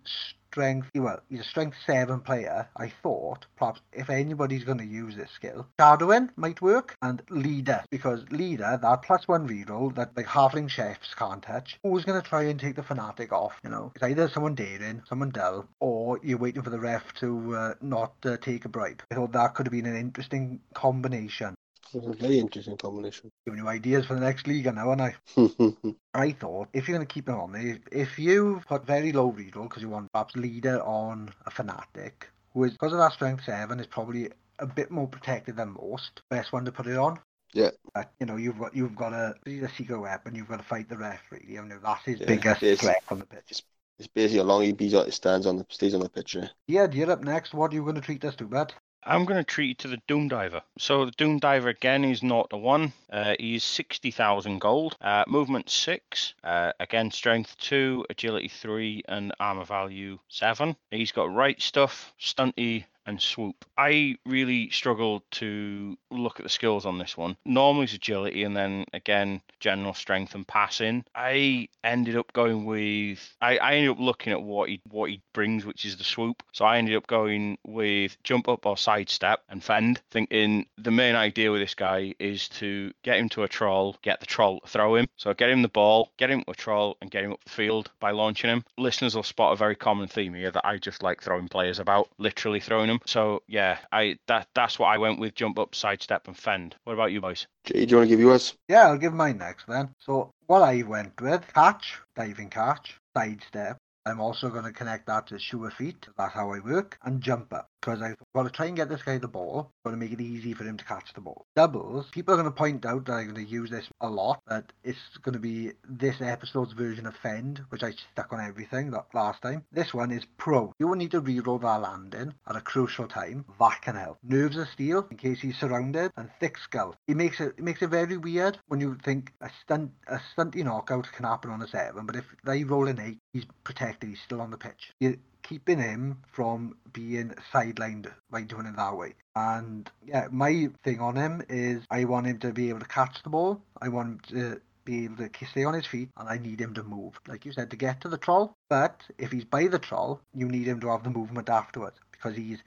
strength, 0.52 0.90
well, 0.94 1.22
he's 1.30 1.40
a 1.40 1.44
strength 1.44 1.78
7 1.86 2.20
player, 2.22 2.68
I 2.76 2.92
thought 3.02 3.46
perhaps 3.58 3.80
if 3.94 4.10
anybody's 4.10 4.66
going 4.66 4.80
to 4.80 4.86
use 4.86 5.16
this 5.16 5.32
skill, 5.32 5.68
shadowing 5.80 6.30
might 6.36 6.62
work, 6.62 6.96
and 7.02 7.22
leader, 7.30 7.84
because 7.90 8.24
leader, 8.32 8.78
that 8.82 9.02
plus 9.04 9.28
one 9.28 9.48
reroll 9.48 9.96
that 9.96 10.16
like 10.16 10.26
halfling 10.26 10.70
chefs 10.70 11.14
can't 11.16 11.42
touch, 11.42 11.80
who's 11.84 12.04
going 12.04 12.22
to 12.22 12.28
try 12.28 12.44
and 12.44 12.60
take 12.60 12.76
the 12.76 12.84
fanatic 12.84 13.32
off, 13.32 13.54
you 13.64 13.70
know? 13.70 13.92
It's 13.96 14.04
either 14.04 14.30
someone 14.30 14.56
daring, 14.56 15.02
someone 15.08 15.30
dull, 15.30 15.68
or 15.80 16.20
you're 16.22 16.38
waiting 16.38 16.64
for 16.64 16.70
the 16.70 16.80
ref 16.80 17.14
to 17.22 17.56
uh, 17.56 17.74
not 17.82 18.14
uh, 18.26 18.38
take 18.38 18.66
a 18.66 18.70
bribe. 18.70 19.02
I 19.12 19.16
thought 19.16 19.32
that 19.32 19.56
could 19.56 19.68
have 19.68 19.72
been 19.72 19.86
an 19.86 19.96
interesting 19.96 20.60
combination. 20.74 21.56
It's 21.94 22.08
a 22.08 22.14
very 22.14 22.40
interesting 22.40 22.78
combination. 22.78 23.32
Giving 23.46 23.60
you 23.60 23.68
ideas 23.68 24.06
for 24.06 24.14
the 24.14 24.22
next 24.22 24.48
league 24.48 24.66
now, 24.74 24.90
aren't 24.90 25.02
I? 25.02 25.16
I 26.14 26.32
thought 26.32 26.70
if 26.74 26.88
you're 26.88 26.98
going 26.98 27.08
to 27.08 27.14
keep 27.14 27.28
him 27.28 27.40
on 27.40 27.52
there, 27.52 27.80
if 27.92 28.18
you 28.20 28.62
put 28.68 28.86
very 28.86 29.12
low 29.12 29.32
reroll 29.32 29.64
because 29.64 29.82
you 29.82 29.90
want 29.90 30.12
perhaps 30.12 30.36
leader 30.36 30.82
on 30.84 31.30
a 31.46 31.52
fanatic, 31.52 32.30
who 32.54 32.64
is 32.64 32.72
because 32.72 32.94
of 32.94 33.00
that 33.00 33.14
strength 33.14 33.44
seven 33.46 33.80
is 33.80 33.88
probably 33.88 34.30
a 34.60 34.66
bit 34.66 34.92
more 34.92 35.08
protected 35.08 35.56
than 35.58 35.76
most. 35.82 36.22
Best 36.30 36.54
one 36.54 36.66
to 36.66 36.72
put 36.72 36.88
it 36.88 36.98
on. 36.98 37.20
Yeah. 37.54 37.72
But 37.94 38.12
you 38.20 38.26
know 38.26 38.38
you've 38.38 38.60
got 38.60 38.76
you've 38.76 38.96
got 38.96 39.14
a 39.14 39.36
he's 39.46 39.64
a 39.64 39.70
secret 39.70 40.00
weapon. 40.00 40.36
You've 40.36 40.48
got 40.48 40.58
to 40.58 40.64
fight 40.64 40.88
the 40.90 40.98
ref 40.98 41.20
really. 41.32 41.58
I 41.58 41.62
mean 41.62 41.80
that's 41.84 42.06
his 42.06 42.20
Yeah, 42.20 42.28
biggest 42.28 42.82
threat 42.82 43.04
on 43.10 43.20
the 43.20 43.26
pitch. 43.26 43.64
it's 44.00 44.08
basically 44.08 44.38
how 44.40 44.44
long 44.46 44.96
out, 44.96 45.14
stands 45.14 45.46
on 45.46 45.58
the 45.58 45.66
stays 45.70 45.94
on 45.94 46.02
the 46.02 46.10
pitch. 46.10 46.36
Yeah. 46.36 46.48
Yeah, 46.68 46.88
you're 46.92 47.12
up 47.12 47.24
next. 47.24 47.54
What 47.54 47.72
are 47.72 47.76
you 47.76 47.84
going 47.84 47.96
to 47.96 48.02
treat 48.02 48.24
us 48.24 48.36
to, 48.36 48.46
bud? 48.46 48.74
I'm 49.04 49.26
going 49.26 49.40
to 49.40 49.44
treat 49.44 49.68
you 49.68 49.74
to 49.76 49.88
the 49.88 50.02
Doom 50.08 50.28
Diver. 50.28 50.62
So 50.78 51.06
the 51.06 51.12
Doom 51.12 51.40
Diver 51.40 51.70
again 51.70 52.06
is 52.06 52.22
not 52.22 52.50
a 52.52 52.58
one. 52.58 52.94
Uh, 53.12 53.36
he's 53.40 53.64
60,000 53.64 54.60
gold. 54.60 54.96
Uh, 55.02 55.24
movement 55.28 55.70
6. 55.70 56.34
Uh, 56.44 56.72
again, 56.80 57.10
strength 57.10 57.58
2, 57.60 58.06
agility 58.10 58.48
3, 58.48 59.04
and 59.08 59.34
armor 59.40 59.66
value 59.66 60.20
7. 60.28 60.76
He's 60.92 61.12
got 61.12 61.34
right 61.34 61.60
stuff, 61.62 62.14
stunty, 62.20 62.86
and 63.06 63.22
swoop. 63.22 63.66
I 63.78 64.18
really 64.26 64.70
struggled 64.70 65.24
to 65.32 65.98
look 66.10 66.40
at 66.40 66.44
the 66.44 66.50
skills 66.50 66.86
on 66.86 66.98
this 66.98 67.18
one. 67.18 67.38
Normally 67.46 67.86
it's 67.86 67.94
agility 67.94 68.44
and 68.44 68.56
then 68.56 68.86
again 68.94 69.42
general 69.60 69.94
strength 69.94 70.36
and 70.36 70.48
passing. 70.48 71.04
I 71.16 71.70
ended 71.84 72.16
up 72.16 72.34
going 72.34 72.66
with 72.66 73.36
I, 73.42 73.58
I 73.58 73.74
ended 73.76 73.92
up 73.92 74.00
looking 74.00 74.34
at 74.34 74.42
what 74.42 74.70
he 74.70 74.82
what 74.90 75.10
he 75.10 75.22
brings, 75.34 75.66
which 75.66 75.86
is 75.86 75.98
the 75.98 76.04
swoop. 76.04 76.44
So 76.52 76.66
I 76.66 76.78
ended 76.78 76.96
up 76.96 77.08
going 77.08 77.58
with 77.66 78.18
jump 78.24 78.48
up 78.48 78.66
or 78.66 78.78
sidestep 78.78 79.44
and 79.50 79.64
fend, 79.64 80.02
thinking 80.12 80.66
the 80.78 80.92
main 80.92 81.16
idea 81.16 81.52
with 81.52 81.62
this 81.62 81.76
guy 81.76 82.14
is 82.20 82.50
to 82.50 82.92
get 83.04 83.18
him 83.18 83.30
to 83.30 83.44
a 83.44 83.48
troll, 83.48 83.96
get 84.02 84.20
the 84.20 84.26
troll 84.26 84.60
to 84.60 84.68
throw 84.68 84.96
him. 84.96 85.08
So 85.18 85.34
get 85.34 85.50
him 85.50 85.62
the 85.62 85.70
ball, 85.70 86.12
get 86.18 86.30
him 86.30 86.44
to 86.44 86.52
a 86.52 86.56
troll, 86.56 86.98
and 87.02 87.12
get 87.12 87.24
him 87.24 87.34
up 87.34 87.44
the 87.44 87.52
field 87.52 87.92
by 88.00 88.12
launching 88.12 88.50
him. 88.50 88.64
Listeners 88.78 89.16
will 89.16 89.24
spot 89.24 89.54
a 89.54 89.56
very 89.56 89.76
common 89.76 90.08
theme 90.08 90.34
here 90.34 90.52
that 90.52 90.66
I 90.66 90.78
just 90.78 91.04
like 91.04 91.22
throwing 91.22 91.48
players 91.48 91.80
about, 91.80 92.10
literally 92.18 92.60
throwing 92.60 92.91
them. 92.92 93.00
So 93.06 93.44
yeah, 93.48 93.80
I 93.92 94.18
that 94.28 94.48
that's 94.54 94.78
what 94.80 94.88
I 94.88 94.98
went 94.98 95.20
with: 95.20 95.36
jump 95.36 95.60
up, 95.60 95.76
sidestep, 95.76 96.28
and 96.28 96.38
fend. 96.38 96.76
What 96.84 96.94
about 96.94 97.12
you 97.12 97.22
boys? 97.22 97.48
Jay, 97.66 97.86
do 97.86 97.92
you 97.92 97.98
want 97.98 98.10
to 98.10 98.16
give 98.16 98.20
yours? 98.20 98.56
Yeah, 98.68 98.88
I'll 98.88 98.98
give 98.98 99.14
mine 99.14 99.38
next 99.38 99.68
then. 99.68 99.90
So 100.00 100.32
what 100.48 100.62
I 100.62 100.84
went 100.84 101.20
with, 101.22 101.46
catch, 101.54 102.00
diving 102.16 102.50
catch, 102.50 103.00
sidestep. 103.16 103.78
I'm 104.06 104.20
also 104.20 104.50
going 104.50 104.66
to 104.66 104.72
connect 104.72 105.08
that 105.08 105.28
to 105.28 105.40
sure 105.40 105.70
feet. 105.70 106.08
That's 106.18 106.34
how 106.34 106.52
I 106.52 106.60
work. 106.60 106.98
And 107.04 107.22
jump 107.22 107.54
up. 107.54 107.71
Because 107.82 108.02
I've 108.02 108.16
got 108.36 108.44
to 108.44 108.50
try 108.50 108.68
and 108.68 108.76
get 108.76 108.90
this 108.90 109.02
guy 109.02 109.18
the 109.18 109.28
ball. 109.28 109.72
Got 109.84 109.92
to 109.92 109.98
make 109.98 110.12
it 110.12 110.22
easy 110.22 110.54
for 110.54 110.64
him 110.64 110.78
to 110.78 110.86
catch 110.86 111.14
the 111.14 111.22
ball. 111.22 111.46
Doubles. 111.56 112.08
People 112.12 112.34
are 112.34 112.38
going 112.38 112.46
to 112.46 112.52
point 112.52 112.86
out 112.86 113.06
that 113.06 113.14
I'm 113.14 113.34
going 113.34 113.46
to 113.46 113.52
use 113.52 113.70
this 113.70 113.88
a 114.02 114.10
lot. 114.10 114.42
That 114.48 114.72
it's 114.84 115.18
going 115.24 115.34
to 115.34 115.40
be 115.40 115.72
this 115.90 116.22
episode's 116.22 116.74
version 116.74 117.08
of 117.08 117.16
Fend, 117.16 117.62
which 117.70 117.84
I 117.84 117.92
stuck 118.12 118.32
on 118.34 118.40
everything 118.40 118.94
last 119.14 119.42
time. 119.42 119.64
This 119.72 119.94
one 119.94 120.12
is 120.12 120.26
Pro. 120.38 120.74
You 120.80 120.88
will 120.88 120.96
need 120.96 121.12
to 121.12 121.22
reroll 121.22 121.62
that 121.62 121.82
landing 121.82 122.34
at 122.48 122.56
a 122.56 122.62
crucial 122.62 123.08
time. 123.08 123.46
That 123.60 123.82
can 123.82 123.96
help. 123.96 124.20
Nerves 124.24 124.58
of 124.58 124.68
Steel, 124.70 125.08
in 125.10 125.18
case 125.18 125.40
he's 125.42 125.58
surrounded. 125.58 126.12
And 126.18 126.30
Thick 126.40 126.58
Skull. 126.60 126.96
It 127.08 127.18
makes 127.18 127.40
it, 127.40 127.56
it 127.58 127.64
makes 127.64 127.82
it 127.82 127.90
very 127.90 128.18
weird 128.18 128.60
when 128.68 128.80
you 128.80 128.98
think 129.04 129.34
a 129.42 129.50
stunt 129.64 129.92
a 130.08 130.20
stunty 130.36 130.64
knockout 130.64 131.12
can 131.12 131.26
happen 131.26 131.52
on 131.52 131.62
a 131.62 131.68
7. 131.68 132.06
But 132.06 132.16
if 132.16 132.26
they 132.44 132.64
roll 132.64 132.88
an 132.88 133.00
8, 133.00 133.18
he's 133.34 133.46
protected. 133.64 134.10
He's 134.10 134.22
still 134.22 134.42
on 134.42 134.52
the 134.52 134.58
pitch. 134.58 134.92
You're 135.00 135.16
keeping 135.52 135.80
him 135.80 136.18
from 136.32 136.78
being 136.94 137.34
sidelined 137.54 138.10
by 138.30 138.42
doing 138.42 138.66
it 138.66 138.76
that 138.78 138.96
way. 138.96 139.14
And 139.36 139.92
yeah, 140.06 140.28
my 140.32 140.70
thing 140.86 141.02
on 141.02 141.18
him 141.18 141.44
is 141.50 141.84
I 141.92 142.06
want 142.06 142.28
him 142.28 142.40
to 142.40 142.54
be 142.54 142.70
able 142.70 142.80
to 142.80 142.86
catch 142.86 143.22
the 143.22 143.30
ball. 143.30 143.62
I 143.82 143.90
want 143.90 144.32
him 144.32 144.38
to 144.38 144.62
be 144.86 145.04
able 145.04 145.18
to 145.18 145.30
stay 145.46 145.66
on 145.66 145.74
his 145.74 145.86
feet, 145.86 146.10
and 146.16 146.30
I 146.30 146.38
need 146.38 146.62
him 146.62 146.74
to 146.76 146.84
move, 146.84 147.20
like 147.28 147.46
you 147.46 147.52
said, 147.52 147.70
to 147.72 147.76
get 147.76 148.00
to 148.02 148.08
the 148.08 148.18
troll. 148.18 148.56
But 148.70 149.02
if 149.18 149.34
he's 149.34 149.44
by 149.44 149.68
the 149.68 149.78
troll, 149.78 150.22
you 150.34 150.48
need 150.48 150.68
him 150.68 150.80
to 150.80 150.88
have 150.88 151.04
the 151.04 151.10
movement 151.10 151.50
afterwards 151.50 151.98
because 152.14 152.38
he's 152.38 152.60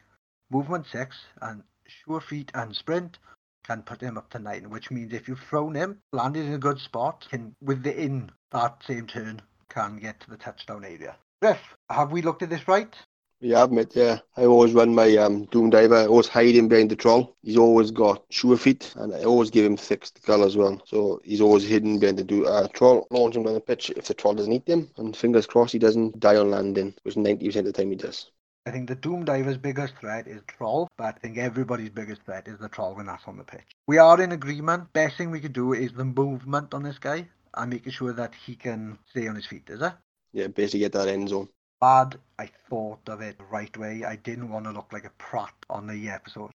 movement 0.51 0.85
six 0.93 1.17
and 1.41 1.63
sure 1.87 2.21
feet 2.21 2.51
and 2.53 2.77
sprint 2.77 3.19
can 3.67 3.83
put 3.83 4.03
him 4.03 4.19
up 4.19 4.29
to 4.31 4.39
nine, 4.39 4.69
which 4.69 4.91
means 4.91 5.15
if 5.15 5.27
you've 5.27 5.41
thrown 5.49 5.75
him, 5.75 6.01
landed 6.13 6.45
in 6.45 6.53
a 6.53 6.59
good 6.59 6.79
spot, 6.79 7.27
can 7.31 7.57
within 7.63 8.31
that 8.53 8.77
same 8.87 9.07
turn 9.07 9.41
can 9.71 9.97
get 9.97 10.21
to 10.21 10.29
the 10.29 10.37
touchdown 10.37 10.85
area. 10.85 11.17
Griff, 11.45 11.77
have 11.91 12.11
we 12.11 12.23
looked 12.23 12.43
at 12.43 12.49
this 12.49 12.67
right? 12.67 12.97
Yeah, 13.39 13.63
I've 13.63 13.71
met, 13.71 13.95
yeah. 13.95 14.21
I 14.35 14.47
always 14.47 14.73
run 14.73 14.95
my 14.95 15.15
um, 15.19 15.45
Doom 15.51 15.69
Diver. 15.69 15.97
I 15.97 16.07
always 16.07 16.27
hide 16.27 16.55
him 16.55 16.69
behind 16.69 16.91
the 16.91 16.97
troll. 16.97 17.37
He's 17.43 17.59
always 17.59 17.91
got 17.91 18.25
sure 18.31 18.57
feet, 18.57 18.95
and 18.97 19.15
I 19.15 19.25
always 19.25 19.51
give 19.51 19.67
him 19.67 19.77
thick 19.77 20.07
skull 20.07 20.43
as 20.43 20.57
well. 20.57 20.81
So 20.87 21.21
he's 21.23 21.43
always 21.43 21.69
hidden 21.69 21.99
behind 21.99 22.17
the 22.19 22.25
do- 22.25 22.47
uh, 22.47 22.69
troll. 22.69 23.07
Launch 23.11 23.37
him 23.37 23.43
down 23.43 23.53
the 23.53 23.61
pitch 23.61 23.91
if 23.95 24.07
the 24.07 24.15
troll 24.15 24.33
doesn't 24.33 24.55
eat 24.55 24.67
him, 24.67 24.89
and 24.97 25.15
fingers 25.15 25.45
crossed 25.45 25.75
he 25.75 25.79
doesn't 25.79 26.19
die 26.19 26.37
on 26.37 26.51
landing, 26.51 26.95
which 27.03 27.17
90% 27.17 27.57
of 27.57 27.65
the 27.67 27.73
time 27.73 27.91
he 27.91 27.97
does. 27.97 28.31
I 28.65 28.71
think 28.71 28.89
the 28.89 28.95
Doom 28.95 29.27
Diver's 29.27 29.59
biggest 29.59 29.99
threat 30.01 30.27
is 30.27 30.41
Troll, 30.47 30.89
but 30.97 31.17
I 31.17 31.19
think 31.19 31.37
everybody's 31.37 31.91
biggest 31.91 32.23
threat 32.23 32.49
is 32.49 32.59
the 32.59 32.71
Troll 32.71 32.95
when 32.95 33.05
that's 33.05 33.29
on 33.29 33.37
the 33.37 33.45
pitch. 33.45 33.77
We 33.87 33.99
are 33.99 34.19
in 34.23 34.33
agreement. 34.33 34.95
Best 34.95 35.19
thing 35.19 35.31
we 35.31 35.41
could 35.41 35.53
do 35.53 35.75
is 35.75 35.93
the 35.93 36.07
movement 36.07 36.73
on 36.73 36.83
this 36.83 36.99
guy 36.99 37.29
and 37.53 37.69
making 37.71 37.93
sure 37.93 38.15
that 38.15 38.35
he 38.35 38.57
can 38.57 38.99
stay 39.11 39.29
on 39.29 39.35
his 39.35 39.47
feet, 39.47 39.65
is 39.69 39.83
it? 39.83 39.93
Yeah, 40.35 40.49
basically 40.49 40.81
get 40.81 40.93
that 40.93 41.09
end 41.09 41.29
zone. 41.29 41.49
Bad, 41.81 42.19
I 42.39 42.51
thought 42.69 43.09
of 43.09 43.21
it 43.21 43.39
the 43.39 43.45
right 43.45 43.75
way. 43.77 44.05
I 44.05 44.17
didn't 44.17 44.51
want 44.51 44.65
to 44.65 44.73
look 44.73 44.93
like 44.93 45.05
a 45.05 45.13
prat 45.17 45.55
on 45.71 45.87
the 45.87 46.09
episode. 46.09 46.51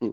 Hmm. 0.00 0.10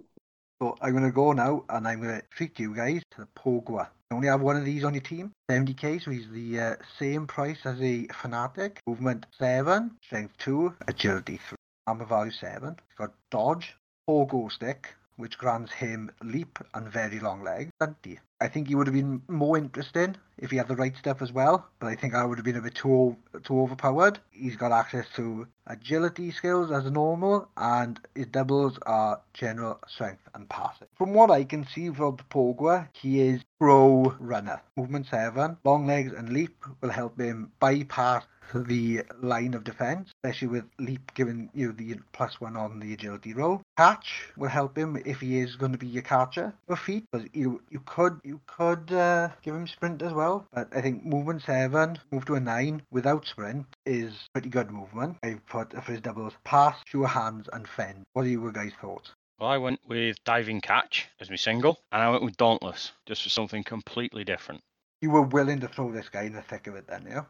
So 0.62 0.78
I'm 0.82 0.92
going 0.92 1.04
to 1.04 1.12
go 1.12 1.32
now 1.34 1.66
and 1.70 1.88
I'm 1.88 2.00
going 2.00 2.20
to 2.20 2.24
treat 2.30 2.60
you 2.60 2.76
guys 2.76 3.02
to 3.12 3.22
the 3.22 3.28
Pogoer. 3.36 3.88
You 4.12 4.18
only 4.18 4.28
have 4.28 4.42
one 4.42 4.56
of 4.56 4.66
these 4.66 4.84
on 4.84 4.94
your 4.94 5.02
team, 5.02 5.32
70k, 5.50 6.04
so 6.04 6.12
he's 6.12 6.30
the 6.32 6.60
uh, 6.60 6.76
same 7.00 7.26
price 7.26 7.58
as 7.66 7.82
a 7.82 8.08
Fanatic. 8.22 8.80
Movement 8.88 9.26
7, 9.40 9.92
Strength 10.06 10.34
2, 10.38 10.74
Agility 10.88 11.40
3, 11.50 11.58
Armor 11.88 12.06
Value 12.06 12.32
7. 12.32 12.70
He's 12.70 12.98
got 12.98 13.14
Dodge, 13.32 13.76
Pogo 14.08 14.52
Stick, 14.52 14.94
which 15.18 15.38
grants 15.38 15.74
him 15.74 16.10
Leap 16.24 16.60
and 16.74 16.88
Very 16.92 17.20
Long 17.20 17.44
Legs, 17.44 17.72
20. 17.80 18.20
I 18.40 18.48
think 18.48 18.68
he 18.68 18.76
would 18.76 18.88
have 18.88 18.94
been 18.94 19.24
more 19.28 19.58
interesting 19.58 20.16
if 20.38 20.52
he 20.52 20.58
had 20.58 20.68
the 20.68 20.76
right 20.76 20.96
stuff 20.96 21.24
as 21.24 21.32
well, 21.32 21.68
but 21.80 21.88
I 21.88 21.96
think 21.96 22.14
I 22.14 22.24
would 22.24 22.38
have 22.38 22.46
been 22.46 22.56
a 22.56 22.62
bit 22.62 22.76
too 22.76 23.18
too 23.44 23.62
overpowered. 23.62 24.20
He's 24.30 24.56
got 24.56 24.72
access 24.72 25.08
to 25.16 25.48
agility 25.66 26.32
skills 26.32 26.72
as 26.72 26.90
normal, 26.92 27.50
and 27.58 28.00
his 28.14 28.28
doubles 28.28 28.78
are 28.86 29.20
general 29.34 29.80
strength 29.88 30.22
and 30.36 30.48
passing. 30.50 30.88
From 30.96 31.14
what 31.14 31.32
I 31.32 31.44
can 31.44 31.66
see 31.66 31.90
from 31.90 32.18
Pogoer, 32.30 32.88
he 32.94 33.22
is 33.22 33.44
pro 33.60 34.16
runner. 34.20 34.62
Movement 34.76 35.08
7, 35.08 35.58
long 35.64 35.88
legs 35.88 36.14
and 36.14 36.30
leap 36.30 36.64
will 36.82 36.92
help 36.92 37.20
him 37.20 37.52
bypass 37.60 38.24
the 38.54 39.02
line 39.22 39.54
of 39.54 39.64
defense, 39.64 40.12
especially 40.24 40.48
with 40.48 40.66
leap 40.80 41.14
giving 41.14 41.50
you 41.54 41.72
the 41.72 41.96
plus 42.14 42.40
one 42.40 42.56
on 42.56 42.80
the 42.80 42.94
agility 42.94 43.34
roll. 43.34 43.62
Catch 43.78 44.30
will 44.38 44.50
help 44.50 44.78
him 44.78 45.02
if 45.06 45.20
he 45.20 45.40
is 45.40 45.56
going 45.56 45.72
to 45.72 45.78
be 45.78 45.88
your 45.88 46.04
catcher 46.04 46.54
with 46.68 46.80
feet, 46.80 47.06
because 47.12 47.28
you 47.34 47.62
you 47.70 47.82
could 47.86 48.20
you 48.24 48.40
could 48.48 48.92
uh, 48.92 49.30
give 49.42 49.56
him 49.56 49.68
sprint 49.68 50.02
as 50.02 50.14
well. 50.14 50.46
But 50.54 50.70
I 50.76 50.82
think 50.82 51.06
movement 51.06 51.44
seven, 51.44 52.00
move 52.12 52.26
to 52.26 52.36
a 52.36 52.40
nine 52.40 52.82
without 52.92 53.26
sprint 53.26 53.66
is 53.86 54.14
pretty 54.34 54.50
good 54.50 54.72
movement. 54.72 55.18
I've 55.24 55.46
put 55.48 55.74
for 55.74 55.92
his 55.92 56.02
doubles 56.02 56.34
pass, 56.44 56.78
sure 56.86 57.08
hands, 57.08 57.50
and 57.52 57.68
fend. 57.68 58.04
What 58.14 58.26
are 58.26 58.30
your 58.30 58.52
guys' 58.52 58.74
thoughts? 58.80 59.12
Well, 59.40 59.50
I 59.50 59.58
went 59.58 59.82
with 59.88 60.18
diving 60.24 60.62
catch 60.62 61.08
as 61.20 61.30
my 61.30 61.36
single, 61.36 61.78
and 61.92 62.02
I 62.02 62.10
went 62.10 62.24
with 62.24 62.38
dauntless 62.38 62.92
just 63.06 63.22
for 63.22 63.30
something 63.30 63.64
completely 63.64 64.24
different. 64.24 64.62
You 65.02 65.12
were 65.12 65.22
willing 65.22 65.60
to 65.60 65.68
throw 65.68 65.92
this 65.92 66.10
guy 66.10 66.24
in 66.24 66.34
the 66.34 66.42
thick 66.42 66.66
of 66.66 66.76
it 66.76 66.88
then, 66.88 67.06
yeah? 67.08 67.22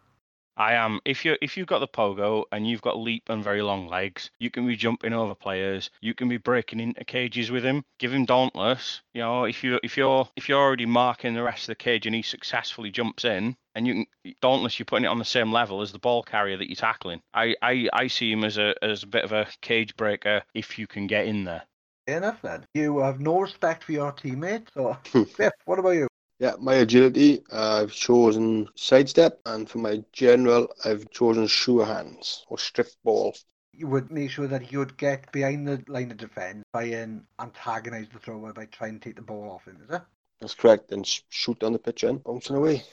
I 0.57 0.73
am. 0.73 0.99
If 1.05 1.23
you 1.23 1.37
if 1.39 1.55
you've 1.55 1.67
got 1.67 1.79
the 1.79 1.87
pogo 1.87 2.45
and 2.51 2.67
you've 2.67 2.81
got 2.81 2.97
leap 2.97 3.29
and 3.29 3.43
very 3.43 3.61
long 3.61 3.87
legs, 3.87 4.31
you 4.39 4.49
can 4.49 4.65
be 4.65 4.75
jumping 4.75 5.13
over 5.13 5.35
players. 5.35 5.91
You 6.01 6.15
can 6.15 6.27
be 6.27 6.37
breaking 6.37 6.79
into 6.79 7.05
cages 7.05 7.51
with 7.51 7.63
him. 7.63 7.85
Give 7.99 8.11
him 8.11 8.25
dauntless. 8.25 9.01
You 9.13 9.21
know, 9.21 9.45
if 9.45 9.63
you 9.63 9.79
if 9.83 9.95
you're 9.95 10.27
if 10.35 10.49
you're 10.49 10.59
already 10.59 10.87
marking 10.87 11.35
the 11.35 11.43
rest 11.43 11.63
of 11.63 11.67
the 11.67 11.75
cage 11.75 12.07
and 12.07 12.15
he 12.15 12.23
successfully 12.23 12.89
jumps 12.89 13.23
in, 13.23 13.55
and 13.75 13.85
you 13.85 13.93
can 14.23 14.33
dauntless, 14.41 14.79
you're 14.79 14.87
putting 14.87 15.05
it 15.05 15.09
on 15.09 15.19
the 15.19 15.25
same 15.25 15.51
level 15.51 15.81
as 15.81 15.91
the 15.91 15.99
ball 15.99 16.23
carrier 16.23 16.57
that 16.57 16.67
you're 16.67 16.75
tackling. 16.75 17.21
I 17.35 17.55
I, 17.61 17.87
I 17.93 18.07
see 18.07 18.31
him 18.31 18.43
as 18.43 18.57
a 18.57 18.73
as 18.81 19.03
a 19.03 19.07
bit 19.07 19.23
of 19.23 19.31
a 19.31 19.47
cage 19.61 19.95
breaker 19.95 20.41
if 20.55 20.79
you 20.79 20.87
can 20.87 21.05
get 21.05 21.27
in 21.27 21.43
there. 21.43 21.63
Fair 22.07 22.17
enough 22.17 22.41
then. 22.41 22.65
You 22.73 22.99
have 22.99 23.19
no 23.19 23.41
respect 23.41 23.83
for 23.83 23.91
your 23.91 24.11
teammate. 24.13 24.67
So, 24.73 24.97
Biff, 25.37 25.51
what 25.65 25.77
about 25.77 25.91
you? 25.91 26.07
Yeah, 26.39 26.55
my 26.59 26.75
agility, 26.75 27.43
I've 27.51 27.91
chosen 27.91 28.69
sidestep, 28.75 29.39
and 29.45 29.69
for 29.69 29.79
my 29.79 30.03
general, 30.13 30.67
I've 30.85 31.09
chosen 31.09 31.47
sure 31.47 31.85
hands 31.85 32.45
or 32.47 32.59
strip 32.59 32.89
ball. 33.03 33.35
You 33.73 33.87
would 33.87 34.11
make 34.11 34.31
sure 34.31 34.47
that 34.47 34.71
you'd 34.71 34.97
get 34.97 35.31
behind 35.31 35.67
the 35.67 35.83
line 35.87 36.11
of 36.11 36.17
defence 36.17 36.63
by 36.71 36.83
and 36.83 37.25
antagonise 37.39 38.09
the 38.09 38.19
thrower 38.19 38.53
by 38.53 38.65
trying 38.65 38.99
to 38.99 39.09
take 39.09 39.15
the 39.15 39.21
ball 39.23 39.49
off 39.51 39.67
him, 39.67 39.81
is 39.81 39.89
it? 39.89 40.01
That's 40.39 40.55
correct. 40.55 40.91
And 40.91 41.05
sh- 41.05 41.21
shoot 41.29 41.59
down 41.59 41.73
the 41.73 41.79
pitch 41.79 42.03
and 42.03 42.23
bouncing 42.23 42.55
away. 42.55 42.83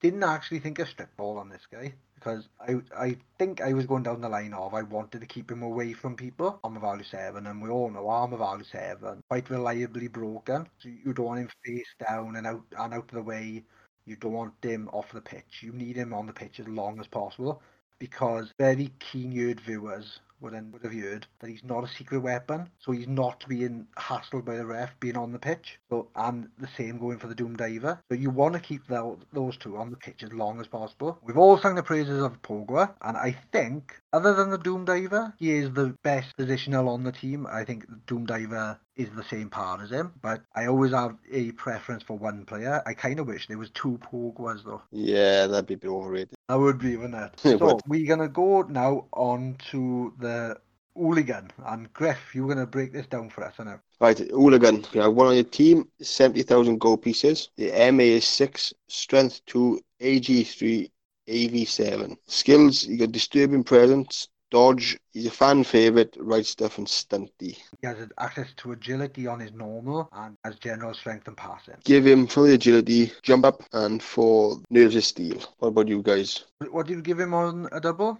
Didn't 0.00 0.22
actually 0.22 0.60
think 0.60 0.78
of 0.78 0.88
strip 0.88 1.16
ball 1.16 1.38
on 1.38 1.48
this 1.48 1.66
guy 1.70 1.92
because 2.14 2.48
I 2.60 2.76
I 2.96 3.16
think 3.38 3.60
I 3.60 3.72
was 3.72 3.86
going 3.86 4.04
down 4.04 4.20
the 4.20 4.28
line 4.28 4.54
of 4.54 4.74
I 4.74 4.82
wanted 4.82 5.20
to 5.20 5.26
keep 5.26 5.50
him 5.50 5.62
away 5.62 5.92
from 5.92 6.16
people. 6.16 6.60
Armor 6.62 6.80
value 6.80 7.04
seven, 7.04 7.46
and 7.46 7.60
we 7.62 7.68
all 7.68 7.90
know 7.90 8.08
armor 8.08 8.36
value 8.36 8.64
seven 8.64 9.22
quite 9.28 9.50
reliably 9.50 10.08
broken. 10.08 10.68
So 10.78 10.88
you 10.88 11.12
don't 11.12 11.26
want 11.26 11.40
him 11.40 11.50
face 11.64 11.94
down 12.08 12.36
and 12.36 12.46
out 12.46 12.64
and 12.78 12.94
out 12.94 13.10
of 13.10 13.14
the 13.14 13.22
way. 13.22 13.64
You 14.06 14.16
don't 14.16 14.32
want 14.32 14.54
him 14.64 14.88
off 14.92 15.12
the 15.12 15.20
pitch. 15.20 15.62
You 15.62 15.72
need 15.72 15.96
him 15.96 16.14
on 16.14 16.26
the 16.26 16.32
pitch 16.32 16.60
as 16.60 16.68
long 16.68 17.00
as 17.00 17.06
possible 17.08 17.60
because 17.98 18.52
very 18.58 18.92
keen-eared 19.00 19.60
viewers 19.60 20.20
would, 20.40 20.52
then, 20.52 20.70
would 20.72 20.82
have 20.82 20.92
heard 20.92 21.26
that 21.40 21.50
he's 21.50 21.64
not 21.64 21.84
a 21.84 21.88
secret 21.88 22.20
weapon, 22.20 22.68
so 22.78 22.92
he's 22.92 23.08
not 23.08 23.44
being 23.48 23.86
hassled 23.96 24.44
by 24.44 24.56
the 24.56 24.66
ref 24.66 24.98
being 25.00 25.16
on 25.16 25.32
the 25.32 25.38
pitch. 25.38 25.78
So 25.90 26.08
and 26.16 26.48
the 26.58 26.68
same 26.76 26.98
going 26.98 27.18
for 27.18 27.26
the 27.26 27.34
Doom 27.34 27.56
Diver. 27.56 28.00
So 28.10 28.16
you 28.16 28.30
want 28.30 28.54
to 28.54 28.60
keep 28.60 28.86
the, 28.86 29.16
those 29.32 29.56
two 29.56 29.76
on 29.76 29.90
the 29.90 29.96
pitch 29.96 30.22
as 30.22 30.32
long 30.32 30.60
as 30.60 30.66
possible. 30.66 31.18
We've 31.24 31.38
all 31.38 31.58
sung 31.58 31.74
the 31.74 31.82
praises 31.82 32.22
of 32.22 32.40
Pogoer, 32.42 32.90
and 33.02 33.16
I 33.16 33.36
think 33.52 33.94
other 34.12 34.34
than 34.34 34.50
the 34.50 34.58
Doom 34.58 34.84
Diver, 34.84 35.34
he 35.38 35.50
is 35.52 35.72
the 35.72 35.94
best 36.02 36.36
positional 36.38 36.88
on 36.88 37.04
the 37.04 37.12
team. 37.12 37.46
I 37.50 37.64
think 37.64 37.86
the 37.88 38.00
Doom 38.06 38.26
Diver 38.26 38.78
is 38.96 39.08
the 39.14 39.24
same 39.24 39.48
part 39.48 39.80
as 39.80 39.90
him, 39.90 40.12
but 40.20 40.42
I 40.54 40.66
always 40.66 40.92
have 40.92 41.16
a 41.30 41.52
preference 41.52 42.02
for 42.02 42.18
one 42.18 42.44
player. 42.44 42.82
I 42.84 42.94
kind 42.94 43.20
of 43.20 43.28
wish 43.28 43.46
there 43.46 43.56
was 43.56 43.70
two 43.70 43.98
Pogoers 43.98 44.64
though. 44.64 44.82
Yeah, 44.90 45.46
that'd 45.46 45.66
be 45.66 45.74
a 45.74 45.78
bit 45.78 45.88
overrated. 45.88 46.34
That 46.48 46.58
would 46.58 46.78
be, 46.78 46.96
wouldn't 46.96 47.14
it? 47.14 47.40
It 47.48 47.58
so 47.58 47.66
would. 47.66 47.82
we're 47.86 48.08
gonna 48.08 48.28
go 48.28 48.62
now 48.62 49.06
on 49.12 49.56
to 49.70 50.12
the 50.18 50.27
hooligan, 50.98 51.50
and 51.66 51.92
Griff, 51.92 52.34
you're 52.34 52.48
gonna 52.48 52.66
break 52.66 52.92
this 52.92 53.06
down 53.06 53.30
for 53.30 53.44
us, 53.44 53.56
innit? 53.58 53.80
Right, 54.00 54.18
hooligan. 54.18 54.84
You 54.92 55.02
have 55.02 55.14
one 55.14 55.28
on 55.28 55.34
your 55.34 55.44
team, 55.44 55.88
70,000 56.00 56.78
gold 56.78 57.02
pieces. 57.02 57.50
The 57.56 57.70
MA 57.92 58.04
is 58.04 58.26
6, 58.26 58.74
strength 58.88 59.40
2, 59.46 59.80
AG 60.00 60.44
3, 60.44 60.90
AV 61.28 61.68
7. 61.68 62.16
Skills, 62.26 62.84
you 62.84 62.98
got 62.98 63.12
disturbing 63.12 63.64
presence, 63.64 64.28
dodge, 64.50 64.98
he's 65.12 65.26
a 65.26 65.30
fan 65.30 65.64
favourite, 65.64 66.16
right 66.18 66.46
stuff, 66.46 66.78
and 66.78 66.86
stunty. 66.86 67.58
He 67.80 67.86
has 67.86 68.08
access 68.18 68.52
to 68.58 68.72
agility 68.72 69.26
on 69.26 69.40
his 69.40 69.52
normal 69.52 70.08
and 70.12 70.36
has 70.44 70.56
general 70.58 70.94
strength 70.94 71.28
and 71.28 71.36
passing. 71.36 71.74
Give 71.84 72.06
him 72.06 72.26
for 72.26 72.46
the 72.46 72.54
agility, 72.54 73.12
jump 73.22 73.44
up, 73.44 73.62
and 73.72 74.02
for 74.02 74.60
nerves 74.70 74.96
of 74.96 75.04
steel. 75.04 75.38
What 75.58 75.68
about 75.68 75.88
you 75.88 76.02
guys? 76.02 76.44
What 76.70 76.86
did 76.86 76.94
you 76.94 77.02
give 77.02 77.20
him 77.20 77.34
on 77.34 77.68
a 77.72 77.80
double? 77.80 78.18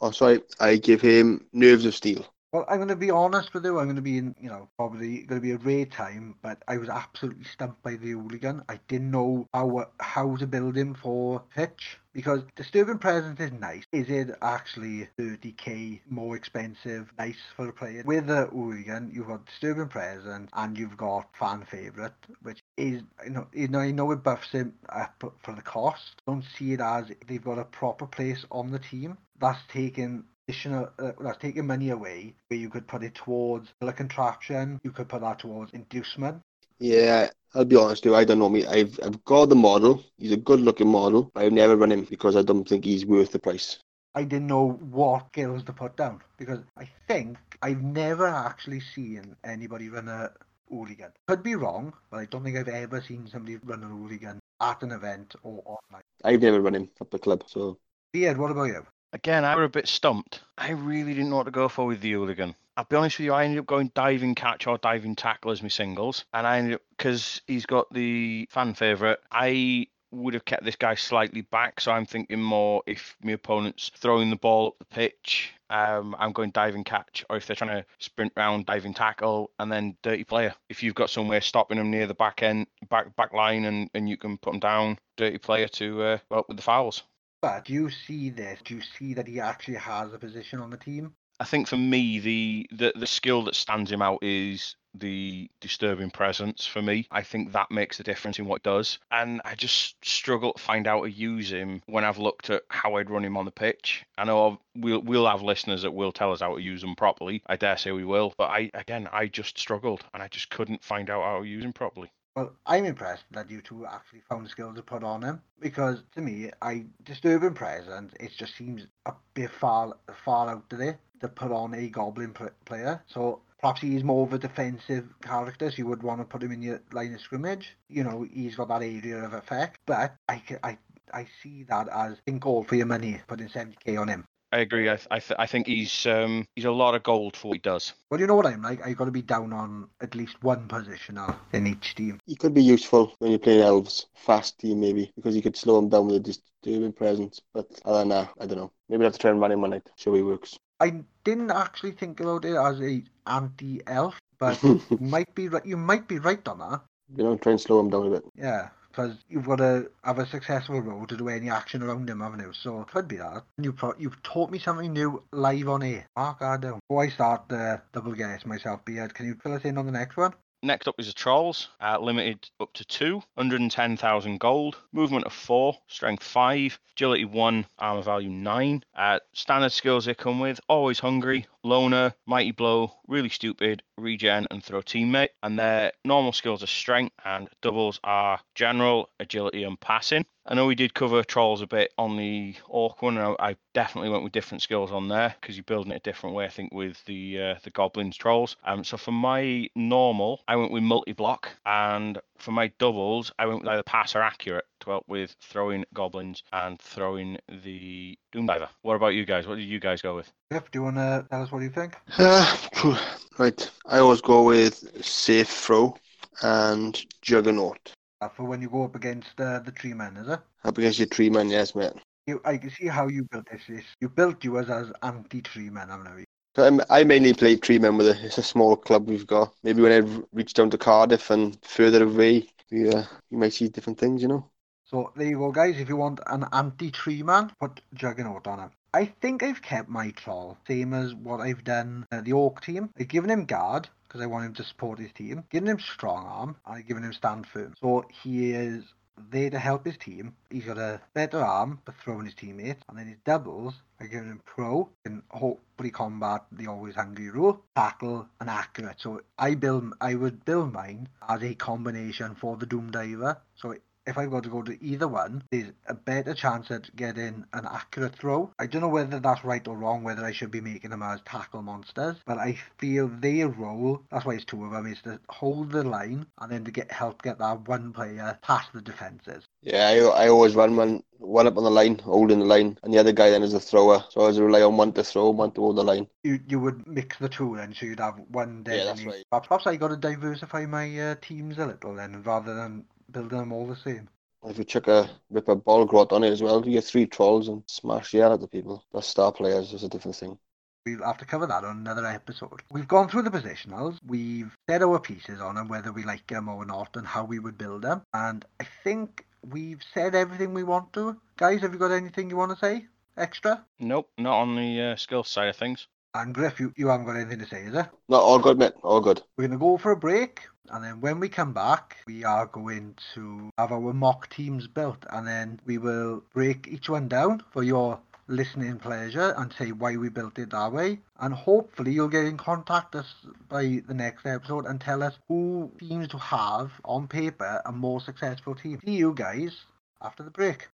Oh, 0.00 0.10
sorry, 0.10 0.42
I 0.60 0.76
give 0.76 1.00
him 1.00 1.46
nerves 1.52 1.84
of 1.86 1.94
steel. 1.94 2.26
Well, 2.52 2.64
I'm 2.68 2.76
going 2.76 2.88
to 2.88 2.94
be 2.94 3.10
honest 3.10 3.52
with 3.52 3.64
you. 3.64 3.80
I'm 3.80 3.86
going 3.86 3.96
to 3.96 4.02
be 4.02 4.16
in, 4.16 4.36
you 4.40 4.48
know, 4.48 4.68
probably 4.76 5.22
going 5.24 5.40
to 5.40 5.44
be 5.44 5.50
a 5.50 5.58
rare 5.58 5.86
time, 5.86 6.36
but 6.40 6.62
I 6.68 6.78
was 6.78 6.88
absolutely 6.88 7.42
stumped 7.44 7.82
by 7.82 7.96
the 7.96 8.10
hooligan. 8.10 8.62
I 8.68 8.78
didn't 8.86 9.10
know 9.10 9.48
how 9.52 9.90
how 9.98 10.36
to 10.36 10.46
build 10.46 10.76
him 10.76 10.94
for 10.94 11.42
pitch 11.52 11.98
because 12.12 12.42
disturbing 12.54 12.98
presence 12.98 13.40
is 13.40 13.50
nice. 13.52 13.82
Is 13.90 14.08
it 14.08 14.30
actually 14.40 15.08
30k 15.18 16.02
more 16.08 16.36
expensive? 16.36 17.12
Nice 17.18 17.42
for 17.56 17.68
a 17.70 17.72
player. 17.72 18.04
With 18.06 18.28
the 18.28 18.46
hooligan, 18.46 19.10
you've 19.12 19.26
got 19.26 19.46
disturbing 19.46 19.88
presence 19.88 20.48
and 20.52 20.78
you've 20.78 20.96
got 20.96 21.36
fan 21.36 21.64
favorite, 21.68 22.14
which 22.42 22.62
is 22.76 23.02
you 23.24 23.30
know 23.30 23.48
you 23.52 23.66
know 23.66 23.82
you 23.82 23.92
know 23.92 24.12
it 24.12 24.22
buffs 24.22 24.52
him 24.52 24.74
up 24.90 25.24
for 25.42 25.54
the 25.56 25.62
cost. 25.62 26.22
Don't 26.26 26.44
see 26.56 26.72
it 26.72 26.80
as 26.80 27.10
they've 27.26 27.42
got 27.42 27.58
a 27.58 27.64
proper 27.64 28.06
place 28.06 28.46
on 28.52 28.70
the 28.70 28.78
team. 28.78 29.18
That's 29.40 29.60
taking 29.68 30.24
additional 30.48 30.90
uh, 30.98 31.12
that's 31.20 31.38
taking 31.38 31.66
money 31.66 31.90
away 31.90 32.34
where 32.48 32.58
you 32.60 32.68
could 32.70 32.86
put 32.86 33.02
it 33.02 33.14
towards 33.14 33.72
the 33.80 33.92
contraction 33.92 34.80
you 34.84 34.90
could 34.92 35.08
put 35.08 35.22
that 35.22 35.38
towards 35.38 35.72
inducement 35.72 36.42
Yeah, 36.78 37.30
I'll 37.54 37.64
be 37.64 37.76
honest 37.76 38.04
with 38.04 38.12
you, 38.12 38.16
I 38.16 38.24
don't 38.24 38.38
know 38.38 38.48
me. 38.48 38.64
I've 38.66 38.98
I've 39.02 39.24
got 39.24 39.46
the 39.48 39.56
model. 39.56 40.02
He's 40.18 40.32
a 40.32 40.36
good 40.36 40.60
looking 40.60 40.88
model. 40.88 41.30
But 41.34 41.44
I've 41.44 41.52
never 41.52 41.76
run 41.76 41.92
him 41.92 42.04
because 42.04 42.36
I 42.36 42.42
don't 42.42 42.68
think 42.68 42.84
he's 42.84 43.06
worth 43.06 43.32
the 43.32 43.38
price. 43.40 43.78
i 44.14 44.22
didn't 44.24 44.48
know 44.48 44.72
what 44.72 45.28
skills 45.28 45.62
to 45.64 45.72
put 45.72 45.96
down 45.96 46.20
because 46.36 46.60
i 46.76 46.88
think 47.08 47.38
i've 47.62 47.82
never 47.82 48.26
actually 48.26 48.80
seen 48.80 49.36
anybody 49.44 49.88
run 49.88 50.08
a 50.08 50.30
hooligan 50.68 51.12
could 51.28 51.42
be 51.42 51.54
wrong 51.54 51.92
but 52.10 52.18
i 52.18 52.24
don't 52.26 52.42
think 52.44 52.56
i've 52.56 52.68
ever 52.68 53.00
seen 53.00 53.26
somebody 53.26 53.56
run 53.58 53.84
a 53.84 53.88
hooligan 53.88 54.40
at 54.60 54.82
an 54.82 54.92
event 54.92 55.34
or 55.42 55.62
online. 55.66 56.02
I've 56.24 56.40
never 56.42 56.60
run 56.60 56.74
him 56.74 56.90
at 57.00 57.10
the 57.10 57.18
club, 57.18 57.44
so 57.46 57.78
Beard, 58.12 58.38
what 58.38 58.50
about 58.50 58.64
you? 58.64 58.86
Again, 59.14 59.44
I 59.44 59.54
were 59.54 59.62
a 59.62 59.68
bit 59.68 59.86
stumped. 59.86 60.40
I 60.58 60.72
really 60.72 61.14
didn't 61.14 61.30
know 61.30 61.36
what 61.36 61.44
to 61.44 61.52
go 61.52 61.68
for 61.68 61.86
with 61.86 62.00
the 62.00 62.10
hooligan. 62.10 62.56
I'll 62.76 62.82
be 62.82 62.96
honest 62.96 63.16
with 63.16 63.26
you, 63.26 63.32
I 63.32 63.44
ended 63.44 63.60
up 63.60 63.66
going 63.66 63.92
diving 63.94 64.34
catch 64.34 64.66
or 64.66 64.76
diving 64.76 65.14
tackle 65.14 65.52
as 65.52 65.62
my 65.62 65.68
singles, 65.68 66.24
and 66.34 66.44
I 66.44 66.58
ended 66.58 66.74
up 66.74 66.82
because 66.98 67.40
he's 67.46 67.64
got 67.64 67.86
the 67.94 68.48
fan 68.50 68.74
favourite. 68.74 69.18
I 69.30 69.86
would 70.10 70.34
have 70.34 70.44
kept 70.44 70.64
this 70.64 70.74
guy 70.74 70.96
slightly 70.96 71.42
back, 71.42 71.80
so 71.80 71.92
I'm 71.92 72.06
thinking 72.06 72.42
more 72.42 72.82
if 72.88 73.16
my 73.22 73.32
opponent's 73.32 73.92
throwing 73.94 74.30
the 74.30 74.36
ball 74.36 74.66
up 74.66 74.78
the 74.80 74.84
pitch, 74.86 75.52
um, 75.70 76.16
I'm 76.18 76.32
going 76.32 76.50
diving 76.50 76.82
catch, 76.82 77.24
or 77.30 77.36
if 77.36 77.46
they're 77.46 77.54
trying 77.54 77.82
to 77.82 77.86
sprint 78.00 78.32
round, 78.36 78.66
diving 78.66 78.94
tackle, 78.94 79.52
and 79.60 79.70
then 79.70 79.96
dirty 80.02 80.24
player. 80.24 80.54
If 80.68 80.82
you've 80.82 80.96
got 80.96 81.08
somewhere 81.08 81.40
stopping 81.40 81.78
them 81.78 81.92
near 81.92 82.08
the 82.08 82.14
back 82.14 82.42
end, 82.42 82.66
back 82.90 83.14
back 83.14 83.32
line, 83.32 83.64
and, 83.66 83.88
and 83.94 84.08
you 84.08 84.16
can 84.16 84.38
put 84.38 84.54
them 84.54 84.60
down, 84.60 84.98
dirty 85.16 85.38
player 85.38 85.68
to 85.68 86.02
uh, 86.02 86.18
help 86.32 86.48
with 86.48 86.56
the 86.56 86.64
fouls. 86.64 87.04
But 87.44 87.66
do 87.66 87.74
you 87.74 87.90
see 87.90 88.30
this? 88.30 88.58
Do 88.64 88.76
you 88.76 88.80
see 88.80 89.12
that 89.12 89.28
he 89.28 89.38
actually 89.38 89.76
has 89.76 90.14
a 90.14 90.18
position 90.18 90.60
on 90.60 90.70
the 90.70 90.78
team? 90.78 91.12
I 91.38 91.44
think 91.44 91.68
for 91.68 91.76
me, 91.76 92.18
the, 92.18 92.66
the 92.72 92.94
the 92.96 93.06
skill 93.06 93.42
that 93.44 93.54
stands 93.54 93.92
him 93.92 94.00
out 94.00 94.22
is 94.22 94.76
the 94.94 95.50
disturbing 95.60 96.10
presence 96.10 96.64
for 96.64 96.80
me. 96.80 97.06
I 97.10 97.22
think 97.22 97.52
that 97.52 97.70
makes 97.70 98.00
a 98.00 98.02
difference 98.02 98.38
in 98.38 98.46
what 98.46 98.62
does. 98.62 98.98
And 99.10 99.42
I 99.44 99.56
just 99.56 100.02
struggle 100.02 100.54
to 100.54 100.62
find 100.62 100.86
out 100.86 101.00
how 101.00 101.04
to 101.04 101.10
use 101.10 101.52
him 101.52 101.82
when 101.84 102.02
I've 102.02 102.16
looked 102.16 102.48
at 102.48 102.62
how 102.70 102.94
I'd 102.94 103.10
run 103.10 103.26
him 103.26 103.36
on 103.36 103.44
the 103.44 103.50
pitch. 103.50 104.06
I 104.16 104.24
know 104.24 104.58
we'll 104.74 105.02
we'll 105.02 105.28
have 105.28 105.42
listeners 105.42 105.82
that 105.82 105.92
will 105.92 106.12
tell 106.12 106.32
us 106.32 106.40
how 106.40 106.54
to 106.54 106.62
use 106.62 106.82
him 106.82 106.96
properly. 106.96 107.42
I 107.46 107.56
dare 107.56 107.76
say 107.76 107.92
we 107.92 108.06
will. 108.06 108.32
But 108.38 108.48
I 108.48 108.70
again 108.72 109.06
I 109.12 109.26
just 109.26 109.58
struggled 109.58 110.02
and 110.14 110.22
I 110.22 110.28
just 110.28 110.48
couldn't 110.48 110.82
find 110.82 111.10
out 111.10 111.22
how 111.22 111.40
to 111.40 111.46
use 111.46 111.62
him 111.62 111.74
properly. 111.74 112.10
Well, 112.36 112.52
I'm 112.66 112.84
impressed 112.84 113.24
that 113.32 113.50
you 113.50 113.60
two 113.60 113.86
actually 113.86 114.20
found 114.28 114.48
skills 114.48 114.76
to 114.76 114.82
put 114.82 115.04
on 115.04 115.22
him 115.22 115.42
because 115.60 116.02
to 116.14 116.20
me, 116.20 116.50
I 116.62 116.86
disturbing 117.04 117.54
presence. 117.54 118.12
It 118.20 118.32
just 118.36 118.56
seems 118.56 118.86
a 119.06 119.12
bit 119.34 119.50
far 119.50 119.96
far 120.24 120.48
out 120.48 120.68
there 120.70 120.98
to 121.20 121.28
put 121.28 121.52
on 121.52 121.74
a 121.74 121.88
goblin 121.88 122.32
pl- 122.32 122.50
player. 122.64 123.02
So 123.06 123.42
perhaps 123.60 123.80
he's 123.82 124.02
more 124.04 124.26
of 124.26 124.32
a 124.32 124.38
defensive 124.38 125.08
character, 125.22 125.70
so 125.70 125.76
you 125.78 125.86
would 125.86 126.02
want 126.02 126.20
to 126.20 126.24
put 126.24 126.42
him 126.42 126.52
in 126.52 126.62
your 126.62 126.80
line 126.92 127.14
of 127.14 127.20
scrimmage. 127.20 127.76
You 127.88 128.04
know, 128.04 128.22
he's 128.32 128.56
got 128.56 128.68
that 128.68 128.82
area 128.82 129.18
of 129.24 129.34
effect, 129.34 129.80
but 129.86 130.16
I 130.28 130.42
I 130.62 130.78
I 131.12 131.26
see 131.42 131.64
that 131.64 131.88
as 131.88 132.18
think 132.26 132.46
all 132.46 132.64
for 132.64 132.74
your 132.76 132.86
money, 132.86 133.20
putting 133.28 133.48
70k 133.48 133.96
on 133.96 134.08
him. 134.08 134.26
I 134.54 134.58
agree. 134.58 134.88
I 134.88 134.98
I, 135.10 135.18
th- 135.18 135.38
I 135.38 135.46
think 135.46 135.66
he's 135.66 136.06
um, 136.06 136.46
he's 136.54 136.64
a 136.64 136.70
lot 136.70 136.94
of 136.94 137.02
gold 137.02 137.36
for 137.36 137.48
what 137.48 137.54
he 137.54 137.58
does. 137.58 137.92
Well, 138.08 138.20
you 138.20 138.28
know 138.28 138.36
what 138.36 138.46
I'm 138.46 138.62
like. 138.62 138.86
I've 138.86 138.96
got 138.96 139.06
to 139.06 139.10
be 139.10 139.22
down 139.22 139.52
on 139.52 139.88
at 140.00 140.14
least 140.14 140.40
one 140.44 140.68
position 140.68 141.16
now 141.16 141.40
in 141.52 141.66
each 141.66 141.96
team. 141.96 142.20
he 142.24 142.36
could 142.36 142.54
be 142.54 142.62
useful 142.62 143.12
when 143.18 143.32
you're 143.32 143.40
playing 143.40 143.62
elves, 143.62 144.06
fast 144.14 144.60
team 144.60 144.78
maybe, 144.78 145.12
because 145.16 145.34
you 145.34 145.42
could 145.42 145.56
slow 145.56 145.76
him 145.78 145.88
down 145.88 146.06
with 146.06 146.16
a 146.16 146.20
disturbing 146.20 146.92
presence. 146.92 147.40
But 147.52 147.66
other 147.84 147.98
than 147.98 148.10
that, 148.10 148.30
I 148.40 148.46
don't 148.46 148.58
know. 148.58 148.72
Maybe 148.88 149.02
I 149.02 149.06
have 149.06 149.14
to 149.14 149.18
try 149.18 149.32
and 149.32 149.40
run 149.40 149.50
him 149.50 149.60
one 149.60 149.70
night, 149.70 149.88
show 149.96 150.14
he 150.14 150.22
works. 150.22 150.56
I 150.78 151.02
didn't 151.24 151.50
actually 151.50 151.92
think 151.92 152.20
about 152.20 152.44
it 152.44 152.54
as 152.54 152.80
a 152.80 153.02
anti-elf, 153.26 154.20
but 154.38 154.62
you 154.62 154.80
might 155.00 155.34
be 155.34 155.48
right. 155.48 155.66
You 155.66 155.76
might 155.76 156.06
be 156.06 156.20
right 156.20 156.46
on 156.46 156.58
that. 156.60 156.82
You 157.16 157.24
know, 157.24 157.36
try 157.36 157.52
and 157.52 157.60
slow 157.60 157.80
him 157.80 157.90
down 157.90 158.06
a 158.06 158.10
bit. 158.10 158.24
Yeah, 158.36 158.68
because 158.94 159.16
you've 159.28 159.46
got 159.46 159.56
to 159.56 159.90
have 160.04 160.18
a 160.18 160.26
successful 160.26 160.80
role 160.80 161.06
to 161.06 161.16
do 161.16 161.28
any 161.28 161.50
action 161.50 161.82
around 161.82 162.08
him, 162.08 162.20
haven't 162.20 162.40
you? 162.40 162.52
So 162.52 162.80
it 162.80 162.88
could 162.88 163.08
be 163.08 163.16
that. 163.16 163.44
You 163.58 163.72
pro- 163.72 163.94
you've 163.98 164.22
taught 164.22 164.50
me 164.50 164.58
something 164.58 164.92
new 164.92 165.22
live 165.32 165.68
on 165.68 165.82
air. 165.82 166.06
Mark 166.16 166.40
down. 166.40 166.80
Before 166.88 167.04
I 167.04 167.08
start 167.08 167.48
the 167.48 167.80
double 167.92 168.12
guess 168.12 168.46
myself, 168.46 168.84
Beard, 168.84 169.14
can 169.14 169.26
you 169.26 169.36
fill 169.42 169.54
us 169.54 169.64
in 169.64 169.78
on 169.78 169.86
the 169.86 169.92
next 169.92 170.16
one? 170.16 170.32
Next 170.64 170.88
up 170.88 170.94
is 170.98 171.08
the 171.08 171.12
Trolls, 171.12 171.68
uh, 171.78 171.98
limited 171.98 172.48
up 172.58 172.72
to 172.72 172.86
2, 172.86 173.16
110,000 173.34 174.40
gold, 174.40 174.78
movement 174.92 175.26
of 175.26 175.34
4, 175.34 175.76
strength 175.88 176.22
5, 176.22 176.80
agility 176.92 177.26
1, 177.26 177.66
armor 177.78 178.00
value 178.00 178.30
9. 178.30 178.82
Uh, 178.96 179.18
standard 179.34 179.72
skills 179.72 180.06
they 180.06 180.14
come 180.14 180.40
with 180.40 180.62
always 180.66 181.00
hungry, 181.00 181.46
loner, 181.64 182.14
mighty 182.24 182.50
blow, 182.50 182.94
really 183.06 183.28
stupid, 183.28 183.82
regen, 183.98 184.46
and 184.50 184.64
throw 184.64 184.80
teammate. 184.80 185.28
And 185.42 185.58
their 185.58 185.92
normal 186.02 186.32
skills 186.32 186.62
are 186.62 186.66
strength, 186.66 187.14
and 187.26 187.50
doubles 187.60 188.00
are 188.02 188.40
general, 188.54 189.10
agility, 189.20 189.64
and 189.64 189.78
passing. 189.78 190.24
I 190.46 190.54
know 190.54 190.66
we 190.66 190.74
did 190.74 190.92
cover 190.92 191.24
trolls 191.24 191.62
a 191.62 191.66
bit 191.66 191.94
on 191.96 192.18
the 192.18 192.54
orc 192.68 193.00
one, 193.00 193.16
and 193.16 193.34
I, 193.40 193.50
I 193.50 193.56
definitely 193.72 194.10
went 194.10 194.24
with 194.24 194.32
different 194.32 194.60
skills 194.60 194.92
on 194.92 195.08
there 195.08 195.34
because 195.40 195.56
you're 195.56 195.64
building 195.64 195.92
it 195.92 195.96
a 195.96 196.00
different 196.00 196.36
way. 196.36 196.44
I 196.44 196.50
think 196.50 196.72
with 196.72 197.02
the 197.06 197.40
uh, 197.40 197.54
the 197.62 197.70
goblins 197.70 198.16
trolls. 198.16 198.56
Um, 198.64 198.84
so 198.84 198.98
for 198.98 199.12
my 199.12 199.70
normal, 199.74 200.42
I 200.46 200.56
went 200.56 200.70
with 200.70 200.82
multi 200.82 201.12
block, 201.12 201.48
and 201.64 202.18
for 202.36 202.52
my 202.52 202.68
doubles, 202.78 203.32
I 203.38 203.46
went 203.46 203.60
with 203.60 203.68
either 203.68 203.82
pass 203.84 204.14
or 204.14 204.20
accurate 204.20 204.66
to 204.80 204.90
help 204.90 205.04
with 205.08 205.34
throwing 205.40 205.86
goblins 205.94 206.42
and 206.52 206.78
throwing 206.78 207.38
the 207.48 208.18
doom 208.30 208.44
diver. 208.44 208.68
What 208.82 208.96
about 208.96 209.14
you 209.14 209.24
guys? 209.24 209.46
What 209.46 209.56
did 209.56 209.64
you 209.64 209.80
guys 209.80 210.02
go 210.02 210.14
with? 210.14 210.30
Jeff, 210.52 210.70
do 210.70 210.80
you 210.80 210.82
want 210.82 210.96
to 210.96 211.26
tell 211.30 211.42
us 211.42 211.50
what 211.52 211.62
you 211.62 211.70
think? 211.70 211.96
Uh, 212.18 212.56
right, 213.38 213.70
I 213.86 213.98
always 213.98 214.20
go 214.20 214.42
with 214.42 215.04
safe 215.04 215.48
throw 215.48 215.96
and 216.42 217.02
juggernaut. 217.22 217.94
Uh, 218.20 218.28
for 218.28 218.44
when 218.44 218.60
you 218.62 218.70
go 218.70 218.84
up 218.84 218.94
against 218.94 219.38
uh, 219.40 219.58
the 219.60 219.72
tree 219.72 219.94
man, 219.94 220.16
is 220.16 220.28
it? 220.28 220.40
Up 220.64 220.78
against 220.78 220.98
your 220.98 221.06
tree 221.08 221.30
man, 221.30 221.48
yes, 221.48 221.74
mate. 221.74 221.92
You, 222.26 222.40
I 222.44 222.56
can 222.56 222.70
see 222.70 222.86
how 222.86 223.08
you 223.08 223.24
built 223.24 223.46
this. 223.50 223.62
It's, 223.68 223.86
you 224.00 224.08
built 224.08 224.42
yours 224.44 224.70
as 224.70 224.90
anti-tree 225.02 225.70
man, 225.70 225.88
haven't 225.90 226.18
you? 226.18 226.24
So 226.56 226.62
I'm- 226.64 226.80
I 226.88 227.04
mainly 227.04 227.34
play 227.34 227.56
tree 227.56 227.78
men 227.78 227.96
with 227.96 228.06
it. 228.06 228.24
It's 228.24 228.38
a 228.38 228.42
small 228.42 228.76
club 228.76 229.08
we've 229.08 229.26
got. 229.26 229.54
Maybe 229.62 229.82
when 229.82 229.92
I 229.92 230.24
reach 230.32 230.54
down 230.54 230.70
to 230.70 230.78
Cardiff 230.78 231.30
and 231.30 231.58
further 231.64 232.04
away, 232.04 232.48
we, 232.70 232.88
uh, 232.88 233.04
you 233.30 233.38
might 233.38 233.52
see 233.52 233.68
different 233.68 233.98
things, 233.98 234.22
you 234.22 234.28
know. 234.28 234.50
So 234.84 235.12
there 235.16 235.26
you 235.26 235.38
go, 235.38 235.50
guys. 235.52 235.78
If 235.78 235.88
you 235.88 235.96
want 235.96 236.20
an 236.26 236.46
anti-tree 236.52 237.22
man, 237.22 237.52
put 237.60 237.80
Juggernaut 237.92 238.46
on 238.46 238.60
him. 238.60 238.70
I 238.94 239.06
think 239.06 239.42
I've 239.42 239.60
kept 239.60 239.88
my 239.88 240.12
troll, 240.12 240.56
same 240.68 240.94
as 240.94 241.16
what 241.16 241.40
I've 241.40 241.64
done 241.64 242.06
uh, 242.12 242.20
the 242.20 242.32
Orc 242.32 242.60
team. 242.60 242.90
I've 242.96 243.08
given 243.08 243.28
him 243.28 243.44
guard 243.44 243.88
because 244.04 244.20
I 244.20 244.26
want 244.26 244.46
him 244.46 244.54
to 244.54 244.62
support 244.62 245.00
his 245.00 245.10
team. 245.10 245.42
Given 245.50 245.68
him 245.68 245.80
strong 245.80 246.24
arm 246.24 246.56
and 246.64 246.76
I've 246.76 246.86
given 246.86 247.02
him 247.02 247.12
stand 247.12 247.44
firm. 247.52 247.74
So 247.80 248.04
he 248.22 248.52
is 248.52 248.84
there 249.32 249.50
to 249.50 249.58
help 249.58 249.84
his 249.84 249.96
team. 249.96 250.36
He's 250.48 250.64
got 250.64 250.78
a 250.78 251.00
better 251.12 251.40
arm 251.40 251.80
for 251.84 251.92
throwing 252.04 252.26
his 252.26 252.36
teammates, 252.36 252.84
and 252.88 252.96
then 252.96 253.08
his 253.08 253.18
doubles. 253.24 253.74
I 254.00 254.04
given 254.04 254.28
him 254.28 254.42
pro 254.44 254.88
and 255.04 255.22
hopefully 255.28 255.90
combat 255.90 256.44
the 256.52 256.68
always 256.68 256.94
hungry 256.94 257.30
rule, 257.30 257.64
tackle 257.74 258.28
and 258.40 258.48
accurate. 258.48 259.00
So 259.00 259.22
I 259.36 259.56
build, 259.56 259.92
I 260.00 260.14
would 260.14 260.44
build 260.44 260.72
mine 260.72 261.08
as 261.28 261.42
a 261.42 261.56
combination 261.56 262.36
for 262.36 262.56
the 262.56 262.66
Doom 262.66 262.92
Diver. 262.92 263.40
So 263.56 263.74
if 264.06 264.18
I've 264.18 264.30
got 264.30 264.42
to 264.44 264.48
go 264.48 264.62
to 264.62 264.82
either 264.82 265.08
one, 265.08 265.42
there's 265.50 265.72
a 265.86 265.94
better 265.94 266.34
chance 266.34 266.70
at 266.70 266.94
getting 266.96 267.44
an 267.52 267.66
accurate 267.66 268.16
throw. 268.16 268.50
I 268.58 268.66
don't 268.66 268.82
know 268.82 268.88
whether 268.88 269.20
that's 269.20 269.44
right 269.44 269.66
or 269.66 269.76
wrong, 269.76 270.02
whether 270.02 270.24
I 270.24 270.32
should 270.32 270.50
be 270.50 270.60
making 270.60 270.90
them 270.90 271.02
as 271.02 271.20
tackle 271.22 271.62
monsters, 271.62 272.16
but 272.26 272.38
I 272.38 272.58
feel 272.78 273.08
their 273.08 273.48
role, 273.48 274.02
that's 274.10 274.24
why 274.24 274.34
it's 274.34 274.44
two 274.44 274.64
of 274.64 274.72
them, 274.72 274.86
is 274.86 275.02
to 275.02 275.20
hold 275.28 275.72
the 275.72 275.82
line 275.84 276.26
and 276.40 276.52
then 276.52 276.64
to 276.64 276.70
get 276.70 276.90
help 276.92 277.22
get 277.22 277.38
that 277.38 277.66
one 277.68 277.92
player 277.92 278.38
past 278.42 278.72
the 278.72 278.80
defences. 278.82 279.44
Yeah, 279.62 279.88
I, 279.88 280.24
I 280.24 280.28
always 280.28 280.54
run 280.54 280.76
one, 280.76 281.02
one 281.18 281.46
up 281.46 281.56
on 281.56 281.64
the 281.64 281.70
line, 281.70 281.98
holding 281.98 282.40
the 282.40 282.44
line, 282.44 282.78
and 282.82 282.92
the 282.92 282.98
other 282.98 283.12
guy 283.12 283.30
then 283.30 283.42
is 283.42 283.54
a 283.54 283.60
thrower. 283.60 284.04
So 284.10 284.20
I 284.20 284.24
always 284.24 284.38
rely 284.40 284.62
on 284.62 284.76
one 284.76 284.92
to 284.92 285.04
throw, 285.04 285.30
one 285.30 285.52
to 285.52 285.60
hold 285.60 285.76
the 285.76 285.84
line. 285.84 286.06
You 286.22 286.40
you 286.48 286.60
would 286.60 286.86
mix 286.86 287.18
the 287.18 287.28
two 287.28 287.56
then, 287.56 287.74
so 287.74 287.86
you'd 287.86 288.00
have 288.00 288.18
one 288.28 288.64
Yeah, 288.66 288.84
that's 288.84 289.04
right. 289.06 289.24
Perhaps 289.30 289.66
I 289.66 289.76
got 289.76 289.88
to 289.88 289.96
diversify 289.96 290.66
my 290.66 290.98
uh, 290.98 291.14
teams 291.20 291.58
a 291.58 291.66
little 291.66 291.94
then, 291.94 292.22
rather 292.22 292.54
than 292.54 292.84
building 293.14 293.38
them 293.38 293.52
all 293.52 293.66
the 293.66 293.76
same. 293.76 294.08
If 294.44 294.58
you 294.58 294.64
chuck 294.64 294.88
a 294.88 295.08
Ripper 295.30 295.56
Bolgrot 295.56 296.12
on 296.12 296.22
it 296.22 296.30
as 296.30 296.42
well, 296.42 296.62
you 296.66 296.72
get 296.72 296.84
three 296.84 297.06
trolls 297.06 297.48
and 297.48 297.62
smash 297.66 298.10
the 298.10 298.18
hell 298.18 298.32
out 298.32 298.42
of 298.42 298.50
people. 298.50 298.84
That's 298.92 299.06
star 299.06 299.32
players, 299.32 299.72
is 299.72 299.84
a 299.84 299.88
different 299.88 300.16
thing. 300.16 300.38
We'll 300.84 301.02
have 301.02 301.16
to 301.18 301.24
cover 301.24 301.46
that 301.46 301.64
on 301.64 301.78
another 301.78 302.04
episode. 302.04 302.60
We've 302.70 302.86
gone 302.86 303.08
through 303.08 303.22
the 303.22 303.30
positionals. 303.30 303.98
We've 304.06 304.54
said 304.68 304.82
our 304.82 305.00
pieces 305.00 305.40
on 305.40 305.54
them, 305.54 305.68
whether 305.68 305.92
we 305.92 306.04
like 306.04 306.26
them 306.26 306.46
or 306.50 306.66
not, 306.66 306.94
and 306.94 307.06
how 307.06 307.24
we 307.24 307.38
would 307.38 307.56
build 307.56 307.80
them. 307.80 308.02
And 308.12 308.44
I 308.60 308.66
think 308.82 309.24
we've 309.50 309.80
said 309.94 310.14
everything 310.14 310.52
we 310.52 310.62
want 310.62 310.92
to. 310.92 311.18
Guys, 311.38 311.62
have 311.62 311.72
you 311.72 311.78
got 311.78 311.90
anything 311.90 312.28
you 312.28 312.36
want 312.36 312.52
to 312.52 312.58
say 312.58 312.84
extra? 313.16 313.64
Nope, 313.78 314.10
not 314.18 314.40
on 314.40 314.56
the 314.56 314.80
uh, 314.80 314.96
skills 314.96 315.30
side 315.30 315.48
of 315.48 315.56
things. 315.56 315.88
And 316.14 316.32
Griff, 316.32 316.60
you, 316.60 316.72
you 316.76 316.88
haven't 316.88 317.06
got 317.06 317.16
anything 317.16 317.40
to 317.40 317.46
say, 317.46 317.62
is 317.62 317.74
it? 317.74 317.86
No, 318.08 318.18
all 318.18 318.38
good, 318.38 318.56
mate. 318.56 318.74
All 318.82 319.00
good. 319.00 319.20
We're 319.36 319.48
going 319.48 319.58
to 319.58 319.62
go 319.62 319.76
for 319.78 319.90
a 319.90 319.96
break, 319.96 320.42
and 320.70 320.84
then 320.84 321.00
when 321.00 321.18
we 321.18 321.28
come 321.28 321.52
back, 321.52 321.96
we 322.06 322.24
are 322.24 322.46
going 322.46 322.94
to 323.14 323.50
have 323.58 323.72
our 323.72 323.92
mock 323.92 324.30
teams 324.30 324.68
built, 324.68 325.04
and 325.10 325.26
then 325.26 325.60
we 325.66 325.78
will 325.78 326.22
break 326.32 326.68
each 326.70 326.88
one 326.88 327.08
down 327.08 327.42
for 327.52 327.64
your 327.64 327.98
listening 328.28 328.78
pleasure 328.78 329.34
and 329.36 329.52
say 329.58 329.72
why 329.72 329.96
we 329.96 330.08
built 330.08 330.38
it 330.38 330.50
that 330.50 330.72
way. 330.72 331.00
And 331.18 331.34
hopefully, 331.34 331.92
you'll 331.92 332.08
get 332.08 332.26
in 332.26 332.36
contact 332.36 332.94
us 332.94 333.12
by 333.48 333.82
the 333.86 333.94
next 333.94 334.24
episode 334.24 334.66
and 334.66 334.80
tell 334.80 335.02
us 335.02 335.18
who 335.26 335.72
seems 335.80 336.06
to 336.08 336.18
have, 336.18 336.70
on 336.84 337.08
paper, 337.08 337.60
a 337.66 337.72
more 337.72 338.00
successful 338.00 338.54
team. 338.54 338.80
See 338.84 338.92
you 338.92 339.14
guys 339.14 339.64
after 340.00 340.22
the 340.22 340.30
break. 340.30 340.68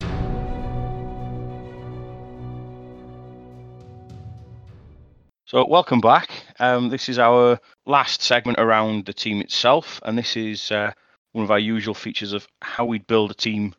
So, 5.50 5.66
welcome 5.66 6.00
back. 6.00 6.30
Um, 6.60 6.90
this 6.90 7.08
is 7.08 7.18
our 7.18 7.58
last 7.84 8.22
segment 8.22 8.60
around 8.60 9.06
the 9.06 9.12
team 9.12 9.40
itself, 9.40 10.00
and 10.04 10.16
this 10.16 10.36
is 10.36 10.70
uh, 10.70 10.92
one 11.32 11.42
of 11.42 11.50
our 11.50 11.58
usual 11.58 11.92
features 11.92 12.32
of 12.32 12.46
how 12.62 12.84
we'd 12.84 13.08
build 13.08 13.32
a 13.32 13.34
team 13.34 13.74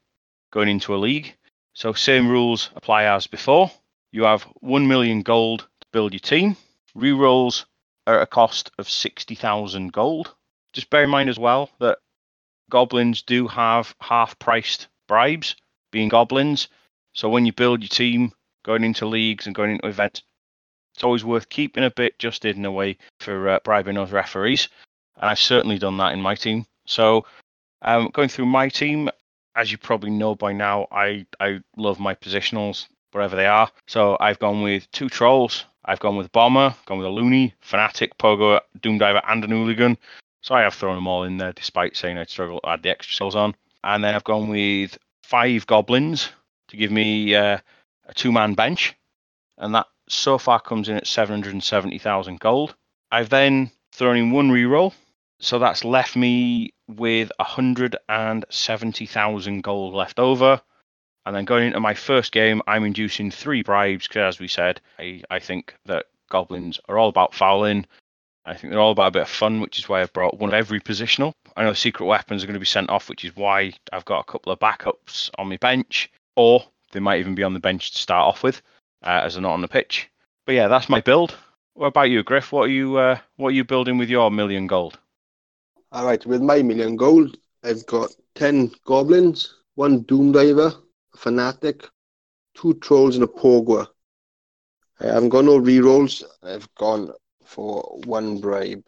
going 0.52 0.68
into 0.68 0.94
a 0.94 1.00
league. 1.00 1.34
So 1.72 1.94
same 1.94 2.28
rules 2.28 2.72
apply 2.76 3.06
as 3.06 3.26
before. 3.26 3.72
You 4.12 4.24
have 4.24 4.44
1 4.60 4.86
million 4.86 5.22
gold 5.22 5.62
to 5.80 5.88
build 5.94 6.12
your 6.12 6.20
team. 6.20 6.58
Rerolls 6.94 7.64
are 8.06 8.18
at 8.18 8.24
a 8.24 8.28
cost 8.28 8.70
of 8.78 8.90
60,000 8.90 9.94
gold. 9.94 10.36
Just 10.74 10.90
bear 10.90 11.06
in 11.06 11.10
mind 11.10 11.30
as 11.30 11.40
well 11.40 11.70
that 11.80 12.00
goblins 12.70 13.22
do 13.22 13.48
have 13.48 13.96
half 14.02 14.38
priced 14.40 14.90
bribes, 15.08 15.56
being 15.90 16.10
goblins. 16.10 16.68
So 17.14 17.30
when 17.30 17.46
you 17.46 17.54
build 17.54 17.80
your 17.80 17.88
team, 17.88 18.34
going 18.66 18.84
into 18.84 19.06
leagues 19.06 19.46
and 19.46 19.56
going 19.56 19.72
into 19.72 19.88
events, 19.88 20.22
it's 21.02 21.04
always 21.04 21.26
worth 21.26 21.50
keeping 21.50 21.84
a 21.84 21.90
bit 21.90 22.20
just 22.20 22.44
hidden 22.44 22.64
away 22.64 22.96
for 23.20 23.50
uh, 23.50 23.60
bribing 23.64 23.96
those 23.96 24.12
referees. 24.12 24.70
And 25.16 25.32
I've 25.32 25.40
certainly 25.40 25.80
done 25.80 25.98
that 25.98 26.14
in 26.14 26.22
my 26.22 26.36
team. 26.36 26.68
So 26.86 27.26
um, 27.82 28.12
going 28.14 28.30
through 28.30 28.46
my 28.46 28.70
team, 28.70 29.10
as 29.56 29.72
you 29.72 29.80
probably 29.80 30.12
know 30.12 30.36
by 30.36 30.54
now, 30.54 30.86
I, 30.92 31.26
I 31.40 31.62
love 31.76 32.00
my 32.00 32.14
positionals 32.14 32.86
wherever 33.14 33.36
they 33.36 33.48
are. 33.48 33.68
So 33.88 34.16
I've 34.20 34.38
gone 34.38 34.62
with 34.62 34.92
two 34.92 35.10
trolls. 35.10 35.66
I've 35.86 36.00
gone 36.00 36.18
with 36.18 36.32
bomber, 36.34 36.76
gone 36.86 37.00
with 37.00 37.08
a 37.08 37.10
loony, 37.10 37.56
fanatic, 37.62 38.16
pogo, 38.20 38.60
doomdiver, 38.80 39.24
and 39.28 39.44
an 39.44 39.50
hooligan. 39.50 39.98
So 40.44 40.54
I 40.54 40.62
have 40.62 40.76
thrown 40.76 40.94
them 40.94 41.08
all 41.08 41.24
in 41.24 41.38
there, 41.38 41.52
despite 41.52 41.98
saying 41.98 42.20
I'd 42.20 42.30
struggle 42.30 42.60
to 42.60 42.70
add 42.70 42.84
the 42.84 42.92
extra 42.92 43.16
souls 43.16 43.36
on. 43.36 43.56
And 43.84 44.04
then 44.04 44.14
I've 44.14 44.24
gone 44.24 44.50
with 44.50 45.00
five 45.24 45.66
goblins 45.66 46.30
to 46.68 46.78
give 46.78 46.92
me 46.92 47.34
uh, 47.34 47.58
a 48.06 48.14
two-man 48.14 48.54
bench, 48.54 48.96
and 49.58 49.74
that 49.74 49.88
so 50.08 50.38
far 50.38 50.60
comes 50.60 50.90
in 50.90 50.98
at 50.98 51.08
770,000 51.08 52.40
gold. 52.40 52.76
I've 53.12 53.30
then 53.30 53.72
thrown 53.92 54.18
in 54.18 54.32
one 54.32 54.52
reroll, 54.52 54.94
so 55.40 55.58
that's 55.60 55.84
left 55.84 56.16
me 56.16 56.74
with 56.88 57.32
170,000 57.38 59.62
gold 59.62 59.94
left 59.94 60.20
over. 60.20 60.62
And 61.26 61.36
then 61.36 61.46
going 61.46 61.68
into 61.68 61.80
my 61.80 61.94
first 61.94 62.32
game, 62.32 62.64
I'm 62.68 62.84
inducing 62.84 63.30
three 63.32 63.62
bribes 63.62 64.08
because, 64.08 64.36
as 64.36 64.40
we 64.40 64.48
said, 64.48 64.82
I, 64.98 65.22
I 65.30 65.38
think 65.40 65.76
that 65.86 66.08
goblins 66.30 66.80
are 66.90 66.98
all 66.98 67.10
about 67.10 67.36
fouling. 67.36 67.86
I 68.44 68.56
think 68.56 68.72
they're 68.72 68.80
all 68.80 68.92
about 68.92 69.10
a 69.10 69.12
bit 69.12 69.22
of 69.24 69.30
fun, 69.30 69.62
which 69.62 69.78
is 69.78 69.88
why 69.88 70.02
I've 70.02 70.14
brought 70.14 70.40
one 70.40 70.50
of 70.50 70.56
every 70.56 70.80
positional. 70.80 71.34
I 71.56 71.64
know 71.64 71.74
secret 71.74 72.08
weapons 72.08 72.44
are 72.44 72.48
going 72.48 72.56
to 72.56 72.60
be 72.60 72.66
sent 72.66 72.90
off, 72.90 73.08
which 73.08 73.24
is 73.24 73.36
why 73.36 73.74
I've 73.94 74.06
got 74.06 74.22
a 74.22 74.32
couple 74.32 74.52
of 74.52 74.60
backups 74.60 75.30
on 75.38 75.50
my 75.50 75.58
bench, 75.58 76.10
or 76.36 76.64
they 76.92 77.00
might 77.00 77.20
even 77.20 77.36
be 77.36 77.44
on 77.44 77.54
the 77.54 77.60
bench 77.60 77.92
to 77.92 78.00
start 78.00 78.28
off 78.28 78.42
with, 78.42 78.64
uh, 79.04 79.22
as 79.24 79.34
they're 79.34 79.42
not 79.42 79.54
on 79.54 79.62
the 79.62 79.68
pitch. 79.68 80.10
But 80.46 80.56
yeah, 80.56 80.68
that's 80.68 80.90
my 80.90 81.02
build. 81.02 81.36
What 81.74 81.88
about 81.88 82.10
you, 82.10 82.24
Griff? 82.24 82.52
What 82.52 82.64
are 82.64 82.74
you 82.74 82.98
uh, 82.98 83.18
what 83.38 83.50
are 83.50 83.52
you 83.52 83.64
building 83.64 83.98
with 83.98 84.10
your 84.10 84.32
million 84.32 84.68
gold? 84.68 85.00
All 85.92 86.06
right, 86.06 86.26
with 86.26 86.42
my 86.42 86.62
million 86.62 86.96
gold, 86.96 87.38
I've 87.64 87.86
got 87.86 88.12
10 88.36 88.72
goblins, 88.86 89.56
one 89.76 90.04
Doomdiver, 90.06 90.74
a 91.14 91.18
Fanatic, 91.18 91.86
two 92.56 92.76
Trolls, 92.76 93.16
and 93.16 93.24
a 93.24 93.28
Pogoer. 93.28 93.88
I 95.02 95.08
haven't 95.08 95.30
got 95.30 95.46
no 95.46 95.60
rerolls. 95.60 96.24
I've 96.44 96.74
gone 96.76 97.12
for 97.44 98.00
one 98.06 98.40
bribe. 98.40 98.86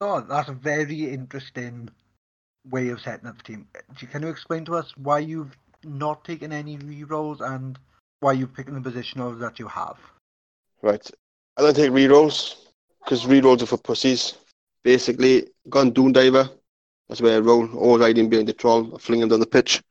Oh, 0.00 0.20
that's 0.20 0.48
a 0.48 0.52
very 0.52 1.08
interesting 1.08 1.88
way 2.68 2.88
of 2.88 3.00
setting 3.00 3.28
up 3.28 3.38
the 3.38 3.44
team. 3.44 3.68
Can 4.10 4.22
you 4.22 4.28
explain 4.28 4.64
to 4.66 4.74
us 4.74 4.96
why 4.96 5.20
you've 5.20 5.56
not 5.84 6.24
taken 6.24 6.52
any 6.52 6.76
rerolls 6.78 7.40
and 7.40 7.78
why 8.22 8.32
you're 8.32 8.46
picking 8.46 8.80
the 8.80 8.90
positionals 8.90 9.40
that 9.40 9.58
you 9.58 9.66
have? 9.66 9.98
Right. 10.80 11.10
I 11.56 11.62
don't 11.62 11.74
take 11.74 11.90
rerolls 11.90 12.54
because 13.04 13.24
rerolls 13.26 13.62
are 13.62 13.66
for 13.66 13.78
pussies. 13.78 14.34
Basically, 14.84 15.48
gone 15.68 15.92
Doomdiver. 15.92 16.48
That's 17.08 17.20
where 17.20 17.36
I 17.36 17.40
roll. 17.40 17.68
Always 17.76 18.02
hiding 18.02 18.30
behind 18.30 18.48
the 18.48 18.52
troll. 18.52 18.94
I 18.94 18.98
fling 18.98 19.20
him 19.20 19.28
down 19.28 19.40
the 19.40 19.46
pitch. 19.46 19.82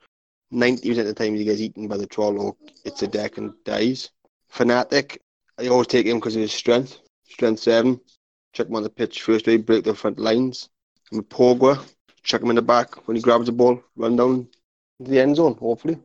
90% 0.53 0.99
of 0.99 1.05
the 1.05 1.13
time 1.13 1.35
he 1.35 1.43
gets 1.43 1.59
eaten 1.59 1.87
by 1.87 1.97
the 1.97 2.07
troll 2.07 2.39
or 2.41 2.55
it's 2.83 3.03
a 3.03 3.07
deck 3.07 3.37
and 3.37 3.53
dies. 3.63 4.09
Fanatic, 4.49 5.21
I 5.57 5.67
always 5.67 5.87
take 5.87 6.05
him 6.05 6.17
because 6.17 6.35
of 6.35 6.41
his 6.41 6.53
strength. 6.53 6.99
Strength 7.29 7.59
7. 7.59 7.99
Chuck 8.53 8.67
him 8.67 8.75
on 8.75 8.83
the 8.83 8.89
pitch 8.89 9.21
first 9.21 9.47
way, 9.47 9.57
break 9.57 9.83
the 9.83 9.93
front 9.93 10.19
lines. 10.19 10.69
I'm 11.11 11.19
a 11.19 11.23
Pogoer. 11.23 11.79
Chuck 12.23 12.41
him 12.41 12.49
in 12.49 12.55
the 12.57 12.61
back. 12.61 13.07
When 13.07 13.15
he 13.15 13.21
grabs 13.21 13.45
the 13.45 13.53
ball, 13.53 13.81
run 13.95 14.15
down 14.15 14.47
the 14.99 15.19
end 15.19 15.37
zone, 15.37 15.55
hopefully. 15.55 15.97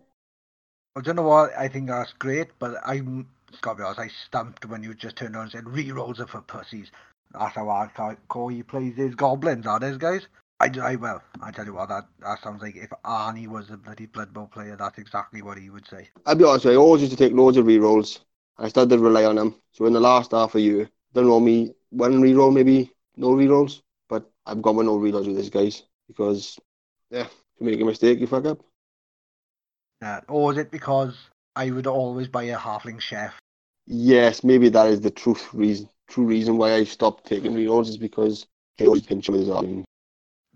Don't 1.03 1.16
know 1.16 1.22
what 1.22 1.51
I 1.59 1.68
think 1.68 1.88
that's 1.88 2.12
great, 2.14 2.49
but 2.59 2.76
I'm 2.84 3.28
be 3.62 3.82
honest, 3.82 3.99
I 3.99 4.09
stumped 4.26 4.64
when 4.66 4.82
you 4.82 4.94
just 4.94 5.16
turned 5.16 5.34
around 5.34 5.44
and 5.44 5.53
said 5.53 5.64
rerolls 5.64 6.20
are 6.20 6.26
for 6.26 6.40
pussies. 6.42 6.90
That's 7.32 7.55
how 7.55 7.64
hardcore 7.66 8.53
he 8.53 8.62
plays 8.62 8.97
his 8.97 9.14
goblins, 9.14 9.66
are 9.66 9.80
these 9.80 9.97
guys? 9.97 10.26
I, 10.61 10.70
I 10.82 10.97
well, 10.97 11.22
I 11.42 11.51
tell 11.51 11.66
you 11.66 11.74
what, 11.74 11.88
that, 11.90 12.07
that 12.20 12.42
sounds 12.42 12.62
like 12.62 12.76
if 12.76 12.90
Arnie 13.05 13.47
was 13.47 13.70
a 13.70 13.76
bloody 13.76 14.07
Blood 14.07 14.32
Bowl 14.32 14.47
player, 14.47 14.76
that's 14.76 14.99
exactly 14.99 15.42
what 15.42 15.59
he 15.59 15.68
would 15.68 15.86
say. 15.86 16.09
I'll 16.24 16.34
be 16.34 16.44
honest 16.44 16.64
with 16.64 16.74
you, 16.74 16.80
I 16.80 16.82
always 16.82 17.03
used 17.03 17.12
to 17.12 17.18
take 17.18 17.34
loads 17.34 17.57
of 17.59 17.66
rerolls. 17.66 18.20
I 18.59 18.68
started 18.68 18.90
to 18.90 18.99
rely 18.99 19.24
on 19.24 19.36
them. 19.36 19.55
So 19.72 19.84
in 19.84 19.92
the 19.92 20.01
last 20.01 20.30
half 20.30 20.55
a 20.55 20.61
year, 20.61 20.88
don't 21.12 21.26
know 21.26 21.40
me, 21.40 21.74
one 21.90 22.22
reroll 22.22 22.55
maybe, 22.55 22.90
no 23.16 23.28
rerolls. 23.28 23.82
But 24.09 24.30
I've 24.47 24.62
got 24.62 24.74
my 24.74 24.82
no 24.82 24.99
rerolls 24.99 25.26
with 25.26 25.36
these 25.36 25.51
guys 25.51 25.82
because, 26.09 26.59
yeah, 27.11 27.26
if 27.26 27.61
you 27.61 27.66
make 27.66 27.80
a 27.80 27.84
mistake, 27.84 28.18
you 28.20 28.26
fuck 28.26 28.47
up. 28.47 28.61
Uh, 30.03 30.20
or 30.28 30.53
is 30.53 30.59
it 30.59 30.70
because 30.70 31.16
I 31.55 31.70
would 31.70 31.86
always 31.86 32.28
buy 32.28 32.44
a 32.44 32.57
halfling 32.57 33.01
chef? 33.01 33.34
Yes, 33.86 34.44
maybe 34.44 34.68
that 34.70 34.88
is 34.88 35.01
the 35.01 35.11
truth 35.11 35.53
reason. 35.55 35.88
True 36.09 36.26
reason 36.26 36.57
why 36.57 36.74
I 36.74 36.84
stopped 36.84 37.26
taking 37.26 37.53
rerolls 37.53 37.88
is 37.88 37.97
because 37.97 38.47
I 38.80 38.86
always 38.86 39.03
pinch 39.03 39.28
with 39.28 39.40
his 39.40 39.51
arm. 39.51 39.84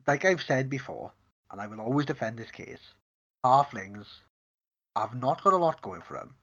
Like 0.07 0.25
I've 0.25 0.43
said 0.43 0.69
before, 0.69 1.13
and 1.51 1.61
I 1.61 1.67
will 1.67 1.81
always 1.81 2.07
defend 2.07 2.39
this 2.39 2.51
case, 2.51 2.95
halflings 3.45 4.07
have 4.97 5.15
not 5.15 5.43
got 5.43 5.53
a 5.53 5.57
lot 5.57 5.83
going 5.83 6.03
for 6.03 6.15
them. 6.15 6.35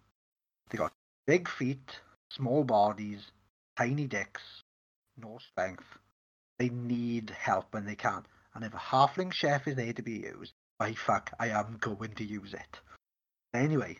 They 0.70 0.78
got 0.78 0.94
big 1.26 1.48
feet, 1.48 2.00
small 2.30 2.64
bodies, 2.64 3.32
tiny 3.78 4.08
dicks, 4.08 4.64
no 5.18 5.38
strength. 5.40 5.98
They 6.58 6.70
need 6.70 7.30
help 7.30 7.74
when 7.74 7.86
they 7.86 7.96
can. 7.96 8.26
And 8.58 8.66
if 8.66 8.74
a 8.74 8.78
halfling 8.78 9.32
chef 9.32 9.68
is 9.68 9.76
there 9.76 9.94
to 9.94 10.02
be 10.02 10.14
used, 10.14 10.52
by 10.80 10.94
fuck, 10.94 11.30
I 11.40 11.50
am 11.50 11.78
going 11.80 12.16
to 12.16 12.24
use 12.24 12.56
it. 12.56 12.80
Anyway, 13.54 14.00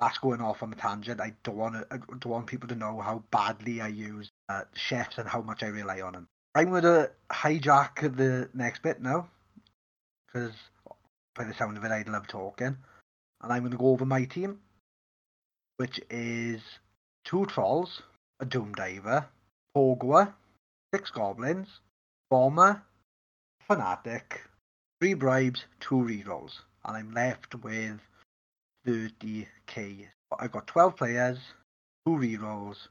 that's 0.00 0.16
going 0.16 0.40
off 0.40 0.62
on 0.62 0.72
a 0.72 0.76
tangent. 0.76 1.20
I 1.20 1.34
don't 1.44 1.58
want 1.58 1.74
to, 1.74 1.86
I 1.90 1.98
don't 1.98 2.24
want 2.24 2.46
people 2.46 2.70
to 2.70 2.74
know 2.74 3.02
how 3.02 3.22
badly 3.30 3.82
I 3.82 3.88
use 3.88 4.30
uh, 4.48 4.62
chefs 4.72 5.18
and 5.18 5.28
how 5.28 5.42
much 5.42 5.62
I 5.62 5.66
rely 5.66 6.00
on 6.00 6.14
them. 6.14 6.28
I'm 6.54 6.70
going 6.70 6.84
to 6.84 7.10
hijack 7.30 8.16
the 8.16 8.48
next 8.54 8.82
bit 8.82 9.02
now, 9.02 9.28
because 10.26 10.54
by 11.34 11.44
the 11.44 11.52
sound 11.52 11.76
of 11.76 11.84
it, 11.84 11.92
I 11.92 12.02
love 12.10 12.26
talking, 12.26 12.78
and 13.42 13.52
I'm 13.52 13.60
going 13.60 13.72
to 13.72 13.76
go 13.76 13.88
over 13.88 14.06
my 14.06 14.24
team, 14.24 14.60
which 15.76 16.00
is 16.08 16.62
two 17.26 17.44
trolls, 17.44 18.00
a 18.40 18.46
doom 18.46 18.72
diver, 18.72 19.28
Pogoer, 19.76 20.32
six 20.94 21.10
goblins, 21.10 21.68
bomber, 22.30 22.82
fanatic, 23.66 24.40
three 25.00 25.14
bribes, 25.14 25.64
two 25.80 25.96
rerolls, 25.96 26.52
and 26.84 26.96
I'm 26.96 27.12
left 27.12 27.54
with 27.56 28.00
30k. 28.86 30.06
I've 30.38 30.52
got 30.52 30.66
12 30.66 30.96
players, 30.96 31.38
two 32.06 32.12
rerolls, 32.12 32.88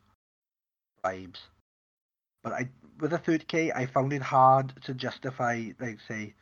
bribes. 1.01 1.39
But 2.43 2.53
I, 2.53 2.69
with 2.99 3.13
a 3.13 3.19
30k, 3.19 3.75
I 3.75 3.85
found 3.85 4.13
it 4.13 4.21
hard 4.21 4.73
to 4.83 4.93
justify, 4.93 5.71
like, 5.79 5.99
say, 6.07 6.33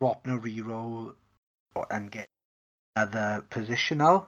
dropping 0.00 0.32
a 0.32 0.38
reroll 0.38 1.14
and 1.90 2.10
get 2.10 2.26
another 2.96 3.44
positional, 3.50 4.26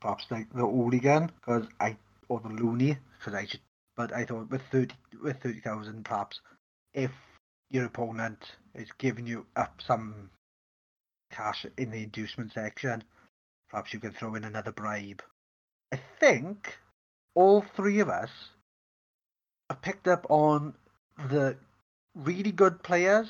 perhaps 0.00 0.26
like 0.30 0.52
the 0.52 0.66
hooligan, 0.66 1.30
because 1.40 1.66
I 1.78 1.96
or 2.28 2.40
the 2.40 2.48
loony, 2.48 2.96
because 3.18 3.34
I 3.34 3.46
should. 3.46 3.60
But 3.96 4.14
I 4.14 4.24
thought 4.24 4.50
with 4.50 4.62
30 4.70 4.94
with 5.22 5.42
30,000, 5.42 6.04
perhaps 6.04 6.40
if 6.94 7.10
your 7.70 7.84
opponent 7.86 8.52
is 8.74 8.88
giving 8.98 9.26
you 9.26 9.46
up 9.56 9.80
some 9.86 10.30
cash 11.30 11.64
in 11.78 11.90
the 11.90 12.02
inducement 12.02 12.52
section, 12.52 13.02
perhaps 13.70 13.92
you 13.92 14.00
can 14.00 14.12
throw 14.12 14.34
in 14.34 14.44
another 14.44 14.72
bribe. 14.72 15.22
I 15.92 16.00
think 16.18 16.76
all 17.34 17.64
three 17.76 18.00
of 18.00 18.08
us 18.08 18.30
have 19.68 19.82
picked 19.82 20.08
up 20.08 20.26
on 20.28 20.74
the 21.28 21.56
really 22.14 22.52
good 22.52 22.82
players, 22.82 23.28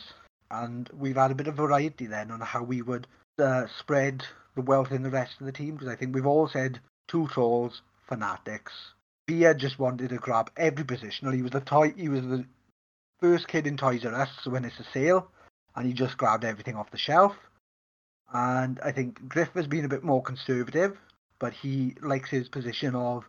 and 0.50 0.88
we've 0.98 1.16
had 1.16 1.30
a 1.30 1.34
bit 1.34 1.46
of 1.46 1.56
variety 1.56 2.06
then 2.06 2.30
on 2.30 2.40
how 2.40 2.62
we 2.62 2.82
would 2.82 3.06
uh, 3.38 3.66
spread 3.78 4.24
the 4.56 4.62
wealth 4.62 4.90
in 4.90 5.02
the 5.02 5.10
rest 5.10 5.34
of 5.40 5.46
the 5.46 5.52
team. 5.52 5.74
Because 5.74 5.88
I 5.88 5.96
think 5.96 6.14
we've 6.14 6.26
all 6.26 6.48
said 6.48 6.80
two 7.08 7.28
trolls, 7.28 7.82
fanatics. 8.08 8.72
Bia 9.26 9.54
just 9.54 9.78
wanted 9.78 10.08
to 10.10 10.16
grab 10.16 10.50
every 10.56 10.84
positional. 10.84 11.34
He 11.34 11.42
was 11.42 11.52
the 11.52 11.60
toy. 11.60 11.92
He 11.96 12.08
was 12.08 12.22
the 12.22 12.44
first 13.20 13.48
kid 13.48 13.66
in 13.66 13.76
Toys 13.76 14.04
R 14.04 14.14
Us 14.14 14.30
when 14.46 14.64
it's 14.64 14.80
a 14.80 14.84
sale, 14.92 15.30
and 15.76 15.86
he 15.86 15.92
just 15.92 16.16
grabbed 16.16 16.44
everything 16.44 16.76
off 16.76 16.90
the 16.90 16.98
shelf. 16.98 17.36
And 18.32 18.78
I 18.84 18.92
think 18.92 19.28
Griff 19.28 19.50
has 19.54 19.66
been 19.66 19.84
a 19.84 19.88
bit 19.88 20.04
more 20.04 20.22
conservative, 20.22 20.96
but 21.38 21.52
he 21.52 21.94
likes 22.00 22.30
his 22.30 22.48
position 22.48 22.94
of 22.94 23.24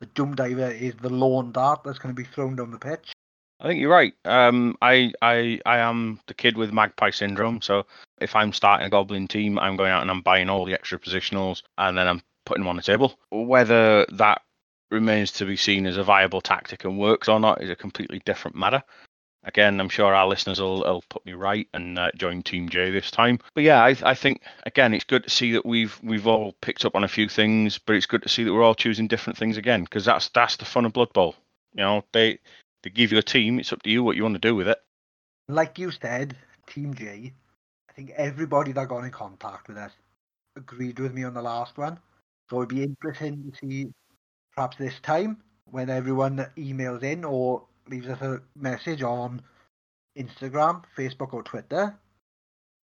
the 0.00 0.06
Doom 0.06 0.34
Diver 0.34 0.70
is 0.70 0.94
the 1.00 1.10
lawn 1.10 1.52
dart 1.52 1.82
that's 1.84 1.98
going 1.98 2.14
to 2.14 2.22
be 2.22 2.28
thrown 2.28 2.56
down 2.56 2.70
the 2.70 2.78
pitch. 2.78 3.12
I 3.60 3.68
think 3.68 3.80
you're 3.80 3.90
right. 3.90 4.14
Um, 4.24 4.76
I, 4.80 5.12
I, 5.20 5.60
I 5.66 5.78
am 5.78 6.20
the 6.26 6.32
kid 6.32 6.56
with 6.56 6.72
magpie 6.72 7.10
syndrome. 7.10 7.60
So 7.60 7.84
if 8.18 8.34
I'm 8.34 8.54
starting 8.54 8.86
a 8.86 8.90
goblin 8.90 9.28
team, 9.28 9.58
I'm 9.58 9.76
going 9.76 9.92
out 9.92 10.00
and 10.00 10.10
I'm 10.10 10.22
buying 10.22 10.48
all 10.48 10.64
the 10.64 10.72
extra 10.72 10.98
positionals, 10.98 11.62
and 11.76 11.98
then 11.98 12.08
I'm 12.08 12.22
putting 12.46 12.62
them 12.62 12.68
on 12.68 12.76
the 12.76 12.82
table. 12.82 13.18
Whether 13.30 14.06
that 14.12 14.40
remains 14.90 15.32
to 15.32 15.44
be 15.44 15.56
seen 15.56 15.86
as 15.86 15.98
a 15.98 16.02
viable 16.02 16.40
tactic 16.40 16.84
and 16.84 16.98
works 16.98 17.28
or 17.28 17.38
not 17.38 17.62
is 17.62 17.68
a 17.68 17.76
completely 17.76 18.22
different 18.24 18.56
matter. 18.56 18.82
Again, 19.44 19.80
I'm 19.80 19.88
sure 19.88 20.14
our 20.14 20.28
listeners 20.28 20.60
will, 20.60 20.80
will 20.80 21.02
put 21.08 21.24
me 21.24 21.32
right 21.32 21.66
and 21.72 21.98
uh, 21.98 22.10
join 22.14 22.42
Team 22.42 22.68
J 22.68 22.90
this 22.90 23.10
time. 23.10 23.38
But 23.54 23.64
yeah, 23.64 23.82
I, 23.82 23.96
I 24.02 24.14
think 24.14 24.42
again 24.66 24.92
it's 24.92 25.04
good 25.04 25.24
to 25.24 25.30
see 25.30 25.52
that 25.52 25.64
we've 25.64 25.98
we've 26.02 26.26
all 26.26 26.52
picked 26.60 26.84
up 26.84 26.94
on 26.94 27.04
a 27.04 27.08
few 27.08 27.28
things, 27.28 27.78
but 27.78 27.96
it's 27.96 28.06
good 28.06 28.22
to 28.22 28.28
see 28.28 28.44
that 28.44 28.52
we're 28.52 28.62
all 28.62 28.74
choosing 28.74 29.08
different 29.08 29.38
things 29.38 29.56
again 29.56 29.84
because 29.84 30.04
that's 30.04 30.28
that's 30.28 30.56
the 30.56 30.66
fun 30.66 30.84
of 30.84 30.92
Blood 30.92 31.12
Bowl. 31.14 31.36
You 31.74 31.82
know, 31.82 32.04
they 32.12 32.38
they 32.82 32.90
give 32.90 33.12
you 33.12 33.18
a 33.18 33.22
team. 33.22 33.58
It's 33.58 33.72
up 33.72 33.82
to 33.82 33.90
you 33.90 34.02
what 34.02 34.16
you 34.16 34.22
want 34.22 34.34
to 34.34 34.40
do 34.40 34.54
with 34.54 34.68
it. 34.68 34.78
Like 35.48 35.78
you 35.78 35.90
said, 35.90 36.36
Team 36.66 36.94
J, 36.94 37.32
I 37.88 37.92
think 37.94 38.10
everybody 38.10 38.72
that 38.72 38.88
got 38.88 39.04
in 39.04 39.10
contact 39.10 39.68
with 39.68 39.78
us 39.78 39.92
agreed 40.56 40.98
with 40.98 41.14
me 41.14 41.24
on 41.24 41.32
the 41.34 41.42
last 41.42 41.78
one. 41.78 41.98
So 42.50 42.58
it'd 42.58 42.68
be 42.68 42.82
interesting 42.82 43.50
to 43.50 43.58
see 43.58 43.92
perhaps 44.54 44.76
this 44.76 44.98
time 45.00 45.38
when 45.64 45.88
everyone 45.88 46.46
emails 46.58 47.02
in 47.02 47.24
or 47.24 47.64
leaves 47.90 48.08
us 48.08 48.20
a 48.22 48.40
message 48.56 49.02
on 49.02 49.42
Instagram, 50.16 50.84
Facebook, 50.96 51.34
or 51.34 51.42
Twitter, 51.42 51.98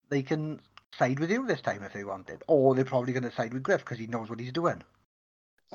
they 0.10 0.22
can 0.22 0.60
side 0.97 1.20
with 1.20 1.32
you 1.32 1.45
this 1.45 1.62
time 1.62 1.84
if 1.84 1.93
they 1.93 2.04
wanted. 2.04 2.43
Or 2.47 2.76
they're 2.76 2.86
probably 2.86 3.14
going 3.14 3.24
to 3.24 3.32
side 3.32 3.54
with 3.54 3.64
Griff 3.64 3.82
because 3.82 3.97
he 3.97 4.08
knows 4.08 4.30
what 4.30 4.39
he's 4.39 4.52
doing. 4.52 4.82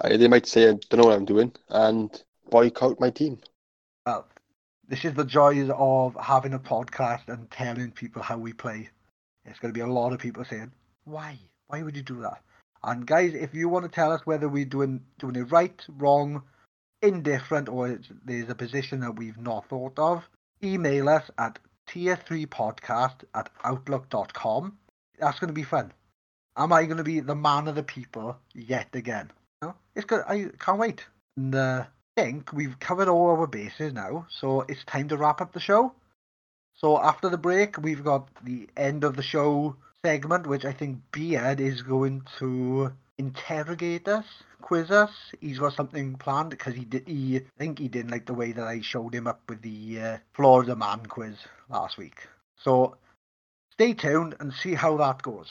Uh, 0.01 0.17
they 0.17 0.29
might 0.29 0.47
say, 0.47 0.65
I 0.65 0.73
don't 0.73 0.95
know 0.95 1.05
what 1.05 1.17
I'm 1.17 1.25
doing, 1.25 1.53
and 1.69 2.11
boycott 2.51 3.01
my 3.01 3.11
team. 3.11 3.39
Well, 4.05 4.27
this 4.89 5.05
is 5.05 5.15
the 5.15 5.25
joys 5.25 5.71
of 5.73 6.17
having 6.21 6.53
a 6.53 6.59
podcast 6.59 7.29
and 7.29 7.51
telling 7.51 7.93
people 7.93 8.23
how 8.23 8.37
we 8.37 8.53
play. 8.53 8.91
It's 9.45 9.59
going 9.59 9.73
to 9.73 9.79
be 9.79 9.83
a 9.83 9.87
lot 9.87 10.13
of 10.13 10.19
people 10.19 10.45
saying, 10.45 10.73
why? 11.05 11.39
Why 11.69 11.83
would 11.83 11.97
you 11.97 12.03
do 12.03 12.21
that? 12.23 12.43
And 12.83 13.07
guys, 13.07 13.35
if 13.35 13.55
you 13.55 13.69
want 13.69 13.85
to 13.85 13.91
tell 13.91 14.13
us 14.13 14.21
whether 14.25 14.49
we're 14.49 14.67
doing 14.67 15.01
doing 15.19 15.37
it 15.37 15.51
right, 15.53 15.81
wrong, 15.89 16.43
indifferent, 17.05 17.69
or 17.69 17.99
there's 18.25 18.49
a 18.49 18.55
position 18.55 19.01
that 19.01 19.17
we've 19.17 19.39
not 19.39 19.69
thought 19.69 19.99
of, 19.99 20.25
email 20.63 21.09
us 21.09 21.31
at 21.39 21.59
tier 21.87 22.17
3 22.17 22.47
podcast 22.47 23.25
at 23.35 23.51
outlook.com. 23.63 24.79
That's 25.19 25.39
going 25.39 25.49
to 25.49 25.55
be 25.55 25.65
fun. 25.65 25.93
Am 26.57 26.73
I 26.73 26.85
going 26.85 26.99
to 26.99 27.05
be 27.05 27.21
the 27.21 27.35
man 27.35 27.69
of 27.69 27.75
the 27.75 27.83
people 27.83 28.37
yet 28.55 28.89
again? 28.95 29.31
No, 29.61 29.75
it's 29.95 30.07
good. 30.07 30.23
I 30.27 30.51
can't 30.59 30.79
wait. 30.79 31.05
And 31.37 31.55
uh, 31.55 31.85
I 32.17 32.21
think 32.21 32.53
we've 32.53 32.79
covered 32.79 33.09
all 33.09 33.31
our 33.31 33.47
bases 33.47 33.93
now, 33.93 34.27
so 34.31 34.63
it's 34.63 34.85
time 34.85 35.09
to 35.09 35.17
wrap 35.17 35.41
up 35.41 35.53
the 35.53 35.61
show. 35.61 35.93
So 36.75 37.01
after 37.01 37.29
the 37.29 37.39
break, 37.39 37.79
we've 37.79 38.05
got 38.05 38.29
the 38.45 38.69
end 38.77 39.05
of 39.05 39.17
the 39.17 39.23
show 39.23 39.77
segment, 40.05 40.47
which 40.47 40.65
I 40.65 40.73
think 40.73 41.01
Beard 41.13 41.61
is 41.61 41.83
going 41.83 42.23
to 42.39 42.93
interrogate 43.19 44.09
us, 44.09 44.25
quiz 44.61 44.91
us. 44.91 45.11
He's 45.41 45.59
got 45.59 45.75
something 45.75 46.17
planned 46.17 46.51
because 46.51 46.75
he 46.75 46.85
did. 46.85 47.07
He 47.07 47.37
I 47.37 47.43
think 47.59 47.79
he 47.79 47.89
didn't 47.89 48.11
like 48.11 48.27
the 48.27 48.35
way 48.35 48.53
that 48.53 48.67
I 48.67 48.81
showed 48.81 49.15
him 49.15 49.27
up 49.27 49.41
with 49.49 49.63
the 49.63 50.01
uh, 50.01 50.19
Florida 50.33 50.75
Man 50.77 51.07
quiz 51.07 51.37
last 51.69 51.99
week. 51.99 52.27
So 52.57 52.97
stay 53.73 53.95
tuned 53.95 54.35
and 54.41 54.53
see 54.53 54.75
how 54.75 54.97
that 54.99 55.23
goes. 55.23 55.49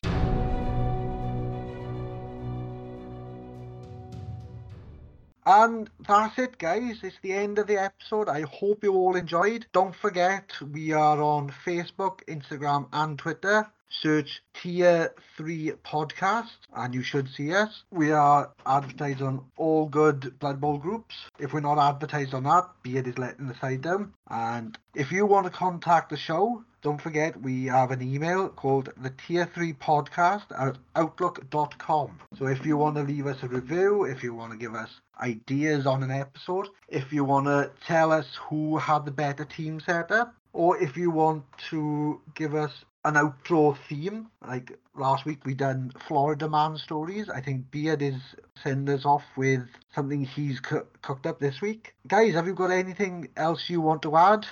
And 5.46 5.90
that's 6.08 6.40
it, 6.40 6.58
guys. 6.58 7.00
It's 7.04 7.18
the 7.22 7.34
end 7.34 7.60
of 7.60 7.68
the 7.68 7.78
episode. 7.78 8.30
I 8.30 8.44
hope 8.44 8.82
you 8.82 8.94
all 8.94 9.18
enjoyed. 9.18 9.66
Don't 9.74 9.94
forget, 9.94 10.54
we 10.72 10.94
are 10.94 11.22
on 11.22 11.54
Facebook, 11.66 12.24
Instagram, 12.30 12.88
and 12.94 13.20
Twitter. 13.20 13.68
Search 14.02 14.42
Tier 14.54 15.14
3 15.38 15.74
Podcast, 15.86 16.58
and 16.76 16.94
you 16.94 17.04
should 17.04 17.30
see 17.30 17.54
us. 17.54 17.84
We 17.92 18.12
are 18.12 18.52
advertised 18.66 19.22
on 19.22 19.46
all 19.56 19.88
good 19.88 20.40
Blood 20.40 20.60
Bowl 20.60 20.78
groups. 20.78 21.16
If 21.40 21.54
we're 21.54 21.60
not 21.60 21.78
advertised 21.78 22.34
on 22.34 22.44
that, 22.44 22.70
Beard 22.82 23.08
is 23.08 23.18
letting 23.18 23.48
the 23.48 23.56
side 23.56 23.82
down. 23.82 24.14
And 24.30 24.78
if 24.96 25.12
you 25.12 25.26
want 25.26 25.46
to 25.46 25.52
contact 25.52 26.10
the 26.10 26.18
show, 26.18 26.64
don't 26.82 27.02
forget 27.02 27.42
we 27.42 27.66
have 27.66 27.92
an 27.92 28.02
email 28.02 28.50
called 28.50 28.92
the 29.02 29.10
tier 29.12 29.50
3 29.56 29.74
podcast 29.74 30.44
at 30.58 30.78
outlook.com 30.98 32.20
so 32.38 32.48
if 32.48 32.66
you 32.66 32.76
want 32.76 32.98
to 32.98 33.04
leave 33.04 33.26
us 33.26 33.42
a 33.42 33.48
review 33.48 34.04
if 34.04 34.22
you 34.22 34.34
want 34.34 34.52
to 34.52 34.58
give 34.58 34.76
us 34.76 34.90
ideas 35.22 35.88
on 35.88 36.04
an 36.04 36.12
episode 36.12 36.68
if 36.90 37.14
you 37.14 37.24
want 37.24 37.46
to 37.46 37.72
tell 37.88 38.12
us 38.12 38.26
who 38.50 38.78
had 38.78 39.06
the 39.06 39.12
better 39.12 39.46
team 39.46 39.80
setup 39.80 40.36
or 40.52 40.78
if 40.84 40.98
you 40.98 41.10
want 41.10 41.44
to 41.70 42.20
give 42.36 42.54
us 42.54 42.84
an 43.06 43.16
outro 43.16 43.78
theme 43.90 44.28
like 44.48 44.80
last 44.96 45.26
week 45.26 45.46
we 45.46 45.54
done 45.54 45.92
florida 46.08 46.48
man 46.48 46.78
stories 46.78 47.30
i 47.30 47.42
think 47.42 47.70
beard 47.72 48.02
is 48.02 48.16
sending 48.62 48.96
us 48.96 49.06
off 49.06 49.24
with 49.36 49.62
something 49.94 50.24
he's 50.24 50.60
co- 50.60 50.88
cooked 51.02 51.26
up 51.26 51.40
this 51.40 51.62
week 51.62 51.94
guys 52.08 52.34
have 52.34 52.48
you 52.48 52.54
got 52.54 52.72
anything 52.72 53.28
else 53.36 53.70
you 53.70 53.82
want 53.82 54.02
to 54.02 54.16
add 54.16 54.46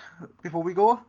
before 0.43 0.63
we 0.63 0.73
go 0.73 0.99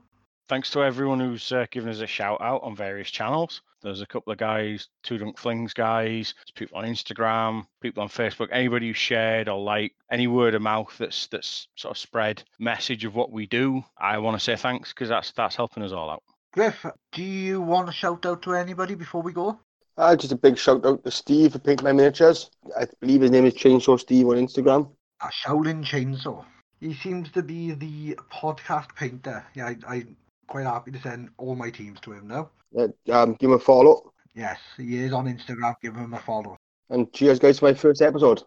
Thanks 0.49 0.71
to 0.71 0.83
everyone 0.83 1.21
who's 1.21 1.51
uh, 1.53 1.67
given 1.71 1.89
us 1.89 2.01
a 2.01 2.07
shout 2.07 2.43
out 2.43 2.63
on 2.63 2.77
various 2.77 3.11
channels. 3.11 3.63
There's 3.81 4.03
a 4.03 4.07
couple 4.07 4.33
of 4.33 4.39
guys, 4.39 4.89
Two 5.03 5.17
Drunk 5.17 5.39
Flings 5.39 5.73
guys, 5.73 6.35
people 6.55 6.77
on 6.77 6.85
Instagram, 6.85 7.65
people 7.81 8.03
on 8.03 8.09
Facebook, 8.09 8.49
anybody 8.53 8.89
who 8.89 8.93
shared 8.93 9.49
or 9.49 9.59
like 9.59 9.95
any 10.11 10.27
word 10.27 10.55
of 10.55 10.61
mouth 10.61 10.95
that's 10.99 11.27
that's 11.29 11.69
sort 11.77 11.93
of 11.93 11.99
spread 11.99 12.43
message 12.59 13.05
of 13.05 13.15
what 13.15 13.33
we 13.33 13.47
do. 13.47 13.83
I 13.97 14.19
want 14.19 14.39
to 14.39 14.45
say 14.45 14.57
thanks 14.57 14.93
because 14.93 15.09
that's 15.09 15.33
that's 15.33 15.57
helping 15.57 15.85
us 15.85 15.93
all 15.93 16.11
out. 16.11 16.23
Griff, 16.53 16.85
do 17.13 17.23
you 17.23 17.63
want 17.63 17.87
to 17.87 17.93
shout 17.95 18.27
out 18.27 18.43
to 18.43 18.53
anybody 18.53 18.95
before 18.95 19.23
we 19.23 19.33
go? 19.33 19.59
Uh, 19.97 20.15
just 20.15 20.33
a 20.33 20.37
big 20.37 20.59
shout 20.59 20.85
out 20.85 21.03
to 21.03 21.11
Steve 21.11 21.53
for 21.53 21.59
painting 21.59 21.85
my 21.85 21.93
miniatures. 21.93 22.51
I 22.79 22.87
believe 23.01 23.23
his 23.23 23.31
name 23.31 23.47
is 23.47 23.55
Chainsaw 23.55 23.99
Steve 23.99 24.27
on 24.27 24.37
Instagram. 24.37 24.91
A 25.23 25.29
Shaolin 25.29 25.83
Chainsaw. 25.83 26.45
He 26.79 26.93
seems 26.93 27.31
to 27.31 27.43
be 27.43 27.73
the 27.73 28.19
podcast 28.31 28.95
painter. 28.95 29.43
Yeah, 29.55 29.69
I, 29.69 29.77
I'm 29.89 30.15
quite 30.47 30.67
happy 30.67 30.91
to 30.91 31.01
send 31.01 31.31
all 31.39 31.55
my 31.55 31.71
teams 31.71 32.01
to 32.01 32.13
him 32.13 32.29
now. 32.29 32.51
Yeah, 32.73 32.89
um, 33.11 33.33
give 33.35 33.49
him 33.49 33.57
a 33.57 33.59
follow. 33.59 34.13
Yes, 34.35 34.59
he 34.77 34.99
is 35.03 35.15
on 35.15 35.25
Instagram. 35.25 35.75
Give 35.81 35.95
him 35.95 36.13
a 36.13 36.19
follow. 36.19 36.59
And 36.91 37.11
cheers, 37.15 37.39
guys, 37.39 37.61
for 37.61 37.67
my 37.67 37.75
first 37.75 38.03
episode. 38.03 38.43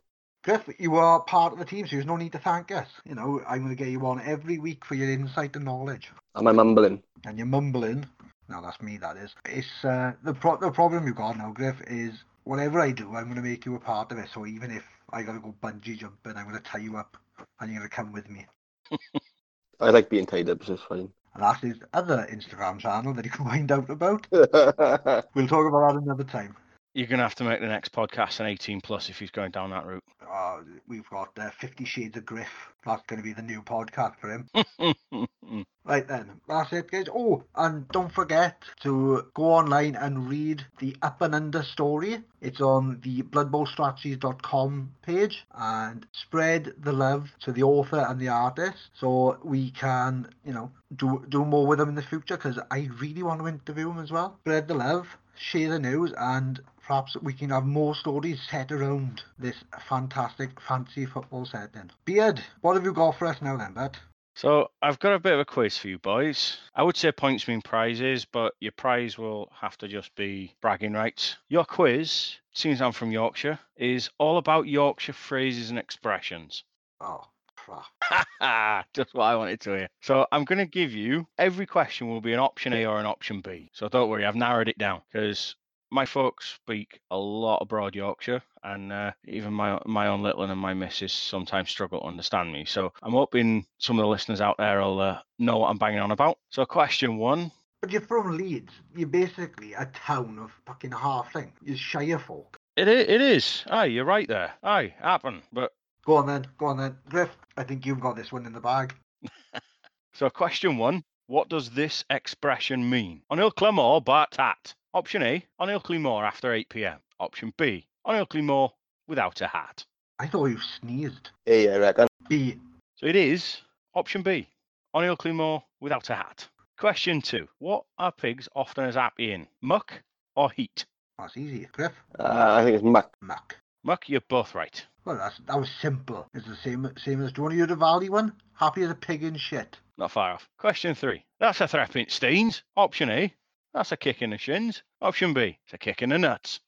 Griff, 0.46 0.70
you 0.78 0.96
are 0.98 1.22
part 1.22 1.54
of 1.54 1.58
the 1.58 1.66
team, 1.66 1.88
so 1.88 1.96
there's 1.96 2.06
no 2.06 2.18
need 2.18 2.32
to 2.34 2.38
thank 2.38 2.70
us. 2.70 2.88
You 3.04 3.16
know, 3.16 3.41
I'm 3.50 3.64
going 3.64 3.76
to 3.76 3.84
get 3.84 3.91
you 3.91 4.06
on 4.06 4.22
every 4.22 4.60
week 4.60 4.86
for 4.86 4.93
your 4.93 5.10
insight 5.10 5.56
and 5.56 5.66
knowledge. 5.66 6.12
Am 6.36 6.46
I 6.46 6.52
mumbling? 6.52 7.02
And 7.26 7.39
you're 7.39 7.48
mumbling. 7.48 8.06
No, 8.48 8.62
that's 8.62 8.80
me, 8.80 8.98
that 8.98 9.18
is. 9.18 9.34
It's 9.46 9.84
uh, 9.84 10.12
the, 10.24 10.36
pro- 10.36 10.58
the 10.58 10.70
problem 10.70 11.08
you've 11.08 11.16
got 11.16 11.36
now, 11.36 11.52
Griff, 11.52 11.82
is 11.88 12.14
whatever 12.43 12.80
I 12.80 12.91
do, 12.91 13.16
I'm 13.16 13.24
going 13.24 13.38
to 13.38 13.41
make 13.41 13.66
you 13.66 13.74
a 13.74 13.80
part 13.80 14.12
of 14.12 14.20
it. 14.20 14.30
So 14.32 14.46
even 14.46 14.70
if 14.70 14.84
I 15.12 15.24
got 15.24 15.34
to 15.34 15.39
go 15.39 15.56
bungee 15.64 15.98
jumping, 15.98 16.34
I'm 16.36 16.48
going 16.48 16.62
to 16.62 16.70
tie 16.70 16.78
you 16.78 16.96
up 16.96 17.18
and 17.60 17.72
you're 17.72 17.80
going 17.80 17.89
to 17.89 17.96
come 17.96 18.12
with 18.12 18.30
me. 18.30 18.46
I 19.80 19.89
like 19.89 20.12
being 20.12 20.28
tied 20.28 20.48
up, 20.52 20.64
so 20.64 20.74
it's 20.74 20.84
fine. 20.84 21.10
And 21.34 21.41
that's 21.41 21.62
his 21.62 21.78
other 21.91 22.28
Instagram 22.32 22.78
channel 22.78 23.16
that 23.16 23.26
you 23.26 23.32
can 23.32 23.46
find 23.50 23.72
out 23.72 23.89
about. 23.89 24.28
We'll 25.34 25.48
talk 25.48 25.68
about 25.68 25.93
that 25.93 26.04
another 26.04 26.24
time. 26.24 26.56
You're 26.96 27.08
gonna 27.08 27.24
have 27.24 27.36
to 27.36 27.43
make 27.43 27.60
the 27.60 27.68
next 27.68 27.91
podcast 27.91 28.39
an 28.39 28.46
18 28.46 28.80
plus 28.80 29.10
if 29.10 29.20
he's 29.20 29.30
going 29.30 29.52
down 29.52 29.72
that 29.72 29.86
route. 29.86 30.04
Uh, 30.32 30.60
we've 30.88 31.08
got 31.10 31.38
uh, 31.38 31.50
Fifty 31.60 31.84
Shades 31.84 32.16
of 32.16 32.26
Griff. 32.26 32.48
That's 32.86 33.04
going 33.08 33.22
to 33.22 33.24
be 33.24 33.34
the 33.34 33.41
new 33.41 33.62
podcast 33.62 34.16
for 34.20 34.32
him. 34.32 34.48
Right 35.86 36.08
then, 36.08 36.41
that's 36.48 36.74
it, 36.74 36.89
guys. 36.89 37.06
Oh, 37.14 37.43
and 37.56 37.88
don't 37.89 38.12
forget 38.12 38.64
to 38.82 39.28
go 39.36 39.43
online 39.43 39.96
and 39.96 40.28
read 40.28 40.66
the 40.80 40.96
Up 41.04 41.22
and 41.22 41.36
Under 41.36 41.62
story. 41.62 42.24
It's 42.41 42.60
on 42.60 43.02
the 43.04 43.22
bloodbowlstrategies.com 43.22 44.93
page 45.04 45.46
and 45.54 46.08
spread 46.12 46.74
the 46.80 46.91
love 46.91 47.30
to 47.41 47.52
the 47.52 47.62
author 47.62 48.04
and 48.10 48.20
the 48.20 48.30
artist 48.30 48.89
so 49.00 49.38
we 49.43 49.70
can, 49.70 50.28
you 50.43 50.54
know, 50.54 50.72
do 50.96 51.24
do 51.30 51.46
more 51.46 51.68
with 51.68 51.78
them 51.78 51.89
in 51.89 51.96
the 51.96 52.02
future 52.02 52.36
because 52.36 52.58
I 52.72 52.89
really 53.00 53.22
want 53.22 53.41
to 53.41 53.48
interview 53.48 53.89
them 53.89 54.00
as 54.00 54.12
well. 54.12 54.38
Spread 54.41 54.68
the 54.68 54.74
love, 54.74 55.08
share 55.36 55.70
the 55.70 55.80
news, 55.80 56.14
and 56.18 56.60
perhaps 56.86 57.16
we 57.22 57.34
can 57.34 57.50
have 57.50 57.66
more 57.66 57.96
stories 57.96 58.40
set 58.50 58.72
around 58.72 59.24
this 59.40 59.56
fantastic 59.88 60.62
fancy 60.62 61.06
football 61.06 61.46
setting. 61.46 61.90
Beard, 62.06 62.42
what 62.62 62.76
have 62.76 62.84
you 62.84 62.94
got 62.94 63.18
for 63.18 63.28
us 63.28 63.42
now 63.42 63.58
then, 63.58 63.74
bud? 63.74 63.98
So 64.36 64.70
I've 64.82 65.00
got 65.00 65.14
a 65.14 65.20
bit 65.20 65.34
of 65.34 65.40
a 65.40 65.46
quiz 65.46 65.78
for 65.78 65.88
you 65.88 65.98
boys. 65.98 66.58
I 66.76 66.84
would 66.84 66.98
say 66.98 67.12
points 67.12 67.48
mean 67.48 67.62
prizes, 67.62 68.26
but 68.26 68.54
your 68.60 68.74
prize 68.74 69.18
will 69.18 69.50
have 69.62 69.78
to 69.78 69.88
just 69.88 70.14
be 70.16 70.54
bragging 70.62 70.92
rights. 70.92 71.38
Your 71.48 71.64
quiz, 71.64 72.36
since 72.54 72.82
I'm 72.82 72.92
from 72.92 73.12
Yorkshire, 73.12 73.60
is 73.78 74.10
all 74.18 74.38
about 74.38 74.68
Yorkshire 74.68 75.14
phrases 75.14 75.70
and 75.70 75.80
expressions. 75.80 76.66
Oh, 77.00 77.24
crap. 77.56 78.86
just 78.94 79.14
what 79.14 79.24
I 79.24 79.38
wanted 79.38 79.62
to 79.62 79.70
hear. 79.72 79.90
So 80.02 80.28
I'm 80.34 80.44
going 80.44 80.60
to 80.60 80.66
give 80.66 80.92
you 80.92 81.28
every 81.38 81.66
question 81.66 82.10
will 82.10 82.22
be 82.22 82.34
an 82.34 82.40
option 82.40 82.74
A 82.74 82.86
or 82.86 83.00
an 83.00 83.06
option 83.06 83.40
B. 83.40 83.70
So 83.74 83.88
don't 83.88 84.10
worry, 84.10 84.26
I've 84.26 84.36
narrowed 84.36 84.68
it 84.68 84.78
down 84.78 85.02
because 85.12 85.56
my 85.96 86.06
folks 86.06 86.60
speak 86.64 87.00
a 87.10 87.18
lot 87.18 87.62
of 87.62 87.70
Broad 87.70 87.96
Yorkshire, 87.96 88.41
and 88.64 88.91
uh, 88.91 89.12
even 89.28 89.54
my 89.54 89.80
my 89.86 90.08
own 90.08 90.22
little 90.22 90.41
one 90.41 90.52
and 90.52 90.60
my 90.60 90.74
missus 90.74 91.14
sometimes 91.14 91.70
struggle 91.70 92.02
to 92.02 92.06
understand 92.06 92.52
me. 92.52 92.66
So 92.66 92.91
I'm 93.02 93.14
hoping 93.14 93.66
some 93.80 93.98
of 93.98 94.04
the 94.04 94.10
listeners 94.10 94.41
out 94.41 94.58
there 94.58 94.82
will 94.82 95.00
uh, 95.00 95.20
know 95.39 95.58
what 95.58 95.70
I'm 95.70 95.78
banging 95.78 96.02
on 96.02 96.12
about. 96.12 96.38
So 96.52 96.66
question 96.66 97.18
one. 97.18 97.52
But 97.82 97.91
you're 97.91 98.02
from 98.02 98.38
Leeds. 98.38 98.74
You're 98.96 99.08
basically 99.08 99.74
a 99.74 99.86
town 99.86 100.38
of 100.39 100.52
fucking 100.66 100.91
halfling. 100.91 101.52
You're 101.64 101.78
Shire 101.78 102.20
folk. 102.20 102.58
It 102.76 102.88
is, 102.88 103.08
it 103.08 103.22
is. 103.22 103.64
Aye, 103.68 103.86
you're 103.86 104.06
right 104.06 104.28
there. 104.28 104.54
Aye, 104.64 104.93
happen. 105.00 105.43
But 105.54 105.72
Go 106.06 106.18
on 106.18 106.28
then. 106.28 106.46
Go 106.58 106.68
on 106.68 106.78
then. 106.78 106.98
Griff, 107.10 107.36
I 107.58 107.64
think 107.64 107.86
you've 107.86 108.00
got 108.00 108.16
this 108.16 108.32
one 108.32 108.46
in 108.46 108.54
the 108.54 108.60
bag. 108.60 108.93
so 110.14 110.30
question 110.30 110.78
one. 110.78 111.04
What 111.28 111.50
does 111.50 111.72
this 111.72 112.06
expression 112.12 112.88
mean? 112.88 113.24
On 113.32 113.39
Ilkley 113.39 113.74
Moor, 113.74 114.00
bar 114.02 114.28
tat. 114.30 114.76
Option 114.96 115.24
A, 115.24 115.46
on 115.60 115.68
Ilkley 115.68 116.00
Moor 116.00 116.24
after 116.24 116.54
8 116.54 116.70
pm. 116.70 117.00
Option 117.20 117.54
B, 117.58 117.86
on 118.06 118.16
Ilkley 118.16 118.41
Moor 118.41 118.72
without 119.10 119.41
a 119.41 119.48
hat. 119.48 119.84
I 120.20 120.26
thought 120.28 120.46
you 120.46 120.58
sneezed. 120.80 121.32
A, 121.48 121.70
I 121.74 121.78
reckon. 121.80 122.08
B. 122.30 122.58
So 122.96 123.06
it 123.06 123.18
is 123.18 123.58
option 123.93 124.22
B, 124.22 124.48
on 124.93 125.04
Ilkley 125.04 125.36
Moor 125.36 125.62
without 125.82 126.10
a 126.10 126.16
hat. 126.16 126.48
Question 126.80 127.22
two. 127.22 127.46
What 127.60 127.84
are 127.98 128.10
pigs 128.14 128.48
often 128.56 128.86
as 128.86 128.96
happy 128.96 129.34
in? 129.34 129.48
Muck 129.62 130.02
or 130.38 130.50
heat? 130.52 130.86
That's 131.20 131.36
easy. 131.36 131.68
Griff, 131.74 131.91
Uh, 132.18 132.56
I 132.58 132.64
think 132.64 132.76
it's 132.76 132.84
Muck. 132.84 133.14
muck. 133.22 133.58
Muck, 133.84 134.08
you're 134.08 134.22
both 134.30 134.56
right. 134.56 134.86
Well, 135.04 135.18
that's 135.18 135.39
that 135.46 135.60
was 135.60 135.70
simple. 135.82 136.26
It's 136.34 136.48
the 136.48 136.56
same 136.56 136.89
same 136.98 137.22
as. 137.22 137.34
Do 137.34 137.39
you 137.39 137.43
want 137.43 137.52
to 137.52 137.58
hear 137.58 137.68
the 137.68 137.76
Valley 137.76 138.08
one? 138.10 138.32
Happy 138.54 138.82
as 138.84 138.89
a 138.91 138.96
pig 138.96 139.24
in 139.24 139.36
shit. 139.36 139.78
Not 139.98 140.12
far 140.12 140.32
off. 140.32 140.48
Question 140.58 140.96
three. 140.96 141.26
That's 141.41 141.60
a 141.60 141.68
thrap 141.68 141.96
in 141.98 142.08
steins. 142.10 142.64
Option 142.78 143.10
A. 143.10 143.34
That's 143.76 143.91
a 143.91 143.97
kick 143.97 144.21
in 144.21 144.30
the 144.30 144.38
shins. 144.38 144.84
Option 145.01 145.34
B. 145.34 145.59
It's 145.65 145.73
a 145.73 145.78
kick 145.78 146.01
in 146.01 146.09
the 146.09 146.17
nuts. 146.17 146.61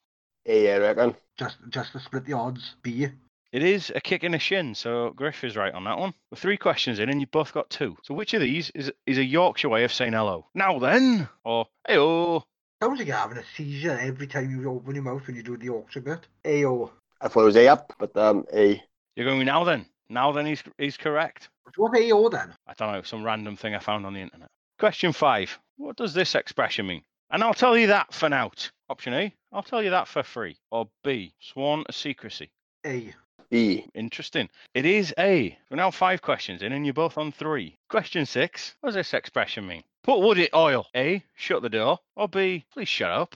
A, 0.46 0.74
I 0.74 0.78
reckon. 0.80 1.16
Just 1.40 1.56
just 1.70 1.94
to 1.94 2.02
split 2.02 2.26
the 2.26 2.34
odds. 2.34 2.76
B. 2.84 3.08
It 3.54 3.64
is 3.64 3.94
a 3.96 4.02
kick 4.02 4.26
in 4.26 4.34
the 4.34 4.40
shin, 4.40 4.76
so 4.76 5.12
Griff 5.12 5.46
is 5.46 5.56
right 5.56 5.74
on 5.74 5.86
that 5.86 5.98
one. 5.98 6.14
We're 6.30 6.38
three 6.38 6.58
questions 6.58 7.00
in, 7.00 7.08
and 7.08 7.22
you 7.22 7.28
both 7.28 7.54
got 7.54 7.70
two. 7.70 7.96
So 8.04 8.14
which 8.14 8.34
of 8.34 8.42
these 8.42 8.72
is 8.72 8.92
is 9.06 9.18
a 9.18 9.24
Yorkshire 9.24 9.70
way 9.70 9.86
of 9.86 9.94
saying 9.94 10.12
hello? 10.12 10.48
Now 10.54 10.80
then, 10.80 11.30
or 11.46 11.68
heyo? 11.88 12.44
Sounds 12.84 13.00
like 13.00 13.08
you're 13.08 13.16
having 13.16 13.38
a 13.38 13.44
seizure 13.56 13.98
every 13.98 14.28
time 14.28 14.52
you 14.52 14.70
open 14.70 14.94
your 14.94 15.06
mouth 15.06 15.26
when 15.28 15.38
you 15.38 15.44
do 15.44 15.56
the 15.56 15.66
Yorkshire 15.66 16.02
bit. 16.02 16.28
Ayo. 16.44 16.92
I 17.22 17.30
thought 17.30 17.44
it 17.44 17.46
was 17.46 17.56
A 17.56 17.70
up, 17.70 17.94
but 17.98 18.16
um, 18.18 18.46
A. 18.54 18.84
You're 19.16 19.26
going 19.26 19.38
with 19.40 19.48
now 19.48 19.64
then. 19.64 19.86
Now 20.10 20.34
then, 20.34 20.46
he's 20.46 20.62
he's 20.78 20.98
correct. 20.98 21.48
What's 21.78 21.98
AO 21.98 22.28
then? 22.28 22.54
I 22.68 22.74
don't 22.74 22.92
know, 22.92 23.02
some 23.04 23.24
random 23.24 23.56
thing 23.56 23.76
I 23.76 23.80
found 23.80 24.06
on 24.06 24.14
the 24.14 24.20
internet. 24.20 24.50
Question 24.80 25.12
five. 25.12 25.58
What 25.78 25.96
does 25.96 26.14
this 26.14 26.36
expression 26.36 26.86
mean? 26.86 27.02
And 27.32 27.44
I'll 27.44 27.56
tell 27.56 27.76
you 27.76 27.88
that 27.88 28.14
for 28.14 28.30
now. 28.30 28.52
Option 28.90 29.14
A, 29.14 29.34
I'll 29.52 29.64
tell 29.64 29.82
you 29.82 29.90
that 29.90 30.08
for 30.08 30.22
free. 30.22 30.58
Or 30.70 30.88
B, 31.04 31.34
sworn 31.40 31.84
to 31.86 31.92
secrecy. 31.92 32.52
A. 32.86 33.14
B. 33.50 33.86
Interesting. 33.96 34.50
It 34.76 34.86
is 34.86 35.16
A. 35.18 35.58
We're 35.72 35.78
now 35.78 35.90
five 35.90 36.22
questions 36.22 36.62
in, 36.62 36.74
and 36.74 36.86
you're 36.86 36.94
both 36.94 37.18
on 37.18 37.32
three. 37.32 37.76
Question 37.90 38.26
six. 38.28 38.76
What 38.82 38.90
does 38.90 38.96
this 38.96 39.14
expression 39.16 39.66
mean? 39.66 39.84
Put 40.04 40.20
wood 40.20 40.38
in 40.38 40.50
oil. 40.54 40.86
A. 40.96 41.24
Shut 41.36 41.64
the 41.64 41.70
door. 41.70 42.00
Or 42.16 42.28
B. 42.28 42.66
Please 42.72 42.88
shut 42.88 43.10
up. 43.10 43.36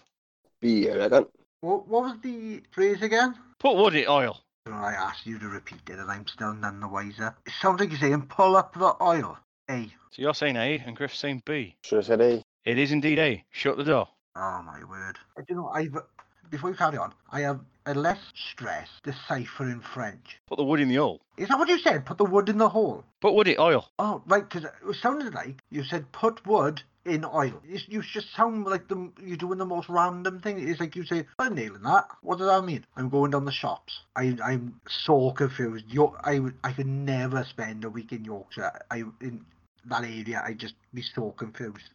B, 0.62 0.92
I 0.92 0.96
reckon. 0.96 1.26
What 1.62 1.88
what 1.88 2.04
was 2.04 2.18
the 2.22 2.62
phrase 2.72 3.02
again? 3.02 3.36
Put 3.60 3.78
wood 3.78 3.96
in 3.96 4.08
oil. 4.08 4.42
I 4.68 4.94
asked 4.94 5.26
you 5.26 5.40
to 5.40 5.48
repeat 5.48 5.90
it, 5.90 5.98
and 5.98 6.12
I'm 6.12 6.28
still 6.28 6.54
none 6.54 6.80
the 6.80 6.88
wiser. 6.88 7.36
It 7.48 7.54
sounds 7.60 7.80
like 7.80 7.90
you're 7.90 8.00
saying 8.00 8.28
pull 8.28 8.56
up 8.56 8.74
the 8.76 8.96
oil. 9.02 9.40
A. 9.70 9.86
So 10.12 10.22
you're 10.22 10.34
saying 10.34 10.58
A, 10.58 10.82
and 10.86 10.96
Griff's 10.96 11.20
saying 11.20 11.44
B. 11.46 11.76
Should 11.84 11.98
have 11.98 12.06
said 12.06 12.22
A. 12.22 12.44
It 12.66 12.78
is 12.78 12.92
indeed 12.92 13.20
A. 13.20 13.44
Shut 13.52 13.78
the 13.78 13.84
door. 13.84 14.08
Oh 14.36 14.62
my 14.66 14.84
word. 14.90 15.18
I 15.38 15.42
don't 15.48 15.58
know. 15.58 15.68
I've 15.68 15.96
before 16.52 16.70
you 16.70 16.76
carry 16.76 16.98
on, 16.98 17.14
I 17.32 17.42
have 17.42 17.62
a 17.86 17.96
less 17.96 18.20
stress 18.36 18.88
deciphering 19.04 19.82
French. 19.94 20.40
Put 20.48 20.58
the 20.58 20.64
wood 20.64 20.82
in 20.82 20.90
the 20.90 20.98
hole. 20.98 21.22
Is 21.38 21.48
that 21.48 21.58
what 21.58 21.70
you 21.70 21.80
said? 21.80 22.06
Put 22.06 22.18
the 22.18 22.26
wood 22.26 22.50
in 22.50 22.60
the 22.60 22.70
hole. 22.70 23.04
Put 23.22 23.34
wood 23.34 23.48
in 23.48 23.56
oil. 23.58 23.90
Oh, 23.98 24.22
right, 24.28 24.48
because 24.48 24.66
it 24.66 24.96
sounded 25.02 25.34
like 25.34 25.56
you 25.72 25.84
said 25.84 26.12
put 26.12 26.46
wood 26.46 26.84
in 27.06 27.26
oil. 27.26 27.62
You, 27.66 27.80
you 27.88 28.02
just 28.04 28.36
sound 28.36 28.66
like 28.66 28.88
the, 28.88 29.12
you're 29.24 29.38
doing 29.38 29.58
the 29.58 29.66
most 29.66 29.90
random 29.90 30.42
thing. 30.42 30.60
It's 30.60 30.80
like 30.80 30.96
you 30.96 31.06
say, 31.06 31.26
I'm 31.40 31.56
nailing 31.56 31.82
that. 31.84 32.06
What 32.22 32.38
does 32.38 32.48
that 32.48 32.64
mean? 32.64 32.86
I'm 32.96 33.10
going 33.10 33.32
down 33.32 33.46
the 33.46 33.52
shops. 33.52 34.02
I, 34.16 34.38
I'm 34.44 34.80
so 34.88 35.32
confused. 35.32 35.86
York, 35.88 36.20
I, 36.24 36.42
I 36.64 36.74
could 36.74 36.88
never 36.88 37.44
spend 37.46 37.86
a 37.86 37.90
week 37.90 38.12
in 38.12 38.26
Yorkshire. 38.26 38.72
I 38.92 39.04
In 39.22 39.46
that 39.86 40.04
area, 40.04 40.44
I'd 40.46 40.60
just 40.60 40.76
be 40.94 41.02
so 41.02 41.32
confused. 41.32 41.90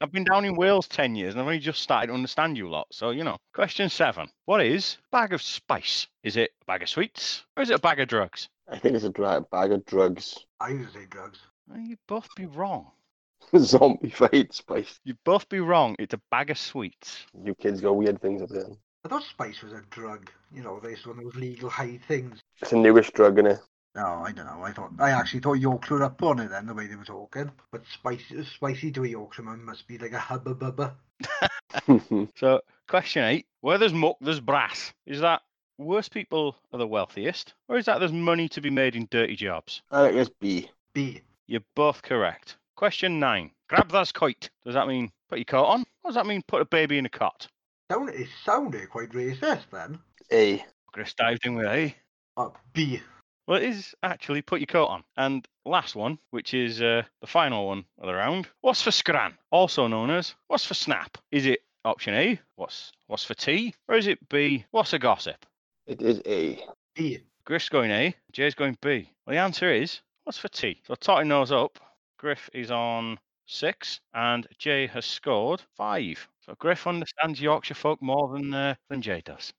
I've 0.00 0.12
been 0.12 0.24
down 0.24 0.44
in 0.44 0.56
Wales 0.56 0.88
10 0.88 1.14
years 1.14 1.34
and 1.34 1.40
I've 1.40 1.46
only 1.46 1.58
just 1.58 1.80
started 1.80 2.08
to 2.08 2.12
understand 2.14 2.56
you 2.56 2.68
lot. 2.68 2.88
So, 2.90 3.10
you 3.10 3.24
know. 3.24 3.36
Question 3.54 3.88
seven. 3.88 4.28
What 4.46 4.60
is 4.64 4.98
a 5.12 5.16
bag 5.16 5.32
of 5.32 5.42
spice? 5.42 6.06
Is 6.22 6.36
it 6.36 6.50
a 6.62 6.64
bag 6.66 6.82
of 6.82 6.88
sweets 6.88 7.44
or 7.56 7.62
is 7.62 7.70
it 7.70 7.76
a 7.76 7.80
bag 7.80 8.00
of 8.00 8.08
drugs? 8.08 8.48
I 8.68 8.78
think 8.78 8.94
it's 8.94 9.04
a 9.04 9.10
dra- 9.10 9.44
bag 9.50 9.72
of 9.72 9.84
drugs. 9.84 10.44
I 10.60 10.70
used 10.70 10.92
to 10.92 11.00
say 11.00 11.06
drugs. 11.08 11.38
Well, 11.68 11.78
You'd 11.80 11.98
both 12.08 12.28
be 12.36 12.46
wrong. 12.46 12.90
Zombie 13.56 14.10
fight 14.10 14.54
spice. 14.54 14.98
You'd 15.04 15.22
both 15.24 15.48
be 15.48 15.60
wrong. 15.60 15.96
It's 15.98 16.14
a 16.14 16.20
bag 16.30 16.50
of 16.50 16.58
sweets. 16.58 17.26
You 17.44 17.54
kids 17.54 17.80
go 17.80 17.92
weird 17.92 18.20
things 18.20 18.42
up 18.42 18.48
there. 18.48 18.66
I 19.04 19.08
thought 19.08 19.24
spice 19.24 19.62
was 19.62 19.72
a 19.72 19.82
drug. 19.90 20.30
You 20.52 20.62
know, 20.62 20.78
this 20.80 21.04
one 21.06 21.18
of 21.18 21.24
those 21.24 21.34
legal 21.34 21.68
high 21.68 21.98
things. 22.08 22.40
It's 22.60 22.72
a 22.72 22.76
newish 22.76 23.10
drug, 23.10 23.36
innit? 23.36 23.58
No, 23.94 24.22
I 24.24 24.32
don't 24.32 24.46
know. 24.46 24.62
I 24.62 24.72
thought 24.72 24.92
I 24.98 25.10
actually 25.10 25.40
thought 25.40 25.54
Yorkshire 25.54 25.94
were 25.94 26.04
up 26.04 26.22
on 26.22 26.40
it 26.40 26.48
then 26.48 26.66
the 26.66 26.74
way 26.74 26.86
they 26.86 26.96
were 26.96 27.04
talking. 27.04 27.50
But 27.70 27.82
spicy, 27.92 28.44
spicy 28.44 28.90
to 28.92 29.04
a 29.04 29.08
Yorkshireman 29.08 29.64
must 29.64 29.86
be 29.86 29.98
like 29.98 30.12
a 30.12 30.18
hubba 30.18 30.54
bubba. 30.54 30.94
So, 32.36 32.60
question 32.86 33.24
eight. 33.24 33.46
Where 33.60 33.78
there's 33.78 33.94
muck, 33.94 34.16
there's 34.20 34.40
brass. 34.40 34.92
Is 35.06 35.20
that 35.20 35.40
worst 35.78 36.12
people 36.12 36.56
are 36.72 36.78
the 36.78 36.86
wealthiest? 36.86 37.54
Or 37.68 37.78
is 37.78 37.86
that 37.86 37.98
there's 37.98 38.12
money 38.12 38.48
to 38.50 38.60
be 38.60 38.70
made 38.70 38.94
in 38.94 39.08
dirty 39.10 39.36
jobs? 39.36 39.80
I 39.90 40.08
think 40.08 40.16
it's 40.16 40.30
B. 40.38 40.70
B. 40.92 41.22
You're 41.46 41.62
both 41.74 42.02
correct. 42.02 42.56
Question 42.76 43.18
nine. 43.18 43.50
Grab 43.68 43.90
that 43.90 44.12
kite. 44.12 44.50
Does 44.64 44.74
that 44.74 44.86
mean 44.86 45.10
put 45.28 45.38
your 45.38 45.44
coat 45.46 45.64
on? 45.64 45.84
What 46.02 46.10
does 46.10 46.14
that 46.16 46.26
mean 46.26 46.42
put 46.46 46.60
a 46.60 46.66
baby 46.66 46.98
in 46.98 47.06
a 47.06 47.10
cot? 47.10 47.48
Sound 47.90 48.10
it 48.10 48.28
sounded 48.44 48.90
quite 48.90 49.10
racist 49.12 49.64
then. 49.70 49.98
A. 50.30 50.64
Chris 50.92 51.14
dived 51.14 51.46
in 51.46 51.54
with 51.54 51.66
A. 51.66 51.94
Uh, 52.36 52.50
B. 52.72 53.00
Well, 53.46 53.60
it 53.60 53.64
is 53.64 53.94
actually 54.02 54.42
put 54.42 54.60
your 54.60 54.66
coat 54.66 54.86
on. 54.86 55.04
And 55.16 55.46
last 55.64 55.96
one, 55.96 56.18
which 56.30 56.54
is 56.54 56.80
uh, 56.80 57.02
the 57.20 57.26
final 57.26 57.66
one 57.66 57.84
of 57.98 58.06
the 58.06 58.14
round. 58.14 58.48
What's 58.60 58.82
for 58.82 58.92
scran? 58.92 59.34
Also 59.50 59.86
known 59.88 60.10
as 60.10 60.34
what's 60.48 60.64
for 60.64 60.74
snap? 60.74 61.18
Is 61.30 61.46
it 61.46 61.60
option 61.84 62.14
A? 62.14 62.40
What's 62.56 62.92
what's 63.08 63.24
for 63.24 63.34
tea? 63.34 63.74
Or 63.88 63.96
is 63.96 64.06
it 64.06 64.28
B? 64.28 64.64
What's 64.70 64.92
a 64.92 64.98
gossip? 64.98 65.44
It 65.86 66.00
is 66.02 66.22
A. 66.26 66.64
B. 66.94 67.20
Griff's 67.44 67.68
going 67.68 67.90
A. 67.90 68.14
Jay's 68.30 68.54
going 68.54 68.78
B. 68.80 69.08
Well, 69.26 69.34
the 69.34 69.40
answer 69.40 69.72
is 69.72 70.00
what's 70.24 70.38
for 70.38 70.48
tea? 70.48 70.80
So 70.86 70.94
totting 70.94 71.28
those 71.28 71.50
up. 71.50 71.78
Griff 72.18 72.48
is 72.54 72.70
on 72.70 73.18
six, 73.46 74.00
and 74.14 74.46
Jay 74.58 74.86
has 74.86 75.04
scored 75.04 75.62
five. 75.76 76.28
So 76.46 76.54
Griff 76.58 76.86
understands 76.86 77.40
Yorkshire 77.40 77.74
folk 77.74 78.00
more 78.00 78.28
than 78.32 78.54
uh, 78.54 78.74
than 78.88 79.02
Jay 79.02 79.22
does. 79.24 79.52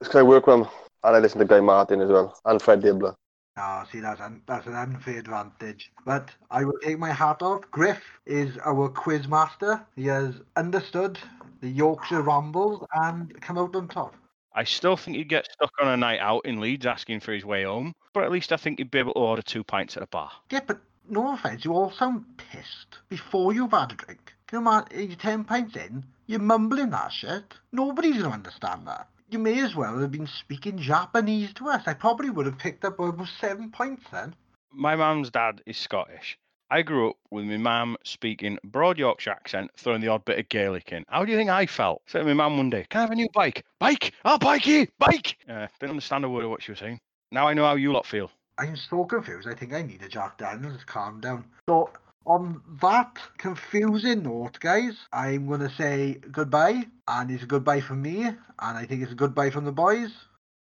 It's 0.00 0.08
because 0.08 0.20
I 0.20 0.22
work 0.22 0.46
with 0.46 0.60
him. 0.60 0.66
And 1.02 1.16
I 1.16 1.18
listen 1.18 1.38
to 1.40 1.44
Guy 1.44 1.60
Martin 1.60 2.00
as 2.00 2.10
well. 2.10 2.38
And 2.44 2.62
Fred 2.62 2.80
Dibnah. 2.80 3.14
Ah, 3.56 3.86
see, 3.90 4.00
that's 4.00 4.20
an, 4.20 4.42
that's 4.46 4.66
an 4.66 4.74
unfair 4.74 5.18
advantage. 5.18 5.92
But 6.04 6.30
I 6.50 6.64
will 6.64 6.78
take 6.82 6.98
my 6.98 7.12
hat 7.12 7.40
off. 7.40 7.62
Griff 7.70 8.02
is 8.26 8.58
our 8.64 8.88
quiz 8.88 9.28
master. 9.28 9.84
He 9.94 10.06
has 10.06 10.34
understood 10.56 11.18
the 11.60 11.68
Yorkshire 11.68 12.22
rambles 12.22 12.84
and 12.94 13.40
come 13.40 13.56
out 13.56 13.76
on 13.76 13.88
top. 13.88 14.14
I 14.56 14.64
still 14.64 14.96
think 14.96 15.16
he'd 15.16 15.28
get 15.28 15.50
stuck 15.50 15.72
on 15.80 15.88
a 15.88 15.96
night 15.96 16.20
out 16.20 16.46
in 16.46 16.60
Leeds 16.60 16.86
asking 16.86 17.20
for 17.20 17.32
his 17.32 17.44
way 17.44 17.64
home, 17.64 17.92
but 18.12 18.24
at 18.24 18.30
least 18.30 18.52
I 18.52 18.56
think 18.56 18.78
he'd 18.78 18.90
be 18.90 18.98
able 18.98 19.14
to 19.14 19.18
order 19.18 19.42
two 19.42 19.64
pints 19.64 19.96
at 19.96 20.02
a 20.02 20.06
bar. 20.06 20.30
Yeah, 20.50 20.60
but 20.66 20.80
no 21.08 21.34
offence, 21.34 21.64
you 21.64 21.72
all 21.72 21.90
sound 21.90 22.24
pissed 22.36 22.98
before 23.08 23.52
you've 23.52 23.72
had 23.72 23.92
a 23.92 23.96
drink. 23.96 24.32
Come 24.46 24.68
on, 24.68 24.86
you're 24.94 25.16
10 25.16 25.44
pints 25.44 25.76
in, 25.76 26.04
you're 26.26 26.38
mumbling 26.38 26.90
that 26.90 27.12
shit. 27.12 27.54
Nobody's 27.72 28.12
going 28.12 28.24
to 28.24 28.30
understand 28.30 28.86
that. 28.86 29.08
You 29.34 29.40
may 29.40 29.64
as 29.64 29.74
well 29.74 29.98
have 29.98 30.12
been 30.12 30.28
speaking 30.28 30.78
Japanese 30.78 31.52
to 31.54 31.68
us. 31.68 31.82
I 31.88 31.94
probably 31.94 32.30
would 32.30 32.46
have 32.46 32.56
picked 32.56 32.84
up 32.84 33.00
almost 33.00 33.32
seven 33.40 33.68
points 33.72 34.04
then. 34.12 34.32
My 34.72 34.94
mum's 34.94 35.28
dad 35.28 35.60
is 35.66 35.76
Scottish. 35.76 36.38
I 36.70 36.82
grew 36.82 37.10
up 37.10 37.16
with 37.32 37.46
my 37.46 37.56
mum 37.56 37.96
speaking 38.04 38.60
broad 38.62 38.96
Yorkshire 38.96 39.32
accent, 39.32 39.72
throwing 39.76 40.02
the 40.02 40.06
odd 40.06 40.24
bit 40.24 40.38
of 40.38 40.48
Gaelic 40.48 40.92
in. 40.92 41.04
How 41.08 41.24
do 41.24 41.32
you 41.32 41.36
think 41.36 41.50
I 41.50 41.66
felt? 41.66 42.02
Said 42.06 42.20
to 42.20 42.26
my 42.26 42.32
mum 42.32 42.58
one 42.58 42.70
day, 42.70 42.86
"Can 42.90 43.00
I 43.00 43.02
have 43.02 43.10
a 43.10 43.16
new 43.16 43.28
bike? 43.34 43.64
Bike? 43.80 44.14
I'll 44.24 44.38
bike 44.38 44.68
you, 44.68 44.86
bike." 45.00 45.36
Uh, 45.48 45.66
didn't 45.80 45.90
understand 45.90 46.24
a 46.24 46.28
word 46.28 46.44
of 46.44 46.50
what 46.50 46.62
she 46.62 46.70
was 46.70 46.78
saying. 46.78 47.00
Now 47.32 47.48
I 47.48 47.54
know 47.54 47.64
how 47.64 47.74
you 47.74 47.90
lot 47.90 48.06
feel. 48.06 48.30
I'm 48.58 48.76
so 48.76 49.04
confused. 49.04 49.48
I 49.48 49.54
think 49.54 49.72
I 49.72 49.82
need 49.82 50.02
a 50.02 50.08
Jack 50.08 50.38
Daniels 50.38 50.78
to 50.78 50.86
calm 50.86 51.20
down. 51.20 51.44
So, 51.68 51.90
on 52.26 52.62
that 52.80 53.18
confusing 53.38 54.22
note, 54.22 54.58
guys, 54.60 54.96
I'm 55.12 55.46
going 55.46 55.60
to 55.60 55.70
say 55.70 56.20
goodbye. 56.30 56.84
And 57.06 57.30
it's 57.30 57.42
a 57.42 57.46
goodbye 57.46 57.80
from 57.80 58.02
me. 58.02 58.24
And 58.24 58.38
I 58.58 58.86
think 58.86 59.02
it's 59.02 59.12
a 59.12 59.16
goodbye 59.16 59.50
from 59.50 59.64
the 59.64 59.72
boys. 59.72 60.10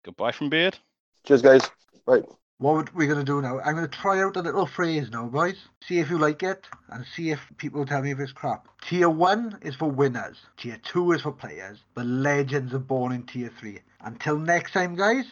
Goodbye 0.04 0.32
from 0.32 0.50
Beard. 0.50 0.78
Cheers, 1.26 1.42
guys. 1.42 1.62
Right. 2.06 2.24
What 2.60 2.90
are 2.90 2.92
we're 2.94 3.08
going 3.08 3.20
to 3.20 3.26
do 3.26 3.42
now, 3.42 3.60
I'm 3.60 3.76
going 3.76 3.90
to 3.90 3.98
try 3.98 4.22
out 4.22 4.38
a 4.38 4.42
little 4.42 4.68
phrase 4.68 5.10
now, 5.12 5.26
boys. 5.26 5.58
See 5.86 6.00
if 6.00 6.10
you 6.10 6.18
like 6.18 6.44
it, 6.44 6.66
and 6.90 7.06
see 7.06 7.32
if 7.32 7.40
people 7.58 7.86
tell 7.86 8.02
me 8.02 8.12
if 8.12 8.20
it's 8.20 8.32
crap. 8.32 8.68
Tier 8.88 9.10
1 9.10 9.60
is 9.64 9.76
for 9.76 9.90
winners. 9.90 10.38
Tier 10.56 10.80
2 10.82 11.14
is 11.14 11.22
for 11.22 11.32
players. 11.34 11.80
The 11.96 12.04
legends 12.04 12.74
are 12.74 12.80
born 12.80 13.12
in 13.12 13.24
Tier 13.24 13.52
3. 13.60 13.80
Until 14.06 14.38
next 14.38 14.72
time, 14.72 14.96
guys, 14.96 15.26